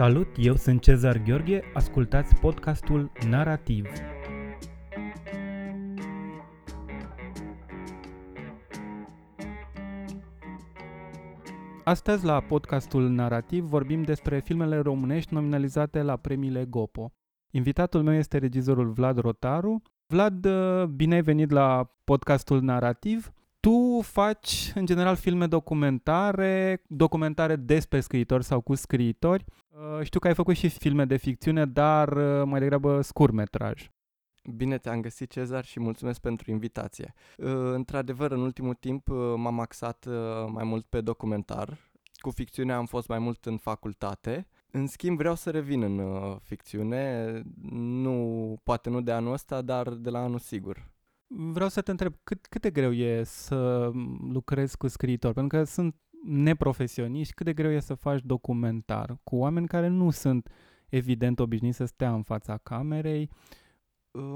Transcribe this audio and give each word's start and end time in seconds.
Salut, 0.00 0.28
eu 0.36 0.56
sunt 0.56 0.80
Cezar 0.80 1.22
Gheorghe, 1.22 1.62
ascultați 1.74 2.34
podcastul 2.34 3.12
Narativ. 3.28 3.86
Astăzi 11.84 12.24
la 12.24 12.40
podcastul 12.40 13.08
Narativ 13.08 13.64
vorbim 13.64 14.02
despre 14.02 14.38
filmele 14.38 14.78
românești 14.78 15.34
nominalizate 15.34 16.02
la 16.02 16.16
premiile 16.16 16.64
Gopo. 16.64 17.12
Invitatul 17.50 18.02
meu 18.02 18.14
este 18.14 18.38
regizorul 18.38 18.90
Vlad 18.90 19.18
Rotaru. 19.18 19.82
Vlad, 20.06 20.46
bine 20.86 21.14
ai 21.14 21.22
venit 21.22 21.50
la 21.50 21.94
podcastul 22.04 22.62
Narativ. 22.62 23.32
Tu 23.60 24.00
faci, 24.02 24.72
în 24.74 24.86
general, 24.86 25.16
filme 25.16 25.46
documentare, 25.46 26.82
documentare 26.86 27.56
despre 27.56 28.00
scriitori 28.00 28.44
sau 28.44 28.60
cu 28.60 28.74
scriitori. 28.74 29.44
Uh, 29.70 30.02
știu 30.02 30.20
că 30.20 30.26
ai 30.26 30.34
făcut 30.34 30.56
și 30.56 30.68
filme 30.68 31.04
de 31.04 31.16
ficțiune, 31.16 31.66
dar 31.66 32.12
uh, 32.12 32.42
mai 32.44 32.60
degrabă 32.60 33.00
scurmetraj. 33.00 33.90
Bine 34.56 34.78
te-am 34.78 35.00
găsit, 35.00 35.30
Cezar, 35.30 35.64
și 35.64 35.80
mulțumesc 35.80 36.20
pentru 36.20 36.50
invitație. 36.50 37.14
Uh, 37.36 37.46
într-adevăr, 37.72 38.30
în 38.30 38.40
ultimul 38.40 38.74
timp 38.74 39.08
m-am 39.36 39.60
axat 39.60 40.06
mai 40.46 40.64
mult 40.64 40.86
pe 40.86 41.00
documentar. 41.00 41.90
Cu 42.12 42.30
ficțiunea 42.30 42.76
am 42.76 42.86
fost 42.86 43.08
mai 43.08 43.18
mult 43.18 43.46
în 43.46 43.56
facultate. 43.56 44.46
În 44.70 44.86
schimb, 44.86 45.18
vreau 45.18 45.34
să 45.34 45.50
revin 45.50 45.82
în 45.82 46.02
ficțiune, 46.42 47.32
nu, 47.72 48.56
poate 48.62 48.90
nu 48.90 49.00
de 49.00 49.12
anul 49.12 49.32
ăsta, 49.32 49.62
dar 49.62 49.88
de 49.88 50.10
la 50.10 50.18
anul 50.18 50.38
sigur. 50.38 50.90
Vreau 51.26 51.68
să 51.68 51.80
te 51.80 51.90
întreb, 51.90 52.14
cât, 52.24 52.46
cât 52.46 52.60
de 52.60 52.70
greu 52.70 52.92
e 52.92 53.22
să 53.22 53.90
lucrezi 54.32 54.76
cu 54.76 54.88
scriitori? 54.88 55.34
Pentru 55.34 55.58
că 55.58 55.64
sunt 55.64 55.94
neprofesioniști, 56.24 57.34
cât 57.34 57.46
de 57.46 57.52
greu 57.52 57.70
e 57.70 57.80
să 57.80 57.94
faci 57.94 58.20
documentar 58.22 59.18
cu 59.24 59.36
oameni 59.36 59.66
care 59.66 59.88
nu 59.88 60.10
sunt 60.10 60.48
evident 60.88 61.38
obișnuiți 61.38 61.76
să 61.76 61.84
stea 61.84 62.12
în 62.12 62.22
fața 62.22 62.56
camerei. 62.56 63.30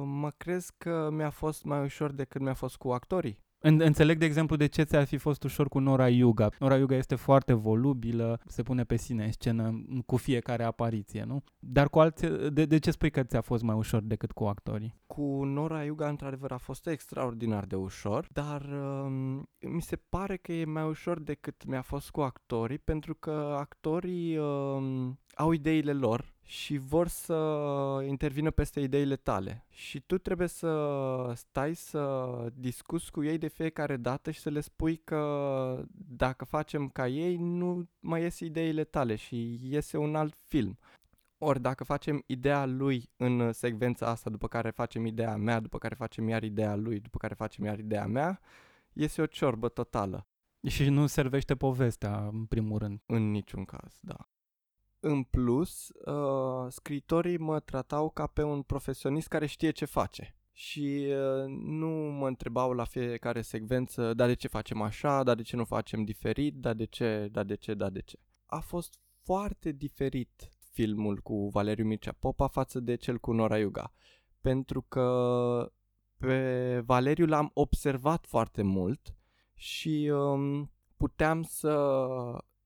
Mă 0.04 0.30
crezi 0.36 0.72
că 0.78 1.08
mi-a 1.12 1.30
fost 1.30 1.64
mai 1.64 1.82
ușor 1.82 2.12
decât 2.12 2.40
mi-a 2.40 2.54
fost 2.54 2.76
cu 2.76 2.90
actorii. 2.90 3.43
În, 3.66 3.80
înțeleg, 3.80 4.18
de 4.18 4.24
exemplu, 4.24 4.56
de 4.56 4.66
ce 4.66 4.82
ți-ar 4.82 5.04
fi 5.04 5.16
fost 5.16 5.44
ușor 5.44 5.68
cu 5.68 5.78
Nora 5.78 6.08
Yuga. 6.08 6.48
Nora 6.58 6.76
Yuga 6.76 6.96
este 6.96 7.14
foarte 7.14 7.52
volubilă, 7.52 8.40
se 8.46 8.62
pune 8.62 8.84
pe 8.84 8.96
sine 8.96 9.24
în 9.24 9.32
scenă 9.32 9.84
cu 10.06 10.16
fiecare 10.16 10.64
apariție, 10.64 11.24
nu? 11.24 11.42
Dar 11.58 11.88
cu 11.88 11.98
alții, 11.98 12.50
de, 12.50 12.64
de 12.64 12.78
ce 12.78 12.90
spui 12.90 13.10
că 13.10 13.22
ți-a 13.22 13.40
fost 13.40 13.62
mai 13.62 13.76
ușor 13.76 14.02
decât 14.02 14.32
cu 14.32 14.44
actorii? 14.44 14.94
Cu 15.06 15.44
Nora 15.44 15.84
Yuga, 15.84 16.08
într-adăvăr, 16.08 16.52
a 16.52 16.56
fost 16.56 16.86
extraordinar 16.86 17.64
de 17.64 17.76
ușor, 17.76 18.26
dar 18.32 18.62
um, 18.62 19.48
mi 19.58 19.82
se 19.82 19.96
pare 20.08 20.36
că 20.36 20.52
e 20.52 20.64
mai 20.64 20.84
ușor 20.88 21.20
decât 21.20 21.64
mi-a 21.66 21.82
fost 21.82 22.10
cu 22.10 22.20
actorii, 22.20 22.78
pentru 22.78 23.14
că 23.14 23.56
actorii 23.58 24.38
um, 24.38 25.18
au 25.36 25.52
ideile 25.52 25.92
lor 25.92 26.34
și 26.44 26.76
vor 26.76 27.08
să 27.08 27.34
intervină 28.06 28.50
peste 28.50 28.80
ideile 28.80 29.16
tale. 29.16 29.66
Și 29.70 30.00
tu 30.00 30.18
trebuie 30.18 30.48
să 30.48 31.32
stai 31.34 31.74
să 31.74 32.28
discuți 32.54 33.10
cu 33.10 33.22
ei 33.22 33.38
de 33.38 33.48
fiecare 33.48 33.96
dată 33.96 34.30
și 34.30 34.40
să 34.40 34.50
le 34.50 34.60
spui 34.60 34.96
că 34.96 35.84
dacă 35.94 36.44
facem 36.44 36.88
ca 36.88 37.08
ei, 37.08 37.36
nu 37.36 37.88
mai 38.00 38.22
ies 38.22 38.40
ideile 38.40 38.84
tale 38.84 39.14
și 39.14 39.60
iese 39.62 39.96
un 39.96 40.14
alt 40.14 40.34
film. 40.42 40.78
Ori 41.38 41.60
dacă 41.60 41.84
facem 41.84 42.22
ideea 42.26 42.66
lui 42.66 43.10
în 43.16 43.52
secvența 43.52 44.06
asta, 44.06 44.30
după 44.30 44.48
care 44.48 44.70
facem 44.70 45.06
ideea 45.06 45.36
mea, 45.36 45.60
după 45.60 45.78
care 45.78 45.94
facem 45.94 46.28
iar 46.28 46.42
ideea 46.42 46.74
lui, 46.74 47.00
după 47.00 47.18
care 47.18 47.34
facem 47.34 47.64
iar 47.64 47.78
ideea 47.78 48.06
mea, 48.06 48.40
iese 48.92 49.22
o 49.22 49.26
ciorbă 49.26 49.68
totală. 49.68 50.26
Și 50.66 50.88
nu 50.88 51.06
servește 51.06 51.56
povestea, 51.56 52.26
în 52.26 52.44
primul 52.44 52.78
rând. 52.78 53.00
În 53.06 53.30
niciun 53.30 53.64
caz, 53.64 53.98
da. 54.00 54.28
În 55.06 55.22
plus, 55.22 55.88
uh, 55.88 56.66
scritorii 56.68 57.38
mă 57.38 57.60
tratau 57.60 58.10
ca 58.10 58.26
pe 58.26 58.42
un 58.42 58.62
profesionist 58.62 59.28
care 59.28 59.46
știe 59.46 59.70
ce 59.70 59.84
face. 59.84 60.36
Și 60.52 61.06
uh, 61.08 61.44
nu 61.46 61.88
mă 61.88 62.26
întrebau 62.26 62.72
la 62.72 62.84
fiecare 62.84 63.42
secvență, 63.42 64.14
dar 64.14 64.26
de 64.26 64.34
ce 64.34 64.48
facem 64.48 64.82
așa, 64.82 65.22
dar 65.22 65.36
de 65.36 65.42
ce 65.42 65.56
nu 65.56 65.64
facem 65.64 66.04
diferit, 66.04 66.54
dar 66.54 66.74
de 66.74 66.84
ce, 66.84 67.28
dar 67.32 67.44
de 67.44 67.54
ce, 67.54 67.74
dar 67.74 67.90
de 67.90 68.00
ce. 68.00 68.18
A 68.46 68.60
fost 68.60 68.98
foarte 69.22 69.72
diferit 69.72 70.50
filmul 70.72 71.18
cu 71.18 71.48
Valeriu 71.48 71.84
Mircea 71.84 72.12
Popa 72.12 72.46
față 72.46 72.80
de 72.80 72.94
cel 72.94 73.18
cu 73.18 73.32
Nora 73.32 73.58
Iuga. 73.58 73.92
Pentru 74.40 74.82
că 74.82 75.72
pe 76.18 76.80
Valeriu 76.84 77.26
l-am 77.26 77.50
observat 77.54 78.26
foarte 78.26 78.62
mult 78.62 79.16
și 79.54 80.10
um, 80.12 80.70
puteam 80.96 81.42
să 81.42 81.72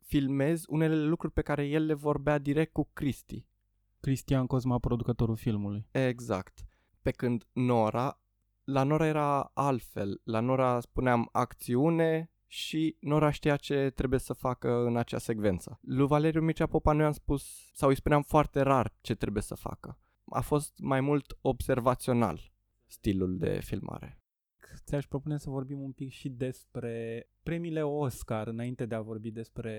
filmez 0.08 0.64
unele 0.66 1.04
lucruri 1.04 1.32
pe 1.32 1.42
care 1.42 1.66
el 1.66 1.84
le 1.84 1.94
vorbea 1.94 2.38
direct 2.38 2.72
cu 2.72 2.90
Cristi. 2.92 3.46
Cristian 4.00 4.46
Cosma, 4.46 4.78
producătorul 4.78 5.36
filmului. 5.36 5.86
Exact. 5.90 6.66
Pe 7.02 7.10
când 7.10 7.44
Nora, 7.52 8.20
la 8.64 8.82
Nora 8.82 9.06
era 9.06 9.50
altfel. 9.54 10.20
La 10.24 10.40
Nora 10.40 10.80
spuneam 10.80 11.28
acțiune 11.32 12.30
și 12.46 12.96
Nora 13.00 13.30
știa 13.30 13.56
ce 13.56 13.92
trebuie 13.94 14.20
să 14.20 14.32
facă 14.32 14.84
în 14.86 14.96
acea 14.96 15.18
secvență. 15.18 15.78
Lui 15.82 16.06
Valeriu 16.06 16.40
Mircea 16.40 16.66
Popa 16.66 16.92
nu 16.92 17.02
i-am 17.02 17.12
spus, 17.12 17.70
sau 17.72 17.88
îi 17.88 17.96
spuneam 17.96 18.22
foarte 18.22 18.60
rar 18.60 18.94
ce 19.00 19.14
trebuie 19.14 19.42
să 19.42 19.54
facă. 19.54 19.98
A 20.24 20.40
fost 20.40 20.78
mai 20.78 21.00
mult 21.00 21.38
observațional 21.40 22.52
stilul 22.86 23.38
de 23.38 23.60
filmare 23.62 24.18
ți-aș 24.88 25.06
propune 25.06 25.38
să 25.38 25.50
vorbim 25.50 25.80
un 25.80 25.92
pic 25.92 26.10
și 26.10 26.28
despre 26.28 27.26
premiile 27.42 27.82
Oscar, 27.82 28.46
înainte 28.46 28.86
de 28.86 28.94
a 28.94 29.00
vorbi 29.00 29.30
despre 29.30 29.74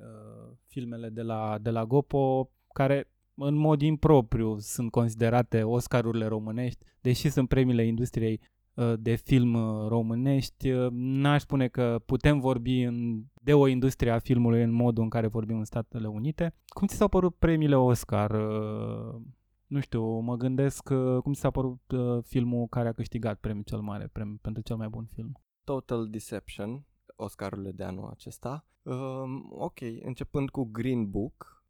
uh, 0.00 0.56
filmele 0.66 1.08
de 1.08 1.22
la, 1.22 1.58
de 1.60 1.70
la 1.70 1.84
Gopo, 1.84 2.50
care 2.72 3.08
în 3.34 3.54
mod 3.54 3.80
impropriu 3.80 4.58
sunt 4.58 4.90
considerate 4.90 5.62
Oscarurile 5.62 6.26
românești, 6.26 6.84
deși 7.00 7.28
sunt 7.28 7.48
premiile 7.48 7.86
industriei 7.86 8.40
uh, 8.74 8.92
de 8.98 9.14
film 9.14 9.54
uh, 9.54 9.88
românești, 9.88 10.70
uh, 10.70 10.88
n-aș 10.90 11.40
spune 11.40 11.68
că 11.68 12.02
putem 12.06 12.40
vorbi 12.40 12.82
în, 12.82 13.22
de 13.42 13.54
o 13.54 13.66
industrie 13.66 14.10
a 14.10 14.18
filmului 14.18 14.62
în 14.62 14.72
modul 14.72 15.02
în 15.02 15.08
care 15.08 15.26
vorbim 15.26 15.58
în 15.58 15.64
Statele 15.64 16.06
Unite. 16.06 16.54
Cum 16.66 16.86
ți 16.86 16.96
s-au 16.96 17.08
părut 17.08 17.34
premiile 17.36 17.76
Oscar? 17.76 18.30
Uh, 18.30 19.20
nu 19.66 19.80
știu, 19.80 20.18
mă 20.18 20.36
gândesc 20.36 20.88
uh, 20.90 21.22
cum 21.22 21.32
s-a 21.32 21.50
părut 21.50 21.90
uh, 21.90 22.22
filmul 22.24 22.66
care 22.66 22.88
a 22.88 22.92
câștigat 22.92 23.40
premiul 23.40 23.64
cel 23.64 23.80
mare 23.80 24.06
premiu 24.12 24.38
pentru 24.42 24.62
cel 24.62 24.76
mai 24.76 24.88
bun 24.88 25.08
film. 25.14 25.40
Total 25.64 26.08
Deception, 26.08 26.84
Oscarurile 27.16 27.70
de 27.70 27.84
anul 27.84 28.08
acesta. 28.10 28.66
Um, 28.82 29.46
ok, 29.50 29.80
începând 30.02 30.50
cu 30.50 30.64
Green 30.64 31.10
Book, 31.10 31.64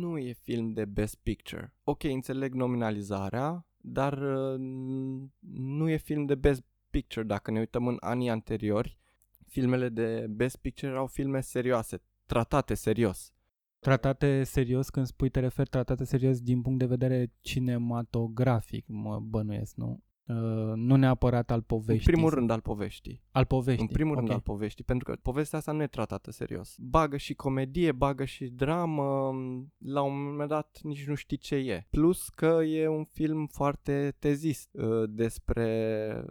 nu 0.00 0.18
e 0.18 0.32
film 0.32 0.72
de 0.72 0.84
Best 0.84 1.16
Picture. 1.22 1.74
Ok, 1.84 2.02
înțeleg 2.02 2.54
nominalizarea, 2.54 3.66
dar 3.76 4.18
uh, 4.18 4.60
nu 5.50 5.88
e 5.88 5.96
film 5.96 6.24
de 6.24 6.34
Best 6.34 6.64
Picture. 6.90 7.26
Dacă 7.26 7.50
ne 7.50 7.58
uităm 7.58 7.86
în 7.86 7.96
anii 8.00 8.30
anteriori, 8.30 8.98
filmele 9.46 9.88
de 9.88 10.26
Best 10.30 10.56
Picture 10.56 10.90
erau 10.90 11.06
filme 11.06 11.40
serioase, 11.40 12.02
tratate 12.26 12.74
serios. 12.74 13.32
Tratate 13.78 14.44
serios, 14.44 14.88
când 14.88 15.06
spui 15.06 15.28
te 15.28 15.40
referi 15.40 15.68
tratate 15.68 16.04
serios 16.04 16.40
din 16.40 16.62
punct 16.62 16.78
de 16.78 16.86
vedere 16.86 17.32
cinematografic, 17.40 18.84
mă 18.88 19.20
bănuiesc, 19.20 19.76
nu? 19.76 20.04
Uh, 20.28 20.72
nu 20.74 20.96
neapărat 20.96 21.50
al 21.50 21.62
poveștii. 21.62 22.06
În 22.06 22.14
primul 22.14 22.30
rând 22.30 22.50
al 22.50 22.60
poveștii. 22.60 23.22
Al 23.30 23.44
poveștii. 23.44 23.86
În 23.86 23.92
primul 23.92 24.12
okay. 24.12 24.24
rând 24.24 24.34
al 24.36 24.40
poveștii, 24.40 24.84
pentru 24.84 25.10
că 25.10 25.18
povestea 25.22 25.58
asta 25.58 25.72
nu 25.72 25.82
e 25.82 25.86
tratată 25.86 26.30
serios. 26.30 26.76
Bagă 26.78 27.16
și 27.16 27.34
comedie, 27.34 27.92
bagă 27.92 28.24
și 28.24 28.44
dramă, 28.44 29.34
la 29.78 30.02
un 30.02 30.24
moment 30.24 30.48
dat 30.48 30.78
nici 30.82 31.06
nu 31.06 31.14
știi 31.14 31.36
ce 31.36 31.54
e. 31.54 31.86
Plus 31.90 32.28
că 32.28 32.60
e 32.64 32.88
un 32.88 33.04
film 33.04 33.46
foarte 33.46 34.16
tezist 34.18 34.68
uh, 34.72 35.08
despre 35.08 36.24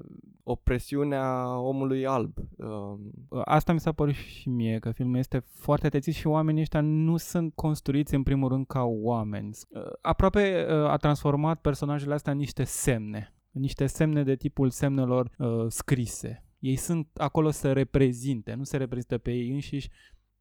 opresiunea 0.43 1.57
omului 1.59 2.05
alb. 2.05 2.37
Uh. 2.57 3.41
Asta 3.45 3.73
mi 3.73 3.79
s-a 3.79 3.91
părut 3.91 4.13
și 4.13 4.49
mie, 4.49 4.79
că 4.79 4.91
filmul 4.91 5.17
este 5.17 5.39
foarte 5.39 5.89
tezist 5.89 6.17
și 6.17 6.27
oamenii 6.27 6.61
ăștia 6.61 6.81
nu 6.81 7.17
sunt 7.17 7.53
construiți 7.53 8.15
în 8.15 8.23
primul 8.23 8.49
rând 8.49 8.65
ca 8.67 8.83
oameni. 8.83 9.49
Uh, 9.69 9.81
aproape 10.01 10.65
uh, 10.69 10.89
a 10.89 10.97
transformat 10.97 11.61
personajele 11.61 12.13
astea 12.13 12.31
în 12.31 12.37
niște 12.37 12.63
semne 12.63 13.34
niște 13.59 13.85
semne 13.85 14.23
de 14.23 14.35
tipul 14.35 14.69
semnelor 14.69 15.31
uh, 15.37 15.65
scrise. 15.67 16.43
Ei 16.59 16.75
sunt 16.75 17.07
acolo 17.13 17.51
să 17.51 17.73
reprezinte, 17.73 18.53
nu 18.53 18.63
se 18.63 18.77
reprezintă 18.77 19.17
pe 19.17 19.31
ei 19.31 19.49
înșiși, 19.49 19.89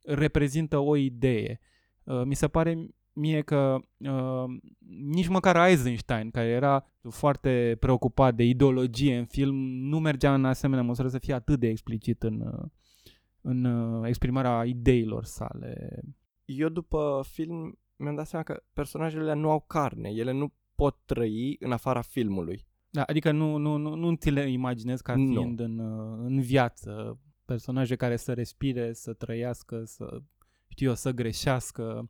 reprezintă 0.02 0.78
o 0.78 0.96
idee. 0.96 1.60
Uh, 2.04 2.22
mi 2.24 2.34
se 2.34 2.48
pare 2.48 2.86
mie 3.14 3.40
că 3.40 3.78
uh, 3.98 4.44
nici 5.04 5.28
măcar 5.28 5.68
Eisenstein, 5.68 6.30
care 6.30 6.46
era 6.46 6.86
foarte 7.10 7.76
preocupat 7.80 8.34
de 8.34 8.42
ideologie 8.42 9.16
în 9.16 9.24
film, 9.24 9.54
nu 9.64 9.98
mergea 9.98 10.34
în 10.34 10.44
asemenea 10.44 10.84
măsură 10.84 11.08
să 11.08 11.18
fie 11.18 11.34
atât 11.34 11.60
de 11.60 11.68
explicit 11.68 12.22
în, 12.22 12.40
uh, 12.40 12.70
în 13.40 13.64
uh, 13.64 14.08
exprimarea 14.08 14.64
ideilor 14.64 15.24
sale. 15.24 16.00
Eu 16.44 16.68
după 16.68 17.24
film 17.26 17.78
mi-am 17.96 18.14
dat 18.14 18.26
seama 18.26 18.44
că 18.44 18.62
personajele 18.72 19.34
nu 19.34 19.50
au 19.50 19.60
carne, 19.60 20.10
ele 20.10 20.32
nu 20.32 20.52
pot 20.74 20.98
trăi 21.04 21.56
în 21.60 21.72
afara 21.72 22.00
filmului. 22.00 22.66
Da, 22.94 23.02
adică 23.02 23.30
nu, 23.30 23.56
nu, 23.56 23.76
nu, 23.76 23.94
nu 23.94 24.14
ți 24.14 24.30
le 24.30 24.50
imaginezi 24.50 25.02
ca 25.02 25.12
fiind 25.12 25.60
în, 25.60 25.78
în 26.24 26.40
viață 26.40 27.18
personaje 27.44 27.96
care 27.96 28.16
să 28.16 28.32
respire, 28.32 28.92
să 28.92 29.12
trăiască, 29.12 29.84
să 29.84 30.22
știu 30.68 30.88
eu, 30.88 30.94
să 30.94 31.10
greșească. 31.10 32.06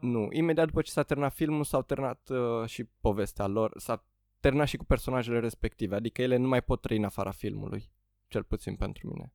Nu, 0.00 0.28
imediat 0.32 0.66
după 0.66 0.82
ce 0.82 0.90
s-a 0.90 1.02
terminat 1.02 1.34
filmul 1.34 1.64
s-au 1.64 1.82
terminat 1.82 2.28
uh, 2.28 2.68
și 2.68 2.84
povestea 3.00 3.46
lor, 3.46 3.72
s-a 3.76 4.04
terminat 4.40 4.66
și 4.66 4.76
cu 4.76 4.84
personajele 4.84 5.38
respective, 5.38 5.94
adică 5.94 6.22
ele 6.22 6.36
nu 6.36 6.48
mai 6.48 6.62
pot 6.62 6.80
trăi 6.80 6.96
în 6.96 7.04
afara 7.04 7.30
filmului, 7.30 7.90
cel 8.28 8.42
puțin 8.42 8.76
pentru 8.76 9.08
mine. 9.08 9.32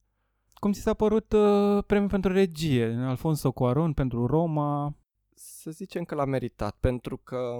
Cum 0.53 0.71
ți 0.71 0.81
s-a 0.81 0.93
părut 0.93 1.33
uh, 1.33 1.83
premiul 1.83 2.09
pentru 2.09 2.31
regie? 2.31 2.85
Alfonso 2.85 3.51
Cuaron 3.51 3.93
pentru 3.93 4.25
Roma? 4.25 4.97
Să 5.33 5.71
zicem 5.71 6.03
că 6.03 6.15
l-a 6.15 6.25
meritat, 6.25 6.77
pentru 6.79 7.17
că 7.17 7.57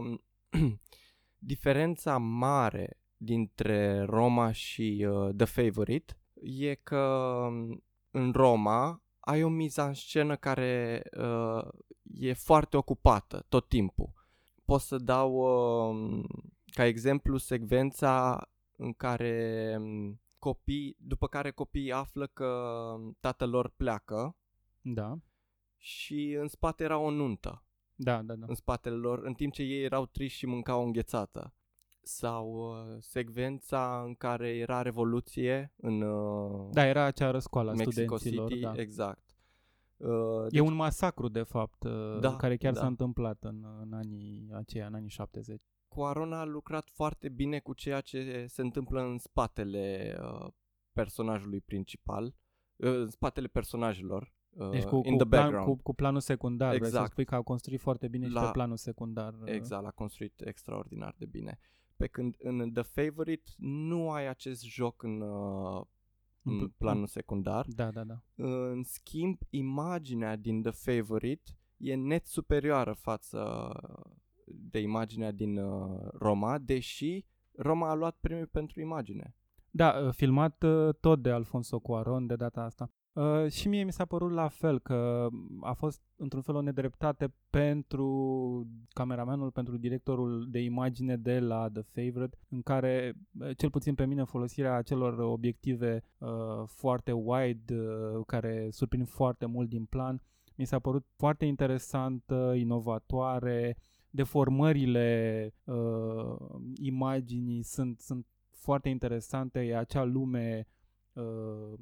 diferența 1.52 2.18
mare 2.18 3.01
dintre 3.24 4.02
Roma 4.02 4.52
și 4.52 5.08
uh, 5.10 5.30
The 5.36 5.46
Favorite 5.46 6.18
e 6.42 6.74
că 6.76 6.98
um, 7.48 7.84
în 8.12 8.32
Roma 8.32 9.04
ai 9.20 9.44
o 9.44 9.50
miză 9.50 9.82
în 9.82 9.94
scenă 9.94 10.36
care 10.36 11.04
uh, 11.18 11.68
e 12.04 12.34
foarte 12.34 12.78
ocupată 12.78 13.46
tot 13.50 13.68
timpul. 13.68 14.14
Pot 14.66 14.82
să 14.82 14.98
dau 14.98 15.34
uh, 15.34 16.24
ca 16.66 16.86
exemplu 16.86 17.38
secvența 17.38 18.48
în 18.78 18.94
care 18.94 19.76
um, 19.80 20.22
copii, 20.40 20.96
după 21.00 21.28
care 21.28 21.52
copiii 21.52 21.92
află 21.92 22.28
că 22.28 22.46
um, 22.96 23.18
tatăl 23.20 23.50
lor 23.50 23.70
pleacă 23.70 24.36
Da. 24.82 25.18
și 25.78 26.38
în 26.40 26.48
spate 26.48 26.84
era 26.84 26.98
o 26.98 27.10
nuntă 27.10 27.66
Da, 27.96 28.22
da, 28.22 28.36
da. 28.36 28.46
în 28.50 28.56
spatele 28.56 28.96
lor, 28.96 29.20
în 29.24 29.34
timp 29.34 29.54
ce 29.54 29.62
ei 29.62 29.84
erau 29.84 30.06
triști 30.06 30.38
și 30.38 30.46
mâncau 30.46 30.82
o 30.82 30.86
înghețată. 30.86 31.54
Sau 32.04 32.70
uh, 32.70 32.96
secvența 33.00 34.04
în 34.06 34.14
care 34.16 34.50
era 34.58 34.82
revoluție 34.82 35.74
în 35.78 36.02
uh, 36.02 36.70
Da, 36.72 36.86
era 36.86 37.04
acea 37.04 37.32
răscoală 37.32 37.70
a 37.72 37.74
Mexico 37.74 38.16
studenților. 38.18 38.50
City, 38.50 38.62
da. 38.62 38.74
exact. 38.82 39.24
Uh, 39.98 40.46
E 40.50 40.60
un 40.60 40.74
masacru, 40.74 41.28
de 41.28 41.44
fapt, 41.44 41.84
uh, 41.84 42.20
Da, 42.20 42.36
care 42.36 42.58
chiar 42.58 42.74
da. 42.74 42.80
s-a 42.80 42.86
întâmplat 42.88 43.44
în, 43.44 43.66
în 43.82 43.94
anii 43.94 44.50
aceia, 44.54 44.86
în 44.86 44.94
anii 44.94 45.10
70. 45.10 45.62
Cuaron 45.88 46.34
a 46.34 46.44
lucrat 46.46 46.90
foarte 46.94 47.30
bine 47.30 47.60
cu 47.60 47.74
ceea 47.74 48.02
ce 48.02 48.46
se 48.48 48.62
întâmplă 48.62 49.02
în 49.02 49.18
spatele 49.18 50.16
uh, 50.22 50.48
personajului 50.94 51.60
principal, 51.62 52.26
uh, 52.76 52.90
în 52.90 53.10
spatele 53.10 53.48
personajelor, 53.48 54.34
uh, 54.50 54.70
Deci 54.70 54.84
cu, 54.84 54.96
in 54.96 55.02
cu, 55.02 55.18
the 55.18 55.28
plan, 55.28 55.28
background. 55.28 55.68
cu, 55.68 55.84
cu 55.84 55.94
planul 55.94 56.20
secundar, 56.20 56.68
vrei 56.68 56.80
să 56.82 56.86
Exact. 56.88 57.12
spui 57.12 57.26
că 57.26 57.36
a 57.36 57.42
construit 57.42 57.80
foarte 57.80 58.08
bine 58.08 58.28
și 58.28 58.34
La- 58.34 58.42
pe 58.46 58.52
planul 58.52 58.78
secundar. 58.78 59.34
uh, 59.34 59.42
Exact, 59.46 59.84
l-a 59.84 59.92
construit 59.92 60.42
extraordinar 60.46 61.16
de 61.18 61.26
bine. 61.26 61.60
Pe 62.02 62.08
când 62.08 62.36
în 62.40 62.74
The 62.74 62.82
Favorite 62.82 63.52
nu 63.58 64.12
ai 64.12 64.28
acest 64.28 64.64
joc 64.64 65.04
în, 65.04 65.22
uh, 65.22 65.84
în 66.44 66.54
în 66.54 66.58
pl- 66.58 66.74
planul 66.78 67.08
secundar. 67.08 67.66
Da, 67.70 67.92
da, 67.92 68.04
da. 68.04 68.24
În 68.36 68.84
schimb, 68.84 69.38
imaginea 69.50 70.36
din 70.36 70.62
The 70.62 70.72
Favorite 70.72 71.52
e 71.78 71.96
net 71.96 72.26
superioară 72.26 72.94
față 72.94 73.72
de 74.46 74.80
imaginea 74.80 75.32
din 75.32 75.58
uh, 75.58 76.08
Roma, 76.14 76.58
deși 76.58 77.26
Roma 77.56 77.90
a 77.90 77.94
luat 77.94 78.18
premiul 78.22 78.48
pentru 78.48 78.82
imagine. 78.82 79.36
Da, 79.70 80.00
uh, 80.06 80.14
filmat 80.14 80.64
uh, 80.64 80.96
tot 81.00 81.22
de 81.22 81.32
Alfonso 81.32 81.80
Cuaron 81.80 82.28
de 82.28 82.36
data 82.36 82.62
asta. 82.62 82.92
Uh, 83.14 83.50
și 83.50 83.68
mie 83.68 83.84
mi 83.84 83.92
s-a 83.92 84.06
părut 84.06 84.32
la 84.32 84.48
fel 84.48 84.80
că 84.80 85.28
a 85.62 85.74
fost 85.74 86.02
într-un 86.16 86.42
fel 86.42 86.56
o 86.56 86.62
nedreptate 86.62 87.34
pentru 87.50 88.68
cameramanul, 88.94 89.52
pentru 89.52 89.78
directorul 89.78 90.48
de 90.50 90.60
imagine 90.60 91.18
de 91.18 91.40
la 91.40 91.70
The 91.74 91.82
Favorite, 91.82 92.38
în 92.50 92.62
care, 92.62 93.14
uh, 93.40 93.50
cel 93.58 93.70
puțin 93.70 93.96
pe 93.96 94.06
mine, 94.06 94.24
folosirea 94.24 94.76
acelor 94.76 95.20
obiective 95.20 96.04
uh, 96.18 96.30
foarte 96.66 97.12
wide, 97.12 97.76
uh, 97.76 98.22
care 98.26 98.68
surprind 98.70 99.08
foarte 99.08 99.46
mult 99.46 99.70
din 99.70 99.86
plan, 99.86 100.22
mi 100.56 100.66
s-a 100.66 100.80
părut 100.80 101.06
foarte 101.16 101.46
interesantă, 101.46 102.54
inovatoare, 102.56 103.78
deformările 104.10 105.54
uh, 105.64 106.36
imaginii 106.82 107.64
sunt, 107.64 108.00
sunt 108.00 108.26
foarte 108.50 108.90
interesante, 108.90 109.60
e 109.60 109.78
acea 109.78 110.04
lume 110.04 110.68
uh, 110.68 110.80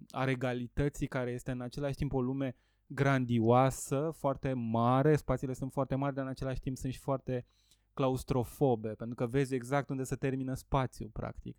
a 0.09 0.23
regalității 0.23 1.07
care 1.07 1.31
este 1.31 1.51
în 1.51 1.61
același 1.61 1.95
timp 1.95 2.13
o 2.13 2.21
lume 2.21 2.55
grandioasă, 2.87 4.11
foarte 4.15 4.53
mare, 4.53 5.15
spațiile 5.15 5.53
sunt 5.53 5.71
foarte 5.71 5.95
mari, 5.95 6.15
dar 6.15 6.23
în 6.23 6.29
același 6.29 6.59
timp 6.59 6.77
sunt 6.77 6.93
și 6.93 6.99
foarte 6.99 7.45
claustrofobe, 7.93 8.89
pentru 8.89 9.15
că 9.15 9.27
vezi 9.27 9.55
exact 9.55 9.89
unde 9.89 10.03
se 10.03 10.15
termină 10.15 10.53
spațiul, 10.53 11.09
practic. 11.09 11.57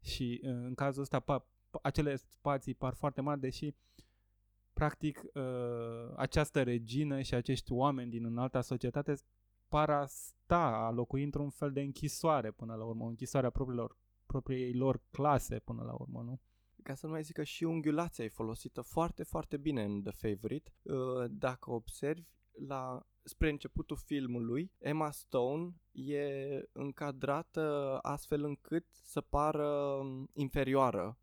Și 0.00 0.40
uh, 0.42 0.50
în 0.50 0.74
cazul 0.74 1.02
ăsta, 1.02 1.20
pa, 1.20 1.38
pa- 1.40 1.80
acele 1.82 2.16
spații 2.16 2.74
par 2.74 2.94
foarte 2.94 3.20
mari, 3.20 3.40
deși 3.40 3.74
practic 4.72 5.22
uh, 5.34 6.12
această 6.16 6.62
regină 6.62 7.20
și 7.20 7.34
acești 7.34 7.72
oameni 7.72 8.10
din 8.10 8.24
înalta 8.24 8.60
societate 8.60 9.14
par 9.68 9.90
a 9.90 10.06
sta, 10.06 10.86
a 10.86 10.90
locui 10.90 11.22
într-un 11.22 11.50
fel 11.50 11.72
de 11.72 11.80
închisoare 11.80 12.50
până 12.50 12.74
la 12.74 12.84
urmă, 12.84 13.04
o 13.04 13.08
închisoare 13.08 13.46
a 13.46 13.50
propriilor, 13.50 13.96
propriei 14.26 14.74
lor 14.74 15.00
clase 15.10 15.58
până 15.58 15.82
la 15.82 15.92
urmă, 15.92 16.22
nu? 16.22 16.40
Ca 16.84 16.94
să 16.94 17.06
nu 17.06 17.12
mai 17.12 17.22
zic 17.22 17.34
că 17.34 17.42
și 17.42 17.64
unghiulația 17.64 18.24
e 18.24 18.28
folosită 18.28 18.80
foarte, 18.80 19.22
foarte 19.22 19.56
bine 19.56 19.82
în 19.82 20.02
The 20.02 20.12
Favorite. 20.12 20.72
Uh, 20.82 21.24
Dacă 21.30 21.70
observi, 21.70 22.28
la, 22.66 23.06
spre 23.22 23.50
începutul 23.50 23.96
filmului, 23.96 24.72
Emma 24.78 25.10
Stone 25.10 25.74
e 25.92 26.28
încadrată 26.72 27.98
astfel 28.02 28.44
încât 28.44 28.86
să 28.90 29.20
pară 29.20 29.66
um, 29.66 30.30
inferioară 30.32 31.18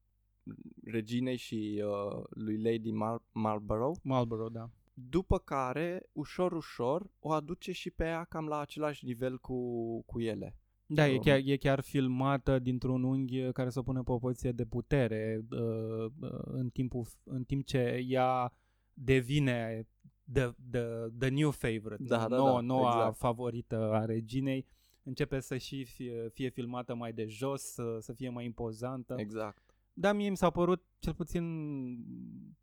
reginei 0.84 1.38
și 1.38 1.84
uh, 1.86 2.24
lui 2.30 2.62
Lady 2.62 2.92
Mar- 2.92 3.32
Marlborough, 3.32 4.00
Marlboro, 4.04 4.50
da. 4.50 4.70
după 4.94 5.38
care, 5.40 6.10
ușor, 6.12 6.52
ușor, 6.52 7.10
o 7.20 7.32
aduce 7.32 7.72
și 7.72 7.92
pe 7.92 8.04
ea 8.04 8.24
cam 8.24 8.48
la 8.48 8.60
același 8.60 9.06
nivel 9.06 9.38
cu, 9.38 9.58
cu 10.02 10.22
ele. 10.22 10.56
Da, 10.94 11.08
e 11.08 11.16
Um, 11.16 11.22
chiar, 11.22 11.40
e 11.44 11.58
chiar 11.58 11.82
filmată 11.82 12.60
dintr-un 12.60 13.04
unghi 13.04 13.52
care 13.52 13.70
se 13.70 13.82
pune 13.82 14.02
pe 14.02 14.12
o 14.12 14.18
poziție 14.18 14.52
de 14.52 14.66
putere 14.66 15.46
uh, 15.52 16.06
uh, 16.22 16.42
în, 16.44 16.70
timpul, 16.70 17.06
în 17.24 17.44
timp 17.44 17.66
ce 17.66 18.06
ea 18.08 18.54
devine 18.94 19.88
the, 20.34 20.50
the, 20.72 20.84
the 21.20 21.30
new 21.30 21.52
favorite, 21.52 22.04
Da, 22.04 22.28
da, 22.28 22.36
noua, 22.36 22.54
da, 22.54 22.62
noua 22.62 22.96
exact. 22.98 23.18
favorită 23.18 23.92
a 23.94 24.06
reginei, 24.06 24.66
începe 25.04 25.40
să 25.40 25.58
și 25.58 25.84
fie, 25.84 26.30
fie 26.34 26.50
filmată 26.50 26.96
mai 26.96 27.14
de 27.14 27.26
jos, 27.26 27.62
să, 27.62 27.98
să 28.00 28.14
fie 28.14 28.30
mai 28.30 28.46
impozantă. 28.46 29.16
Exact. 29.18 29.62
Da, 29.94 30.14
mie 30.14 30.30
mi 30.30 30.38
s-a 30.38 30.50
părut 30.50 30.84
cel 31.00 31.14
puțin 31.14 31.44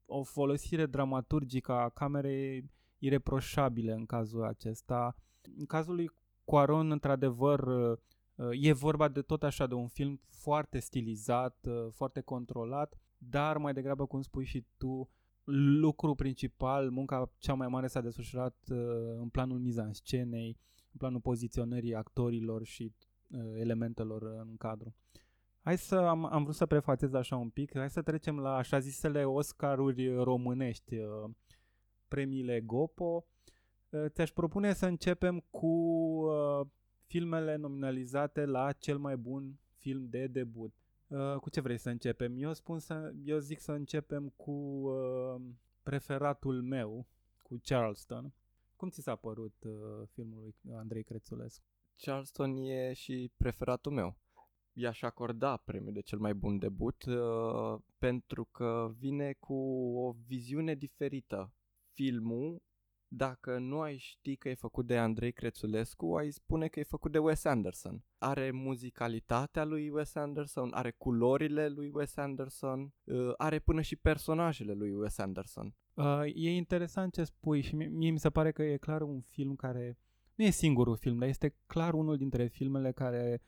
o 0.06 0.22
folosire 0.22 0.86
dramaturgică 0.86 1.72
a 1.72 1.88
camerei 1.88 2.70
ireproșabile 2.98 3.92
în 3.92 4.06
cazul 4.06 4.44
acesta. 4.44 5.16
În 5.58 5.66
cazul 5.66 5.94
lui 5.94 6.10
Cuaron, 6.44 6.90
într-adevăr, 6.90 7.60
uh, 7.60 7.98
e 8.50 8.72
vorba 8.72 9.08
de 9.08 9.22
tot 9.22 9.42
așa 9.42 9.66
de 9.66 9.74
un 9.74 9.88
film 9.88 10.20
foarte 10.28 10.78
stilizat, 10.78 11.66
uh, 11.68 11.92
foarte 11.92 12.20
controlat, 12.20 12.98
dar 13.18 13.56
mai 13.56 13.72
degrabă, 13.72 14.06
cum 14.06 14.22
spui 14.22 14.44
și 14.44 14.64
tu, 14.76 15.10
lucru 15.80 16.14
principal, 16.14 16.90
munca 16.90 17.30
cea 17.38 17.54
mai 17.54 17.68
mare 17.68 17.86
s-a 17.86 18.00
desfășurat 18.00 18.56
uh, 18.70 18.78
în 19.20 19.28
planul 19.28 19.58
mizanscenei, 19.58 20.56
în 20.92 20.98
planul 20.98 21.20
poziționării 21.20 21.94
actorilor 21.94 22.64
și 22.64 22.92
uh, 23.30 23.40
elementelor 23.54 24.22
în 24.22 24.56
cadru. 24.56 24.94
Hai 25.60 25.78
să, 25.78 25.96
am, 25.96 26.24
am 26.32 26.42
vrut 26.42 26.54
să 26.54 26.66
prefațez 26.66 27.12
așa 27.12 27.36
un 27.36 27.48
pic, 27.48 27.76
hai 27.76 27.90
să 27.90 28.02
trecem 28.02 28.38
la 28.38 28.56
așa 28.56 28.78
zisele 28.78 29.24
Oscaruri 29.24 30.14
românești, 30.14 30.96
uh, 30.96 31.30
premiile 32.08 32.60
Gopo. 32.60 33.26
Uh, 33.90 34.04
Ți-aș 34.08 34.30
propune 34.30 34.72
să 34.72 34.86
începem 34.86 35.44
cu 35.50 35.66
uh, 35.66 36.66
filmele 37.08 37.56
nominalizate 37.56 38.44
la 38.44 38.72
cel 38.72 38.98
mai 38.98 39.16
bun 39.16 39.58
film 39.76 40.06
de 40.08 40.26
debut. 40.26 40.74
Uh, 41.08 41.36
cu 41.40 41.50
ce 41.50 41.60
vrei 41.60 41.78
să 41.78 41.90
începem? 41.90 42.34
Eu 42.36 42.52
spun 42.52 42.78
să, 42.78 43.12
eu 43.24 43.38
zic 43.38 43.60
să 43.60 43.72
începem 43.72 44.28
cu 44.36 44.50
uh, 44.50 45.40
preferatul 45.82 46.62
meu, 46.62 47.06
cu 47.42 47.60
Charleston. 47.62 48.32
Cum 48.76 48.88
ți 48.88 49.02
s-a 49.02 49.16
părut 49.16 49.54
uh, 49.64 50.08
filmul 50.12 50.54
lui 50.60 50.74
Andrei 50.74 51.02
Crețulescu? 51.02 51.64
Charleston 51.96 52.56
e 52.56 52.92
și 52.92 53.30
preferatul 53.36 53.92
meu. 53.92 54.16
I-aș 54.72 55.02
acorda 55.02 55.56
premiul 55.56 55.92
de 55.92 56.00
cel 56.00 56.18
mai 56.18 56.34
bun 56.34 56.58
debut 56.58 57.04
uh, 57.04 57.80
pentru 57.98 58.44
că 58.44 58.94
vine 58.98 59.32
cu 59.32 59.54
o 59.96 60.14
viziune 60.26 60.74
diferită. 60.74 61.52
Filmul, 61.92 62.62
dacă 63.08 63.58
nu 63.58 63.80
ai 63.80 63.96
ști 63.96 64.36
că 64.36 64.48
e 64.48 64.54
făcut 64.54 64.86
de 64.86 64.98
Andrei 64.98 65.32
Crețulescu, 65.32 66.16
ai 66.16 66.30
spune 66.30 66.68
că 66.68 66.80
e 66.80 66.82
făcut 66.82 67.12
de 67.12 67.18
Wes 67.18 67.44
Anderson. 67.44 68.04
Are 68.18 68.50
muzicalitatea 68.50 69.64
lui 69.64 69.90
Wes 69.90 70.14
Anderson, 70.14 70.70
are 70.72 70.90
culorile 70.90 71.68
lui 71.68 71.90
Wes 71.94 72.16
Anderson, 72.16 72.92
uh, 73.04 73.32
are 73.36 73.58
până 73.58 73.80
și 73.80 73.96
personajele 73.96 74.72
lui 74.72 74.92
Wes 74.92 75.18
Anderson. 75.18 75.74
Uh, 75.94 76.22
e 76.34 76.50
interesant 76.50 77.12
ce 77.12 77.24
spui 77.24 77.60
și 77.60 77.74
mie, 77.74 77.86
mie 77.86 78.10
mi 78.10 78.18
se 78.18 78.30
pare 78.30 78.52
că 78.52 78.62
e 78.62 78.76
clar 78.76 79.02
un 79.02 79.20
film 79.20 79.54
care 79.54 79.98
nu 80.34 80.44
e 80.44 80.50
singurul 80.50 80.96
film, 80.96 81.18
dar 81.18 81.28
este 81.28 81.54
clar 81.66 81.94
unul 81.94 82.16
dintre 82.16 82.46
filmele 82.46 82.92
care 82.92 83.42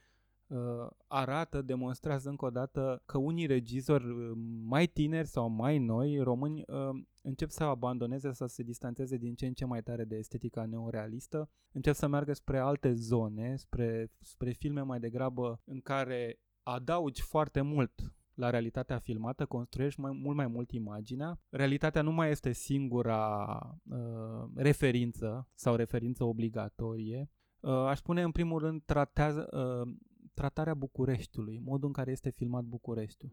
uh, 0.46 0.86
arată, 1.06 1.62
demonstrează 1.62 2.28
încă 2.28 2.44
o 2.44 2.50
dată 2.50 3.02
că 3.06 3.18
unii 3.18 3.46
regizori 3.46 4.10
uh, 4.10 4.30
mai 4.64 4.86
tineri 4.86 5.26
sau 5.26 5.48
mai 5.48 5.78
noi, 5.78 6.18
români, 6.18 6.64
uh, 6.66 7.02
încep 7.22 7.50
să 7.50 7.64
abandoneze, 7.64 8.32
să 8.32 8.46
se 8.46 8.62
distanțeze 8.62 9.16
din 9.16 9.34
ce 9.34 9.46
în 9.46 9.52
ce 9.52 9.64
mai 9.64 9.82
tare 9.82 10.04
de 10.04 10.16
estetica 10.16 10.64
neorealistă, 10.64 11.50
încep 11.72 11.94
să 11.94 12.06
meargă 12.06 12.32
spre 12.32 12.58
alte 12.58 12.92
zone, 12.92 13.56
spre, 13.56 14.10
spre 14.20 14.50
filme 14.50 14.80
mai 14.80 15.00
degrabă 15.00 15.60
în 15.64 15.80
care 15.80 16.40
adaugi 16.62 17.22
foarte 17.22 17.60
mult 17.60 18.14
la 18.34 18.50
realitatea 18.50 18.98
filmată, 18.98 19.46
construiești 19.46 20.00
mai, 20.00 20.12
mult 20.22 20.36
mai 20.36 20.46
mult 20.46 20.70
imaginea. 20.70 21.40
Realitatea 21.48 22.02
nu 22.02 22.12
mai 22.12 22.30
este 22.30 22.52
singura 22.52 23.46
uh, 23.90 24.50
referință 24.54 25.48
sau 25.54 25.74
referință 25.74 26.24
obligatorie. 26.24 27.30
Uh, 27.60 27.70
aș 27.70 27.98
spune 27.98 28.22
în 28.22 28.30
primul 28.30 28.58
rând 28.58 28.82
tratează, 28.84 29.48
uh, 29.52 29.94
tratarea 30.34 30.74
Bucureștiului, 30.74 31.60
modul 31.64 31.86
în 31.86 31.92
care 31.92 32.10
este 32.10 32.30
filmat 32.30 32.64
Bucureștiul. 32.64 33.32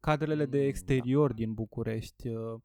Cadrele 0.00 0.46
de 0.46 0.58
mm, 0.58 0.66
exterior 0.66 1.28
da. 1.28 1.34
din 1.34 1.52
București, 1.52 2.28
uh, 2.28 2.60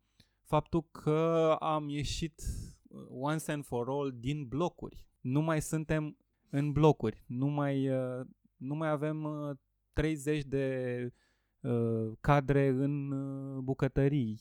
faptul 0.48 0.84
că 0.92 1.56
am 1.60 1.90
ieșit 1.90 2.42
uh, 2.88 3.06
once 3.10 3.52
and 3.52 3.66
for 3.66 3.90
all 3.90 4.14
din 4.20 4.48
blocuri. 4.48 5.06
Nu 5.20 5.42
mai 5.42 5.62
suntem 5.62 6.18
în 6.50 6.72
blocuri, 6.72 7.24
nu 7.28 7.48
mai, 7.48 7.90
uh, 7.90 8.26
nu 8.58 8.76
mai 8.76 8.90
avem 8.90 9.28
30 9.94 10.44
de 10.44 11.12
cadre 12.20 12.68
în 12.68 13.14
bucătării. 13.64 14.40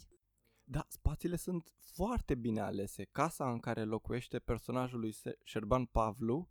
Da, 0.65 0.87
spațiile 0.89 1.37
sunt 1.37 1.73
foarte 1.95 2.35
bine 2.35 2.61
alese. 2.61 3.05
Casa 3.05 3.51
în 3.51 3.59
care 3.59 3.85
locuiește 3.85 4.39
personajul 4.39 5.01
lui 5.01 5.15
Șerban 5.43 5.85
Pavlu 5.85 6.51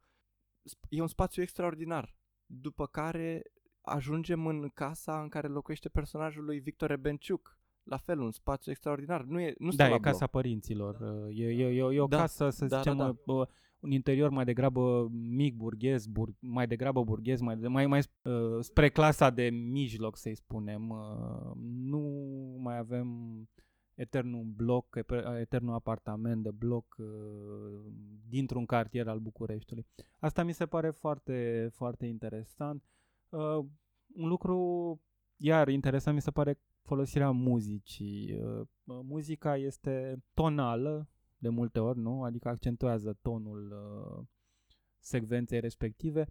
e 0.89 1.01
un 1.01 1.07
spațiu 1.07 1.41
extraordinar. 1.41 2.17
După 2.45 2.87
care 2.87 3.43
ajungem 3.81 4.47
în 4.47 4.69
casa 4.69 5.21
în 5.21 5.29
care 5.29 5.47
locuiește 5.47 5.89
personajul 5.89 6.43
lui 6.43 6.59
Victor 6.59 6.91
Ebenciuc. 6.91 7.59
La 7.85 7.97
fel, 7.97 8.19
un 8.19 8.31
spațiu 8.31 8.71
extraordinar. 8.71 9.21
Nu 9.21 9.39
e, 9.39 9.55
nu 9.57 9.69
da, 9.71 9.87
e 9.87 9.89
la 9.89 9.99
casa 9.99 10.17
bloc. 10.17 10.29
părinților. 10.29 10.97
E, 11.33 11.43
e, 11.43 11.67
e, 11.67 11.93
e 11.93 11.99
o 11.99 12.07
da, 12.07 12.17
casă, 12.17 12.49
să 12.49 12.65
da, 12.65 12.77
zicem, 12.77 12.97
da, 12.97 13.15
da. 13.25 13.33
un 13.79 13.91
interior 13.91 14.29
mai 14.29 14.45
degrabă 14.45 15.07
mic, 15.11 15.55
burghez, 15.55 16.05
bur, 16.05 16.29
mai 16.39 16.67
degrabă 16.67 17.03
burghez, 17.03 17.41
mai, 17.41 17.55
mai, 17.55 17.85
mai 17.85 18.01
uh, 18.21 18.33
spre 18.59 18.89
clasa 18.89 19.29
de 19.29 19.49
mijloc, 19.49 20.17
să-i 20.17 20.35
spunem. 20.35 20.89
Uh, 20.89 21.51
nu 21.65 21.99
mai 22.59 22.77
avem 22.77 23.07
eternul 23.95 24.43
bloc, 24.43 24.99
eternul 25.39 25.73
apartament 25.73 26.43
de 26.43 26.51
bloc 26.51 26.95
uh, 26.97 27.05
dintr-un 28.27 28.65
cartier 28.65 29.07
al 29.07 29.19
Bucureștiului. 29.19 29.85
Asta 30.19 30.43
mi 30.43 30.53
se 30.53 30.65
pare 30.65 30.89
foarte, 30.89 31.69
foarte 31.73 32.05
interesant. 32.05 32.83
Uh, 33.29 33.65
un 34.15 34.27
lucru, 34.27 35.01
iar 35.37 35.67
interesant 35.67 36.15
mi 36.15 36.21
se 36.21 36.31
pare 36.31 36.59
folosirea 36.85 37.31
muzicii. 37.31 38.39
Uh, 38.41 38.67
muzica 38.83 39.57
este 39.57 40.23
tonală 40.33 41.09
de 41.37 41.49
multe 41.49 41.79
ori, 41.79 41.99
nu? 41.99 42.23
Adică 42.23 42.47
accentuează 42.47 43.17
tonul 43.21 43.71
uh, 43.71 44.25
secvenței 44.99 45.59
respective. 45.59 46.27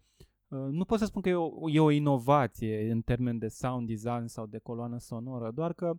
Uh, 0.48 0.58
nu 0.58 0.84
pot 0.84 0.98
să 0.98 1.04
spun 1.04 1.22
că 1.22 1.28
e 1.28 1.34
o, 1.34 1.70
e 1.70 1.80
o 1.80 1.90
inovație 1.90 2.90
în 2.90 3.02
termen 3.02 3.38
de 3.38 3.48
sound 3.48 3.86
design 3.86 4.26
sau 4.26 4.46
de 4.46 4.58
coloană 4.58 4.98
sonoră, 4.98 5.50
doar 5.50 5.72
că 5.72 5.92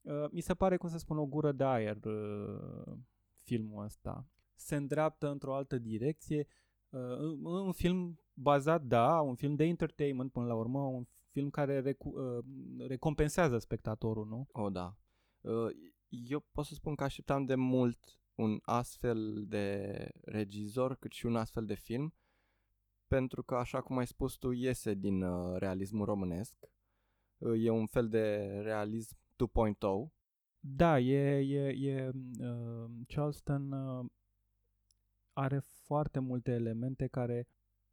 uh, 0.00 0.30
mi 0.30 0.40
se 0.40 0.54
pare, 0.54 0.76
cum 0.76 0.88
să 0.88 0.98
spun, 0.98 1.18
o 1.18 1.26
gură 1.26 1.52
de 1.52 1.64
aer 1.64 2.04
uh, 2.04 2.96
filmul 3.42 3.84
ăsta. 3.84 4.26
Se 4.54 4.76
îndreaptă 4.76 5.30
într-o 5.30 5.54
altă 5.54 5.78
direcție. 5.78 6.46
Uh, 6.88 7.38
un 7.42 7.72
film 7.72 8.20
bazat, 8.34 8.82
da, 8.82 9.20
un 9.20 9.34
film 9.34 9.54
de 9.54 9.64
entertainment 9.64 10.32
până 10.32 10.46
la 10.46 10.54
urmă, 10.54 10.80
un 10.80 11.04
film 11.30 11.50
care 11.50 11.80
recu- 11.80 12.18
uh, 12.18 12.44
recompensează 12.88 13.58
spectatorul, 13.58 14.26
nu? 14.26 14.46
O, 14.52 14.62
oh, 14.62 14.72
da. 14.72 14.96
Uh, 15.40 15.70
eu 16.08 16.46
pot 16.52 16.64
să 16.64 16.74
spun 16.74 16.94
că 16.94 17.04
așteptam 17.04 17.44
de 17.44 17.54
mult 17.54 18.20
un 18.34 18.58
astfel 18.62 19.44
de 19.46 20.08
regizor 20.24 20.96
cât 20.96 21.12
și 21.12 21.26
un 21.26 21.36
astfel 21.36 21.66
de 21.66 21.74
film 21.74 22.14
pentru 23.08 23.42
că, 23.42 23.54
așa 23.54 23.80
cum 23.80 23.98
ai 23.98 24.06
spus 24.06 24.34
tu, 24.34 24.50
iese 24.50 24.94
din 24.94 25.22
uh, 25.22 25.58
realismul 25.58 26.04
românesc. 26.04 26.54
Uh, 27.38 27.64
e 27.64 27.70
un 27.70 27.86
fel 27.86 28.08
de 28.08 28.36
realism 28.62 29.16
2.0. 29.16 30.12
Da, 30.60 30.98
e, 30.98 31.38
e, 31.38 31.90
e 31.90 32.10
uh, 32.40 32.90
Charleston 33.06 33.72
uh, 33.72 34.06
are 35.32 35.58
foarte 35.58 36.18
multe 36.18 36.50
elemente 36.50 37.06
care 37.06 37.48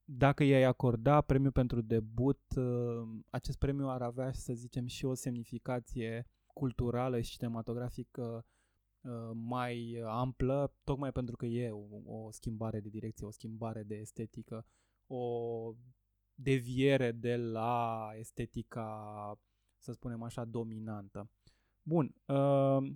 dacă 0.06 0.44
i-ai 0.44 0.64
acorda 0.64 1.22
premiul 1.22 1.52
pentru 1.52 1.82
debut, 1.82 2.42
uh, 2.56 3.08
acest 3.30 3.58
premiu 3.58 3.90
ar 3.90 4.02
avea, 4.02 4.32
să 4.32 4.54
zicem, 4.54 4.86
și 4.86 5.06
o 5.06 5.14
semnificație 5.14 6.28
culturală 6.54 7.20
și 7.22 7.32
cinematografică 7.32 8.46
uh, 9.02 9.32
mai 9.34 10.02
amplă, 10.06 10.74
tocmai 10.84 11.12
pentru 11.12 11.36
că 11.36 11.46
e 11.46 11.70
o, 11.72 11.86
o 12.06 12.32
schimbare 12.32 12.80
de 12.80 12.90
direcție, 12.90 13.28
o 13.28 13.32
schimbare 13.32 13.84
de 13.84 13.96
estetică, 13.96 14.66
o 15.08 15.74
deviere 16.36 17.12
de 17.12 17.36
la 17.36 18.12
estetica, 18.18 19.40
să 19.78 19.92
spunem 19.92 20.22
așa, 20.22 20.46
dominantă. 20.46 21.30
Bun, 21.82 22.16
uh, 22.26 22.94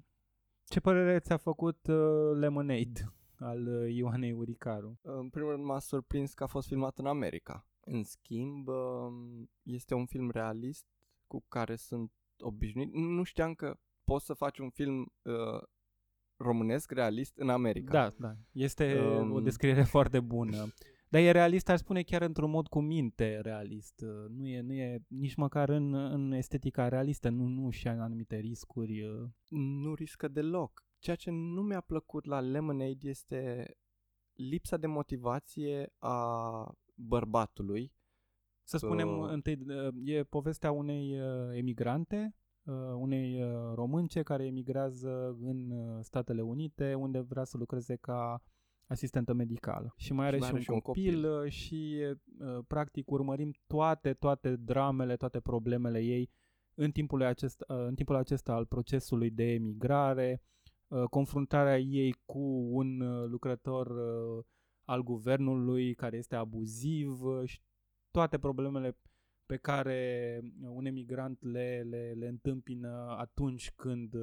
ce 0.63 0.79
părere 0.79 1.19
ți-a 1.19 1.37
făcut 1.37 1.87
Lemonade? 2.35 3.13
Al 3.39 3.67
uh, 3.67 3.93
Ioanei 3.95 4.31
Uricaru. 4.31 4.99
În 5.01 5.29
primul 5.29 5.51
rând 5.51 5.63
m-a 5.63 5.79
surprins 5.79 6.33
că 6.33 6.43
a 6.43 6.47
fost 6.47 6.67
filmat 6.67 6.97
în 6.97 7.05
America. 7.05 7.67
În 7.79 8.03
schimb, 8.03 8.67
um, 8.67 9.49
este 9.63 9.93
un 9.93 10.05
film 10.05 10.29
realist 10.29 10.85
cu 11.27 11.45
care 11.47 11.75
sunt 11.75 12.11
obișnuit. 12.39 12.93
Nu 12.93 13.23
știam 13.23 13.53
că 13.53 13.77
poți 14.03 14.25
să 14.25 14.33
faci 14.33 14.57
un 14.57 14.69
film 14.69 15.13
uh, 15.21 15.61
românesc 16.37 16.91
realist 16.91 17.37
în 17.37 17.49
America. 17.49 17.91
Da, 17.91 18.27
da. 18.27 18.35
Este 18.51 18.99
um... 18.99 19.31
o 19.31 19.39
descriere 19.39 19.83
foarte 19.83 20.19
bună. 20.19 20.67
Dar 21.11 21.21
e 21.21 21.31
realist, 21.31 21.69
ar 21.69 21.77
spune 21.77 22.01
chiar 22.01 22.21
într-un 22.21 22.49
mod 22.49 22.67
cu 22.67 22.81
minte 22.81 23.39
realist. 23.41 24.01
Uh, 24.01 24.29
nu 24.29 24.47
e, 24.47 24.61
nu 24.61 24.73
e 24.73 25.03
nici 25.07 25.35
măcar 25.35 25.69
în, 25.69 25.93
în 25.93 26.31
estetica 26.31 26.87
realistă, 26.87 27.29
nu, 27.29 27.43
nu 27.47 27.69
și 27.69 27.87
anumite 27.87 28.35
riscuri. 28.35 29.03
Uh. 29.03 29.29
Nu 29.47 29.93
riscă 29.93 30.27
deloc. 30.27 30.88
Ceea 30.99 31.15
ce 31.15 31.29
nu 31.31 31.61
mi-a 31.61 31.81
plăcut 31.81 32.25
la 32.25 32.39
Lemonade 32.39 33.07
este 33.07 33.73
lipsa 34.33 34.77
de 34.77 34.87
motivație 34.87 35.93
a 35.97 36.77
bărbatului. 36.95 37.93
Să 38.63 38.77
spunem, 38.77 39.17
uh, 39.17 39.29
întâi, 39.31 39.65
uh, 39.67 39.93
e 40.03 40.23
povestea 40.23 40.71
unei 40.71 41.19
uh, 41.19 41.57
emigrante, 41.57 42.35
uh, 42.63 42.73
unei 42.95 43.43
uh, 43.43 43.73
românce 43.73 44.21
care 44.21 44.45
emigrează 44.45 45.37
în 45.41 45.71
uh, 45.71 45.97
Statele 46.01 46.41
Unite, 46.41 46.93
unde 46.93 47.19
vrea 47.19 47.43
să 47.43 47.57
lucreze 47.57 47.95
ca 47.95 48.43
asistentă 48.85 49.33
medicală. 49.33 49.93
Și 49.97 50.13
mai 50.13 50.27
are 50.27 50.35
și, 50.35 50.41
mai 50.41 50.51
are 50.51 50.59
și 50.59 50.69
un, 50.69 50.75
și 50.75 50.81
copil, 50.81 51.15
un 51.15 51.21
copil 51.21 51.49
și 51.49 51.97
uh, 52.39 52.57
practic 52.67 53.11
urmărim 53.11 53.53
toate, 53.67 54.13
toate 54.13 54.55
dramele, 54.55 55.15
toate 55.15 55.39
problemele 55.39 55.99
ei 55.99 56.31
în 56.73 56.91
timpul, 56.91 57.23
acest, 57.23 57.63
uh, 57.67 57.85
în 57.87 57.95
timpul 57.95 58.15
acesta 58.15 58.53
al 58.53 58.65
procesului 58.65 59.29
de 59.29 59.43
emigrare, 59.43 60.41
Uh, 60.41 60.47
confruntarea 61.09 61.79
ei 61.79 62.15
cu 62.25 62.39
un 62.71 62.99
uh, 62.99 63.27
lucrător 63.27 63.87
uh, 63.87 64.45
al 64.83 65.03
guvernului 65.03 65.93
care 65.93 66.17
este 66.17 66.35
abuziv 66.35 67.19
și 67.45 67.61
toate 68.11 68.39
problemele 68.39 68.97
pe 69.45 69.57
care 69.57 70.41
un 70.61 70.85
emigrant 70.85 71.41
le, 71.41 71.85
le, 71.89 72.13
le 72.17 72.27
întâmpină 72.27 73.15
atunci 73.17 73.71
când 73.71 74.13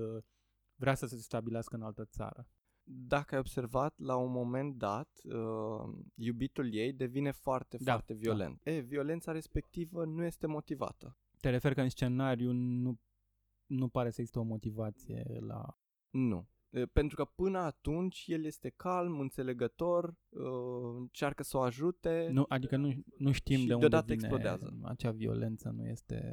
vrea 0.74 0.94
să 0.94 1.06
se 1.06 1.16
stabilească 1.16 1.76
în 1.76 1.82
altă 1.82 2.04
țară. 2.04 2.48
Dacă 2.88 3.34
ai 3.34 3.40
observat, 3.40 3.98
la 3.98 4.16
un 4.16 4.32
moment 4.32 4.76
dat, 4.76 5.08
uh, 5.24 5.94
iubitul 6.14 6.74
ei 6.74 6.92
devine 6.92 7.30
foarte, 7.30 7.76
da, 7.80 7.92
foarte 7.92 8.14
violent. 8.14 8.60
Da. 8.62 8.70
E, 8.70 8.80
violența 8.80 9.32
respectivă 9.32 10.04
nu 10.04 10.24
este 10.24 10.46
motivată. 10.46 11.16
Te 11.40 11.50
referi 11.50 11.74
că 11.74 11.80
în 11.80 11.88
scenariu 11.88 12.52
nu, 12.52 13.00
nu 13.66 13.88
pare 13.88 14.10
să 14.10 14.20
există 14.20 14.40
o 14.40 14.42
motivație 14.42 15.38
la... 15.40 15.78
Nu 16.10 16.48
pentru 16.92 17.16
că 17.16 17.24
până 17.24 17.58
atunci 17.58 18.24
el 18.26 18.44
este 18.44 18.72
calm, 18.76 19.20
înțelegător, 19.20 20.14
încearcă 20.98 21.42
să 21.42 21.56
o 21.56 21.60
ajute. 21.60 22.28
Nu, 22.32 22.44
adică 22.48 22.76
nu, 22.76 22.92
nu 23.18 23.32
știm 23.32 23.66
de 23.66 23.74
unde 23.74 23.86
vine 23.86 24.12
explodează. 24.12 24.78
acea 24.82 25.10
violență, 25.10 25.72
nu 25.76 25.86
este 25.86 26.24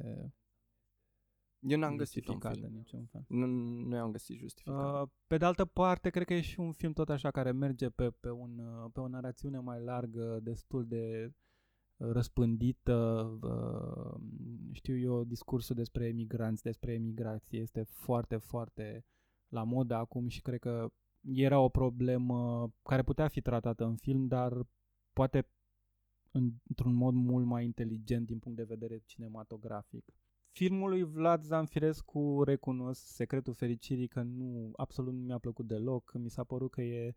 eu 1.67 1.79
n-am 1.79 1.95
găsit 1.95 2.27
un 2.27 2.39
film. 2.39 2.73
niciun 2.73 3.05
fel. 3.05 3.25
Nu, 3.27 3.45
nu 3.88 3.97
am 3.97 4.12
găsit 4.12 4.38
justificat. 4.38 5.01
Uh, 5.01 5.09
pe 5.27 5.38
de 5.38 5.45
altă 5.45 5.65
parte, 5.65 6.09
cred 6.09 6.25
că 6.25 6.33
e 6.33 6.41
și 6.41 6.59
un 6.59 6.71
film 6.71 6.93
tot 6.93 7.09
așa 7.09 7.31
care 7.31 7.51
merge 7.51 7.89
pe, 7.89 8.09
pe, 8.09 8.29
un, 8.29 8.62
pe 8.93 9.00
o 9.00 9.07
narațiune 9.07 9.59
mai 9.59 9.81
largă, 9.81 10.39
destul 10.41 10.88
de 10.88 11.33
răspândită, 11.95 13.29
uh, 13.41 14.21
știu 14.71 14.97
eu, 14.97 15.23
discursul 15.23 15.75
despre 15.75 16.07
emigranți, 16.07 16.63
despre 16.63 16.93
emigrație 16.93 17.59
este 17.59 17.83
foarte, 17.83 18.38
foarte 18.38 19.05
la 19.53 19.63
modă 19.63 19.95
acum 19.95 20.27
și 20.27 20.41
cred 20.41 20.60
că 20.60 20.91
era 21.22 21.60
o 21.60 21.69
problemă 21.69 22.69
care 22.83 23.03
putea 23.03 23.27
fi 23.27 23.41
tratată 23.41 23.83
în 23.83 23.95
film, 23.95 24.27
dar 24.27 24.67
poate 25.13 25.48
într-un 26.67 26.93
mod 26.93 27.13
mult 27.13 27.45
mai 27.45 27.63
inteligent 27.63 28.25
din 28.25 28.39
punct 28.39 28.57
de 28.57 28.63
vedere 28.63 29.01
cinematografic. 29.05 30.05
Filmul 30.51 30.89
lui 30.89 31.03
Vlad 31.03 31.41
Zanfirescu 31.41 32.43
recunosc 32.43 33.05
Secretul 33.05 33.53
Fericirii 33.53 34.07
că 34.07 34.22
nu, 34.22 34.72
absolut 34.75 35.13
nu 35.13 35.19
mi-a 35.19 35.38
plăcut 35.38 35.67
deloc. 35.67 36.13
Mi 36.13 36.29
s-a 36.29 36.43
părut 36.43 36.72
că 36.72 36.81
e 36.81 37.15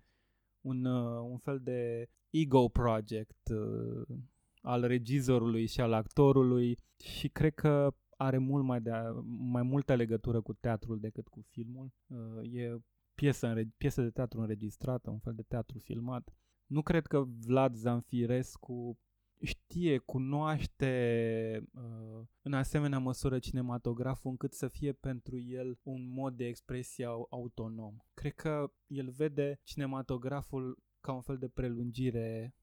un, 0.61 0.85
uh, 0.85 1.21
un 1.31 1.39
fel 1.39 1.61
de 1.61 2.09
ego 2.31 2.69
project 2.69 3.49
uh, 3.49 4.17
al 4.61 4.87
regizorului 4.87 5.67
și 5.67 5.81
al 5.81 5.93
actorului 5.93 6.79
și 6.99 7.29
cred 7.29 7.55
că 7.55 7.95
are 8.17 8.39
mult 8.39 8.65
mai, 8.65 8.81
de, 8.81 8.91
mai 9.39 9.63
multă 9.63 9.95
legătură 9.95 10.41
cu 10.41 10.53
teatrul 10.53 11.01
decât 11.01 11.29
cu 11.29 11.41
filmul. 11.51 11.93
Uh, 12.07 12.53
e 12.53 12.79
piesă, 13.15 13.55
piesă 13.77 14.03
de 14.03 14.11
teatru 14.11 14.41
înregistrată, 14.41 15.11
un 15.11 15.19
fel 15.19 15.35
de 15.35 15.43
teatru 15.43 15.79
filmat. 15.79 16.35
Nu 16.67 16.83
cred 16.83 17.07
că 17.07 17.25
Vlad 17.47 17.75
Zanfirescu 17.75 18.99
știe, 19.41 19.99
cunoaște 19.99 21.63
uh, 21.75 22.27
în 22.43 22.53
asemenea 22.53 22.99
măsură 22.99 23.39
cinematograful 23.39 24.31
încât 24.31 24.53
să 24.53 24.69
fie 24.69 24.93
pentru 24.93 25.39
el 25.39 25.79
un 25.83 26.09
mod 26.09 26.37
de 26.37 26.47
expresie 26.47 27.05
autonom. 27.31 27.97
Cred 28.15 28.33
că 28.33 28.73
el 28.87 29.11
vede 29.11 29.61
cinematograful 29.63 30.79
ca 31.01 31.13
un 31.13 31.21
fel 31.21 31.39
de 31.39 31.49
prelungire 31.49 32.55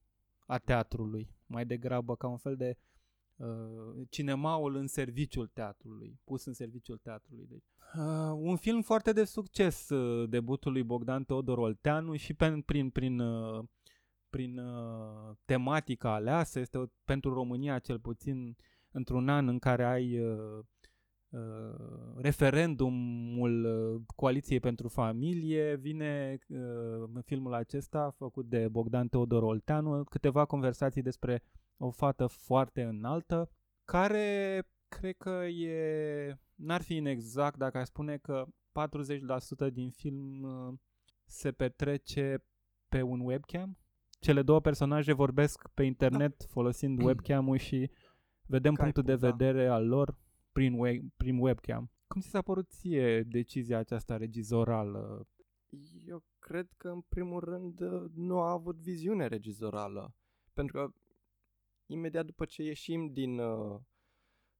a 0.45 0.57
teatrului, 0.57 1.35
mai 1.45 1.65
degrabă 1.65 2.15
ca 2.15 2.27
un 2.27 2.37
fel 2.37 2.55
de 2.55 2.77
uh, 3.35 3.47
cinemaul 4.09 4.75
în 4.75 4.87
serviciul 4.87 5.47
teatrului, 5.47 6.19
pus 6.23 6.45
în 6.45 6.53
serviciul 6.53 6.97
teatrului. 6.97 7.45
Deci, 7.49 7.65
uh, 7.95 8.33
un 8.35 8.55
film 8.55 8.81
foarte 8.81 9.11
de 9.11 9.23
succes, 9.23 9.89
uh, 9.89 10.29
debutul 10.29 10.71
lui 10.71 10.83
Bogdan 10.83 11.23
Teodor 11.23 11.57
Olteanu 11.57 12.15
și 12.15 12.33
pe, 12.33 12.61
prin, 12.65 12.89
prin 12.89 13.19
uh, 13.19 13.63
prin 14.33 14.57
uh, 14.57 15.35
tematica 15.45 16.13
aleasă, 16.13 16.59
este 16.59 16.77
o, 16.77 16.85
pentru 17.05 17.33
România 17.33 17.79
cel 17.79 17.99
puțin 17.99 18.55
într-un 18.91 19.29
an 19.29 19.47
în 19.47 19.59
care 19.59 19.85
ai 19.85 20.19
uh, 20.19 20.59
uh, 21.29 21.41
referendumul 22.15 23.65
uh, 23.65 24.01
Coaliției 24.15 24.59
pentru 24.59 24.87
Familie, 24.87 25.75
vine 25.75 26.37
uh, 26.47 26.57
în 27.13 27.21
filmul 27.25 27.53
acesta 27.53 28.13
făcut 28.17 28.45
de 28.45 28.67
Bogdan 28.67 29.07
Teodor 29.07 29.43
Olteanu 29.43 30.03
câteva 30.03 30.45
conversații 30.45 31.01
despre 31.01 31.43
o 31.85 31.91
fată 31.91 32.27
foarte 32.27 32.83
înaltă, 32.83 33.49
care 33.85 34.63
cred 34.87 35.15
că 35.17 35.45
e, 35.45 36.37
n-ar 36.55 36.81
fi 36.81 36.95
inexact 36.95 37.57
dacă 37.57 37.77
aș 37.77 37.87
spune 37.87 38.17
că 38.17 38.45
40% 39.69 39.73
din 39.73 39.89
film 39.89 40.41
uh, 40.41 40.73
se 41.25 41.51
petrece 41.51 42.45
pe 42.87 43.01
un 43.01 43.19
webcam 43.19 43.77
cele 44.23 44.41
două 44.41 44.59
personaje 44.59 45.13
vorbesc 45.13 45.67
pe 45.73 45.83
internet 45.83 46.37
da. 46.37 46.45
folosind 46.49 47.01
webcam-ul 47.05 47.57
și 47.57 47.89
vedem 48.47 48.73
Skype, 48.73 48.81
punctul 48.81 49.03
de 49.03 49.15
da. 49.15 49.29
vedere 49.29 49.65
da. 49.65 49.73
al 49.73 49.87
lor 49.87 50.17
prin, 50.51 50.73
we- 50.73 51.07
prin 51.17 51.37
webcam. 51.39 51.91
Cum 52.07 52.21
ți 52.21 52.29
s-a 52.29 52.41
părut 52.41 52.69
ție 52.69 53.23
decizia 53.23 53.77
aceasta 53.77 54.17
regizorală? 54.17 55.27
Eu 56.07 56.23
cred 56.39 56.67
că, 56.77 56.87
în 56.87 57.01
primul 57.01 57.39
rând, 57.39 57.79
nu 58.13 58.39
a 58.39 58.51
avut 58.51 58.75
viziune 58.75 59.27
regizorală. 59.27 60.15
Pentru 60.53 60.77
că, 60.77 60.93
imediat 61.85 62.25
după 62.25 62.45
ce 62.45 62.63
ieșim 62.63 63.13
din 63.13 63.39
uh, 63.39 63.79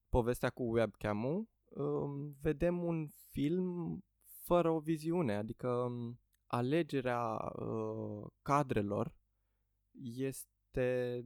povestea 0.10 0.50
cu 0.50 0.64
webcam-ul, 0.64 1.48
uh, 1.70 2.34
vedem 2.42 2.84
un 2.84 3.08
film 3.08 4.00
fără 4.44 4.70
o 4.70 4.80
viziune. 4.80 5.36
Adică 5.36 5.68
um, 5.68 6.20
alegerea 6.46 7.54
uh, 7.56 8.32
cadrelor 8.42 9.16
este 10.16 11.26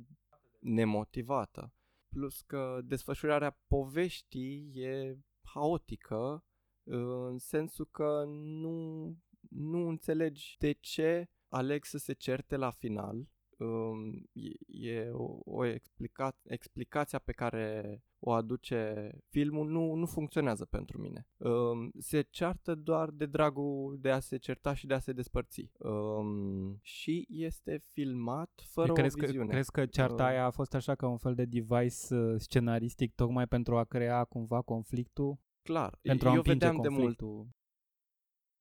nemotivată. 0.60 1.74
Plus 2.10 2.42
că 2.42 2.80
desfășurarea 2.84 3.60
poveștii 3.68 4.72
e 4.74 5.18
haotică 5.42 6.44
în 6.84 7.38
sensul 7.38 7.88
că 7.92 8.24
nu, 8.28 9.06
nu 9.50 9.88
înțelegi 9.88 10.56
de 10.60 10.72
ce 10.72 11.30
aleg 11.48 11.84
să 11.84 11.98
se 11.98 12.14
certe 12.14 12.56
la 12.56 12.72
final 12.72 13.28
um, 13.58 14.30
e 14.68 15.10
o, 15.12 15.40
o 15.46 15.66
explica- 15.66 16.38
explicația 16.44 17.20
pe 17.20 17.32
care 17.32 18.02
o 18.20 18.32
aduce 18.32 19.12
filmul 19.30 19.70
nu, 19.70 19.94
nu 19.94 20.06
funcționează 20.06 20.66
pentru 20.66 21.02
mine. 21.02 21.28
Um, 21.38 21.92
se 22.00 22.22
ceartă 22.22 22.76
doar 22.76 23.10
de 23.10 23.26
dragul 23.26 23.98
de 24.02 24.10
a 24.10 24.20
se 24.20 24.38
certa 24.38 24.74
și 24.74 24.88
de 24.88 24.94
a 24.94 25.00
se 25.00 25.12
despărți. 25.12 25.72
Um, 25.78 26.80
și 26.82 27.28
este 27.30 27.82
filmat 27.92 28.52
fără 28.64 28.94
crezi 28.94 29.16
o 29.18 29.26
viziune. 29.26 29.46
Că, 29.46 29.52
crezi 29.52 29.72
că 29.72 29.86
cearta 29.86 30.24
uh, 30.24 30.30
aia 30.30 30.46
a 30.46 30.50
fost 30.52 30.74
așa 30.74 30.96
ca 30.96 31.08
un 31.08 31.18
fel 31.18 31.36
de 31.36 31.46
device 31.46 32.16
uh, 32.16 32.36
scenaristic 32.38 33.16
tocmai 33.16 33.48
pentru 33.48 33.78
a 33.78 33.84
crea 33.84 34.24
cumva 34.24 34.62
conflictul? 34.62 35.38
Clar. 35.62 36.00
Pentru 36.02 36.30
a 36.30 36.34
eu 36.34 36.42
vedeam 36.42 36.76
conflictul. 36.76 37.18
de 37.18 37.24
mult 37.34 37.48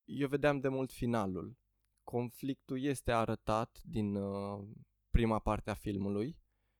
eu 0.07 0.27
vedeam 0.27 0.59
de 0.59 0.67
mult 0.67 0.91
finalul. 0.91 1.55
Conflictul 2.09 2.83
este 2.83 3.11
arătat 3.11 3.79
din 3.83 4.15
uh, 4.15 4.67
prima 5.09 5.39
parte 5.39 5.69
a 5.69 5.73
filmului 5.73 6.37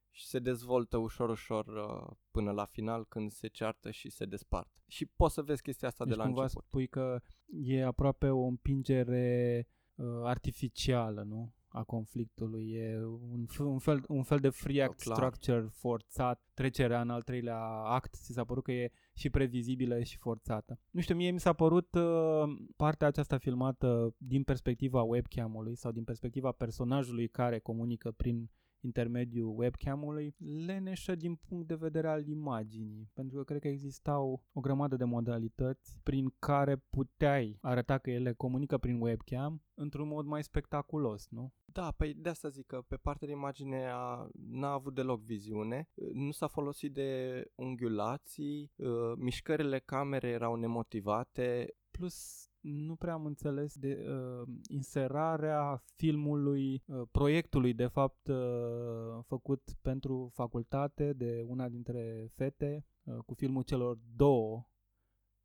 și 0.10 0.26
se 0.26 0.40
dezvoltă 0.40 0.98
ușor, 0.98 1.30
ușor 1.30 1.66
uh, 1.68 2.16
până 2.32 2.52
la 2.52 2.66
final 2.66 3.06
când 3.06 3.32
se 3.32 3.48
ceartă 3.48 3.92
și 3.92 4.10
se 4.10 4.26
despart. 4.26 4.72
Și 4.88 5.06
poți 5.06 5.34
să 5.34 5.42
vezi 5.42 5.62
chestia 5.62 5.88
asta 5.88 6.04
deci 6.04 6.14
de 6.14 6.20
la 6.20 6.26
cumva 6.26 6.42
început. 6.42 6.64
spui 6.64 6.88
că 6.88 7.22
e 7.48 7.86
aproape 7.86 8.30
o 8.30 8.46
împingere 8.46 9.68
uh, 9.96 10.06
artificială, 10.24 11.22
nu? 11.22 11.54
a 11.68 11.84
conflictului. 11.84 12.72
E 12.72 13.06
un, 13.06 13.46
un, 13.60 13.80
fel, 13.80 14.04
un 14.08 14.24
fel 14.24 14.40
de 14.40 14.50
free 14.50 14.84
act 14.84 15.00
Clar. 15.00 15.16
structure 15.16 15.68
forțat, 15.72 16.44
trecerea 16.54 17.02
în 17.02 17.10
al 17.10 17.22
treilea 17.22 17.60
act, 17.84 18.16
ți 18.16 18.34
s-a 18.34 18.46
părut 18.46 18.64
că 18.64 18.72
e 18.72 18.92
și 19.18 19.30
previzibilă 19.30 20.04
și 20.04 20.18
forțată. 20.18 20.80
Nu 20.92 21.02
știu, 21.02 21.16
mie 21.16 21.32
mi 21.32 21.40
s-a 21.40 21.54
părut 21.54 21.96
uh, 21.96 22.44
partea 22.76 23.08
aceasta 23.08 23.38
filmată 23.38 24.16
din 24.18 24.44
perspectiva 24.44 25.02
webcam-ului 25.02 25.76
sau 25.76 25.92
din 25.92 26.04
perspectiva 26.04 26.52
personajului 26.52 27.28
care 27.28 27.60
comunică 27.60 28.12
prin 28.12 28.50
intermediul 28.88 29.54
webcam-ului 29.58 30.36
leneșă 30.66 31.16
din 31.16 31.36
punct 31.36 31.68
de 31.68 31.76
vedere 31.76 32.08
al 32.08 32.28
imaginii, 32.28 33.10
pentru 33.14 33.38
că 33.38 33.44
cred 33.44 33.62
că 33.62 33.68
existau 33.68 34.44
o 34.54 34.60
grămadă 34.60 34.96
de 34.96 35.04
modalități 35.04 36.00
prin 36.04 36.34
care 36.40 36.76
puteai 36.90 37.58
arăta 37.62 37.98
că 37.98 38.10
ele 38.12 38.34
comunică 38.34 38.78
prin 38.78 39.02
webcam 39.02 39.62
într-un 39.74 40.08
mod 40.08 40.26
mai 40.26 40.44
spectaculos, 40.44 41.28
nu? 41.30 41.54
Da, 41.66 41.92
păi 41.92 42.14
de 42.14 42.30
asta 42.30 42.50
zic 42.50 42.66
că 42.66 42.82
pe 42.88 42.96
partea 42.96 43.28
de 43.28 43.34
imagine 43.34 43.90
a, 43.94 44.28
n-a 44.50 44.72
avut 44.72 44.94
deloc 44.96 45.22
viziune, 45.22 45.90
nu 46.14 46.32
s-a 46.32 46.48
folosit 46.48 46.94
de 46.94 47.44
unghiulații, 47.56 48.72
uh, 48.76 48.88
mișcările 49.18 49.80
camerei 49.80 50.32
erau 50.32 50.56
nemotivate. 50.56 51.76
Plus 51.92 52.47
nu 52.72 52.96
prea 52.96 53.14
am 53.14 53.26
înțeles 53.26 53.76
de 53.76 54.06
uh, 54.10 54.48
inserarea 54.68 55.84
filmului, 55.96 56.84
uh, 56.86 57.02
proiectului 57.12 57.74
de 57.74 57.88
fapt 57.88 58.28
uh, 58.28 59.24
făcut 59.26 59.78
pentru 59.82 60.32
facultate 60.34 61.14
de 61.14 61.44
una 61.48 61.70
dintre 61.70 62.32
fete, 62.36 62.86
uh, 63.04 63.18
cu 63.26 63.34
filmul 63.34 63.64
celor 63.64 64.00
două 64.16 64.70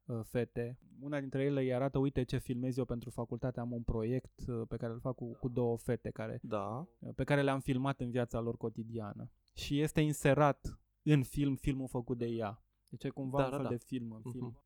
uh, 0.04 0.20
fete. 0.22 0.78
Una 1.00 1.20
dintre 1.20 1.42
ele 1.42 1.61
îi 1.61 1.74
arată, 1.74 1.98
uite 1.98 2.22
ce 2.22 2.38
filmez 2.38 2.76
eu 2.76 2.85
pentru 2.85 3.11
facultate, 3.11 3.61
am 3.61 3.72
un 3.72 3.82
proiect 3.82 4.46
uh, 4.46 4.62
pe 4.68 4.76
care 4.76 4.92
îl 4.92 5.00
fac 5.00 5.14
cu, 5.14 5.37
cu 5.40 5.48
două 5.48 5.76
fete 5.76 6.11
care, 6.11 6.38
da. 6.42 6.88
uh, 6.98 7.14
pe 7.14 7.24
care 7.24 7.42
le-am 7.42 7.61
filmat 7.61 8.00
în 8.00 8.11
viața 8.11 8.40
lor 8.40 8.56
cotidiană. 8.56 9.30
Și 9.54 9.80
este 9.80 10.00
inserat 10.00 10.78
în 11.02 11.22
film 11.22 11.54
filmul 11.54 11.88
făcut 11.88 12.18
de 12.18 12.26
ea. 12.26 12.64
Deci 12.88 13.04
e 13.04 13.08
cumva 13.08 13.38
da, 13.38 13.44
un 13.44 13.50
da, 13.50 13.56
fel 13.56 13.64
da. 13.64 13.70
de 13.70 13.76
film 13.76 14.12
în 14.12 14.30
film. 14.30 14.62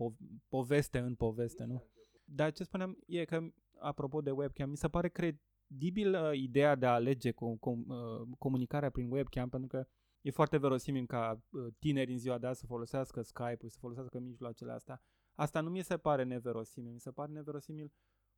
Uh-huh 0.00 0.08
po- 0.08 0.16
poveste 0.48 0.98
în 0.98 1.14
poveste, 1.14 1.64
nu? 1.64 1.82
Dar 2.24 2.52
ce 2.52 2.64
spuneam 2.64 2.98
e 3.06 3.24
că, 3.24 3.52
apropo 3.78 4.20
de 4.20 4.30
webcam, 4.30 4.70
mi 4.70 4.76
se 4.76 4.88
pare 4.88 5.08
credibil 5.08 6.14
uh, 6.14 6.30
ideea 6.32 6.74
de 6.74 6.86
a 6.86 6.92
alege 6.92 7.30
com- 7.30 7.58
com- 7.58 7.86
uh, 7.86 8.28
comunicarea 8.38 8.90
prin 8.90 9.10
webcam, 9.10 9.48
pentru 9.48 9.68
că 9.68 9.86
e 10.20 10.30
foarte 10.30 10.58
verosimil 10.58 11.06
ca 11.06 11.42
uh, 11.50 11.66
tineri 11.78 12.12
în 12.12 12.18
ziua 12.18 12.38
de 12.38 12.46
azi 12.46 12.60
să 12.60 12.66
folosească 12.66 13.22
Skype-ul, 13.22 13.68
să 13.68 13.78
folosească 13.80 14.18
mijloacele 14.18 14.72
astea. 14.72 15.02
Asta 15.34 15.60
nu 15.60 15.70
mi 15.70 15.82
se 15.82 15.96
pare 15.96 16.22
neverosimil, 16.24 16.92
mi 16.92 17.00
se 17.00 17.10
pare 17.10 17.32
neverosimil 17.32 17.92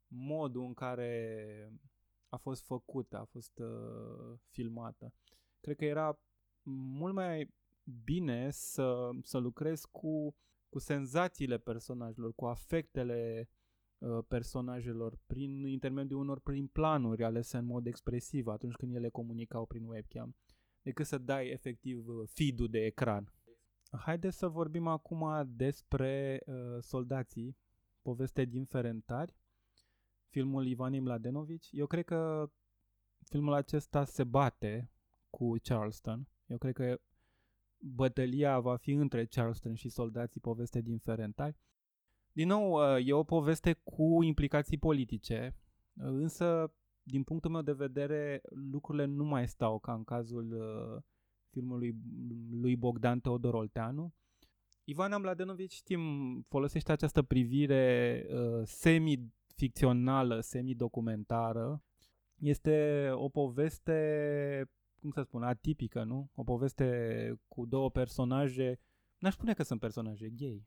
modul 0.07 0.65
în 0.65 0.75
care 0.75 1.73
a 2.29 2.37
fost 2.37 2.65
făcută, 2.65 3.19
a 3.19 3.25
fost 3.25 3.59
uh, 3.59 4.39
filmată. 4.49 5.15
Cred 5.61 5.77
că 5.77 5.85
era 5.85 6.21
mult 6.99 7.15
mai 7.15 7.55
bine 8.05 8.51
să, 8.51 9.11
să 9.23 9.39
lucrez 9.39 9.85
cu 9.85 10.35
cu 10.73 10.79
senzațiile 10.79 11.59
personajelor, 11.59 12.35
cu 12.35 12.47
afectele 12.47 13.49
uh, 13.99 14.25
personajelor 14.29 15.19
prin 15.27 15.67
intermediul 15.67 16.21
unor 16.21 16.41
prin 16.41 16.67
planuri 16.67 17.25
alese 17.25 17.57
în 17.57 17.65
mod 17.65 17.87
expresiv 17.87 18.47
atunci 18.47 18.75
când 18.75 18.95
ele 18.95 19.09
comunicau 19.09 19.67
prin 19.67 19.85
webcam, 19.85 20.37
decât 20.83 21.07
să 21.07 21.19
dai 21.19 21.49
efectiv 21.49 22.09
uh, 22.09 22.29
feed-ul 22.29 22.69
de 22.69 22.85
ecran. 22.85 23.33
Haideți 23.91 24.39
să 24.39 24.49
vorbim 24.49 24.87
acum 24.87 25.53
despre 25.57 26.43
uh, 26.47 26.55
soldații, 26.81 27.57
poveste 28.03 28.45
din 28.45 28.65
Ferentari, 28.65 29.37
filmul 30.29 30.67
Ivanim 30.67 31.03
Mladenovici. 31.03 31.69
Eu 31.73 31.87
cred 31.87 32.05
că 32.05 32.51
filmul 33.25 33.53
acesta 33.53 34.05
se 34.05 34.25
bate 34.25 34.91
cu 35.31 35.55
Charleston. 35.63 36.29
Eu 36.47 36.59
cred 36.59 36.75
că 36.75 37.01
bătălia 37.83 38.61
va 38.61 38.77
fi 38.77 38.91
între 38.91 39.27
Charleston 39.27 39.75
și 39.75 39.89
soldații 39.89 40.41
poveste 40.41 40.81
din 40.81 40.99
Ferentari. 40.99 41.57
Din 42.33 42.49
nou, 42.49 42.73
uh, 42.73 43.07
e 43.07 43.13
o 43.13 43.23
poveste 43.23 43.73
cu 43.73 44.23
implicații 44.23 44.79
politice, 44.79 45.55
uh, 45.95 46.05
însă, 46.05 46.75
din 47.03 47.23
punctul 47.23 47.51
meu 47.51 47.63
de 47.63 47.73
vedere, 47.73 48.41
lucrurile 48.71 49.05
nu 49.05 49.25
mai 49.25 49.49
stau 49.49 49.79
ca 49.79 49.93
în 49.93 50.05
cazul 50.05 50.53
uh, 50.53 51.03
filmului 51.51 51.97
lui 52.51 52.77
Bogdan 52.77 53.21
Teodor 53.21 53.55
Olteanu. 53.55 54.13
Ivana 54.85 55.19
Mladenovici, 55.19 55.73
știm, 55.73 56.01
folosește 56.49 56.93
această 56.93 57.23
privire 57.23 58.27
uh, 58.29 58.63
semi-ficțională, 58.65 60.41
semi-documentară. 60.41 61.83
Este 62.39 63.09
o 63.13 63.29
poveste, 63.29 64.71
cum 65.03 65.11
să 65.11 65.23
spun, 65.23 65.43
atipică, 65.43 66.03
nu? 66.03 66.31
O 66.35 66.43
poveste 66.43 67.41
cu 67.49 67.67
două 67.67 67.91
personaje, 67.91 68.79
n-aș 69.19 69.33
spune 69.33 69.53
că 69.53 69.63
sunt 69.63 69.81
personaje 69.81 70.29
gay. 70.29 70.67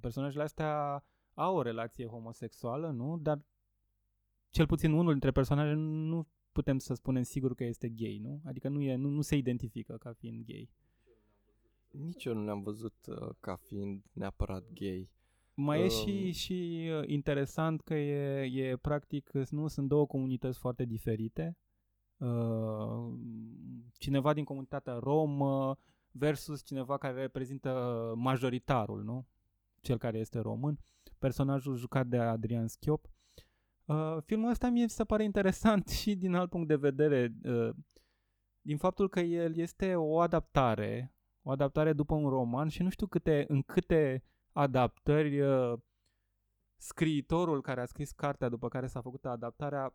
Personajele 0.00 0.42
astea 0.42 1.04
au 1.34 1.56
o 1.56 1.62
relație 1.62 2.06
homosexuală, 2.06 2.90
nu? 2.90 3.18
Dar 3.18 3.44
cel 4.50 4.66
puțin 4.66 4.92
unul 4.92 5.10
dintre 5.10 5.30
personaje 5.30 5.72
nu 5.72 6.28
putem 6.52 6.78
să 6.78 6.94
spunem 6.94 7.22
sigur 7.22 7.54
că 7.54 7.64
este 7.64 7.88
gay, 7.88 8.18
nu? 8.18 8.40
Adică 8.44 8.68
nu, 8.68 8.80
e, 8.80 8.94
nu, 8.94 9.08
nu 9.08 9.20
se 9.20 9.36
identifică 9.36 9.96
ca 9.96 10.12
fiind 10.12 10.44
gay. 10.44 10.70
Nici 11.90 12.24
eu 12.24 12.34
nu 12.34 12.44
le-am 12.44 12.62
văzut 12.62 12.94
uh, 13.06 13.28
ca 13.40 13.56
fiind 13.56 14.04
neapărat 14.12 14.72
gay. 14.72 15.10
Mai 15.54 15.78
um... 15.78 15.84
e 15.84 15.88
și, 15.88 16.32
și 16.32 16.88
uh, 16.98 17.08
interesant 17.08 17.80
că 17.80 17.94
e, 17.94 18.62
e 18.68 18.76
practic, 18.76 19.30
nu 19.50 19.66
sunt 19.66 19.88
două 19.88 20.06
comunități 20.06 20.58
foarte 20.58 20.84
diferite. 20.84 21.56
Uh, 22.22 23.12
cineva 23.98 24.32
din 24.32 24.44
comunitatea 24.44 24.98
romă 24.98 25.78
versus 26.10 26.64
cineva 26.64 26.98
care 26.98 27.20
reprezintă 27.20 28.12
majoritarul, 28.16 29.02
nu? 29.02 29.26
Cel 29.80 29.98
care 29.98 30.18
este 30.18 30.38
român. 30.38 30.78
Personajul 31.18 31.76
jucat 31.76 32.06
de 32.06 32.18
Adrian 32.18 32.68
Schiop. 32.68 33.10
Uh, 33.84 34.16
filmul 34.24 34.50
ăsta 34.50 34.68
mie 34.68 34.88
se 34.88 35.04
pare 35.04 35.24
interesant 35.24 35.88
și 36.00 36.14
din 36.14 36.34
alt 36.34 36.50
punct 36.50 36.68
de 36.68 36.76
vedere, 36.76 37.32
uh, 37.44 37.70
din 38.60 38.76
faptul 38.76 39.08
că 39.08 39.20
el 39.20 39.56
este 39.56 39.94
o 39.94 40.20
adaptare, 40.20 41.14
o 41.42 41.50
adaptare 41.50 41.92
după 41.92 42.14
un 42.14 42.28
roman 42.28 42.68
și 42.68 42.82
nu 42.82 42.88
știu 42.88 43.06
câte, 43.06 43.44
în 43.48 43.62
câte 43.62 44.24
adaptări 44.52 45.40
uh, 45.40 45.78
scriitorul 46.76 47.62
care 47.62 47.80
a 47.80 47.84
scris 47.86 48.12
cartea 48.12 48.48
după 48.48 48.68
care 48.68 48.86
s-a 48.86 49.00
făcut 49.00 49.24
adaptarea 49.24 49.94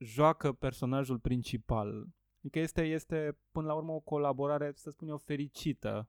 joacă 0.00 0.52
personajul 0.52 1.18
principal. 1.18 2.06
Adică 2.38 2.58
este, 2.58 2.82
este 2.82 3.38
până 3.50 3.66
la 3.66 3.74
urmă 3.74 3.92
o 3.92 4.00
colaborare, 4.00 4.72
să 4.74 4.90
spun 4.90 5.08
eu, 5.08 5.16
fericită. 5.16 6.08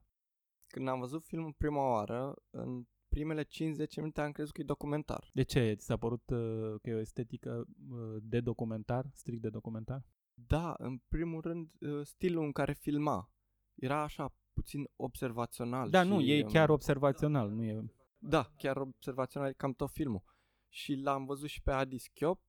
Când 0.66 0.88
am 0.88 0.98
văzut 0.98 1.24
filmul 1.24 1.52
prima 1.52 1.90
oară, 1.90 2.34
în 2.50 2.84
primele 3.08 3.42
50 3.42 3.96
minute 3.96 4.20
am 4.20 4.32
crezut 4.32 4.54
că 4.54 4.60
e 4.60 4.64
documentar. 4.64 5.30
De 5.32 5.42
ce? 5.42 5.74
Ți 5.74 5.84
s-a 5.84 5.96
părut 5.96 6.30
uh, 6.30 6.74
că 6.82 6.90
e 6.90 6.94
o 6.94 6.98
estetică 6.98 7.64
uh, 7.90 8.16
de 8.22 8.40
documentar, 8.40 9.10
strict 9.12 9.42
de 9.42 9.48
documentar? 9.48 10.06
Da, 10.34 10.74
în 10.78 11.00
primul 11.08 11.40
rând 11.40 11.70
uh, 11.80 12.06
stilul 12.06 12.44
în 12.44 12.52
care 12.52 12.72
filma. 12.72 13.30
Era 13.74 14.02
așa 14.02 14.34
puțin 14.52 14.88
observațional. 14.96 15.90
Da, 15.90 16.02
și, 16.02 16.08
nu, 16.08 16.20
e 16.20 16.42
chiar 16.42 16.68
observațional, 16.68 17.50
nu 17.50 17.64
e... 17.64 17.84
Da, 18.18 18.52
chiar 18.56 18.76
observațional 18.76 19.48
e 19.48 19.52
cam 19.52 19.72
tot 19.72 19.90
filmul. 19.90 20.22
Și 20.68 20.94
l-am 20.94 21.24
văzut 21.24 21.48
și 21.48 21.62
pe 21.62 21.70
Adi 21.70 21.98
Schiop 21.98 22.40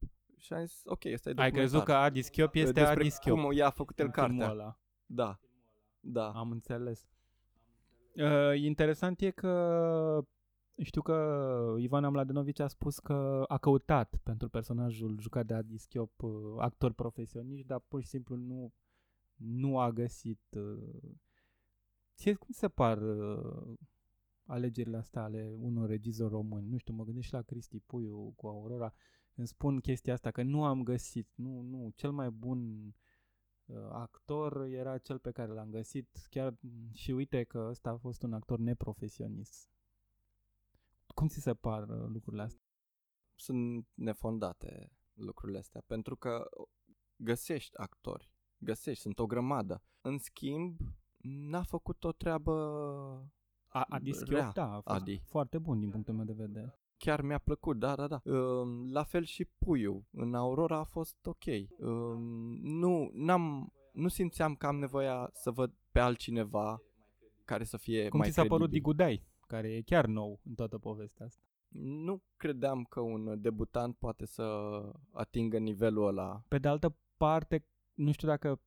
și 0.44 0.54
am 0.54 0.66
zis, 0.66 0.82
ok, 0.86 1.06
ăsta 1.14 1.30
e 1.30 1.34
Ai 1.38 1.52
crezut 1.52 1.84
că 1.84 1.94
Adi 1.94 2.22
Schiop 2.22 2.56
este 2.56 2.72
Despre 2.72 3.00
Adi 3.00 3.10
Schiop. 3.10 3.40
cum 3.40 3.52
i-a 3.52 3.70
făcut 3.70 4.00
el 4.00 4.06
în 4.06 4.12
filmul 4.12 4.40
cartea. 4.40 4.54
ăla. 4.54 4.80
Da, 5.06 5.40
da. 6.00 6.32
Am 6.32 6.52
înțeles. 6.52 7.08
Uh, 8.16 8.62
interesant 8.62 9.22
e 9.22 9.32
că 9.32 10.26
știu 10.78 11.02
că 11.02 11.76
Ivana 11.78 12.10
Mladenovici 12.10 12.60
a 12.60 12.68
spus 12.68 13.00
că 13.00 13.44
a 13.48 13.58
căutat 13.58 14.16
pentru 14.24 14.50
personajul 14.50 15.20
jucat 15.20 15.46
de 15.46 15.54
Adi 15.54 15.78
Schiop 15.78 16.22
uh, 16.22 16.32
actori 16.58 16.94
profesioniști, 16.94 17.68
dar 17.68 17.80
pur 17.88 18.02
și 18.02 18.08
simplu 18.08 18.36
nu, 18.36 18.74
nu 19.36 19.80
a 19.80 19.92
găsit. 19.92 20.56
Uh, 20.58 21.12
ție 22.16 22.34
cum 22.34 22.52
se 22.52 22.68
par 22.68 23.02
uh, 23.02 23.74
alegerile 24.46 24.98
astea 24.98 25.24
ale 25.24 25.56
unor 25.60 25.88
regizori 25.90 26.32
români? 26.32 26.70
Nu 26.70 26.78
știu, 26.78 26.94
mă 26.94 27.04
gândesc 27.04 27.28
și 27.28 27.34
la 27.34 27.42
Cristi 27.42 27.80
Puiu 27.80 28.34
cu 28.36 28.48
Aurora. 28.48 28.94
Îmi 29.36 29.48
spun 29.48 29.80
chestia 29.80 30.13
asta, 30.13 30.32
că 30.32 30.43
nu 30.43 30.63
am 30.63 30.84
găsit, 30.84 31.30
nu, 31.36 31.62
nu, 31.62 31.91
cel 31.96 32.12
mai 32.12 32.30
bun 32.30 32.86
uh, 33.65 33.89
actor 33.91 34.62
era 34.62 34.98
cel 34.98 35.19
pe 35.19 35.32
care 35.32 35.52
l-am 35.52 35.69
găsit, 35.69 36.28
chiar 36.30 36.58
și 36.91 37.12
uite 37.12 37.43
că 37.43 37.67
ăsta 37.69 37.89
a 37.89 37.98
fost 37.98 38.24
un 38.24 38.34
actor 38.34 38.60
neprofesionist. 38.60 39.69
Cum 41.15 41.28
ți 41.28 41.39
se 41.39 41.54
par 41.54 41.89
uh, 41.89 42.06
lucrurile 42.08 42.41
astea? 42.41 42.67
Sunt 43.36 43.88
nefondate 43.93 44.91
lucrurile 45.13 45.58
astea, 45.58 45.82
pentru 45.86 46.15
că 46.15 46.50
găsești 47.15 47.78
actori, 47.78 48.32
găsești, 48.58 49.02
sunt 49.02 49.19
o 49.19 49.26
grămadă. 49.26 49.84
În 50.02 50.17
schimb, 50.17 50.80
n-a 51.17 51.63
făcut 51.63 52.04
o 52.04 52.12
treabă 52.12 52.54
A, 53.67 53.86
Adi 53.89 54.12
Schiop, 54.12 54.30
rea, 54.30 54.52
da, 54.52 54.74
a 54.74 54.82
fost 54.82 55.02
Adi. 55.02 55.17
foarte 55.17 55.58
bun 55.58 55.80
din 55.80 55.89
punctul 55.89 56.13
meu 56.13 56.26
de 56.26 56.34
vedere. 56.34 56.83
Chiar 57.06 57.22
mi-a 57.22 57.38
plăcut, 57.38 57.80
da, 57.80 57.96
da, 57.96 58.08
da. 58.08 58.22
Um, 58.24 58.92
la 58.92 59.04
fel 59.04 59.24
și 59.24 59.46
Puiu. 59.46 60.08
În 60.12 60.34
Aurora 60.34 60.78
a 60.78 60.84
fost 60.84 61.26
ok. 61.26 61.44
Um, 61.78 62.22
nu, 62.62 63.12
n-am, 63.13 63.74
nu 63.92 64.08
simțeam 64.08 64.56
că 64.56 64.66
am 64.66 64.76
nevoia 64.76 65.30
să 65.34 65.52
văd 65.52 65.74
pe 65.92 66.00
altcineva 66.00 66.82
care 67.46 67.63
să 67.63 67.78
fie 67.78 68.08
Cum 68.08 68.20
mai 68.20 68.28
ți 68.28 68.34
s-a 68.34 68.42
părut 68.42 68.70
credibil. 68.70 68.80
Digudai, 68.80 69.24
care 69.48 69.74
e 69.74 69.82
chiar 69.82 70.06
nou 70.06 70.39
în 70.44 70.54
toată 70.54 70.78
povestea 70.78 71.26
asta? 71.26 71.42
Nu 71.78 72.24
credeam 72.38 72.84
că 72.84 73.00
un 73.00 73.42
debutant 73.42 73.96
poate 73.96 74.26
să 74.26 74.44
atingă 75.12 75.58
nivelul 75.58 76.08
ăla. 76.08 76.44
Pe 76.48 76.58
de 76.58 76.68
altă 76.68 76.98
parte, 77.18 77.68
nu 77.94 78.12
știu 78.12 78.28
dacă 78.28 78.62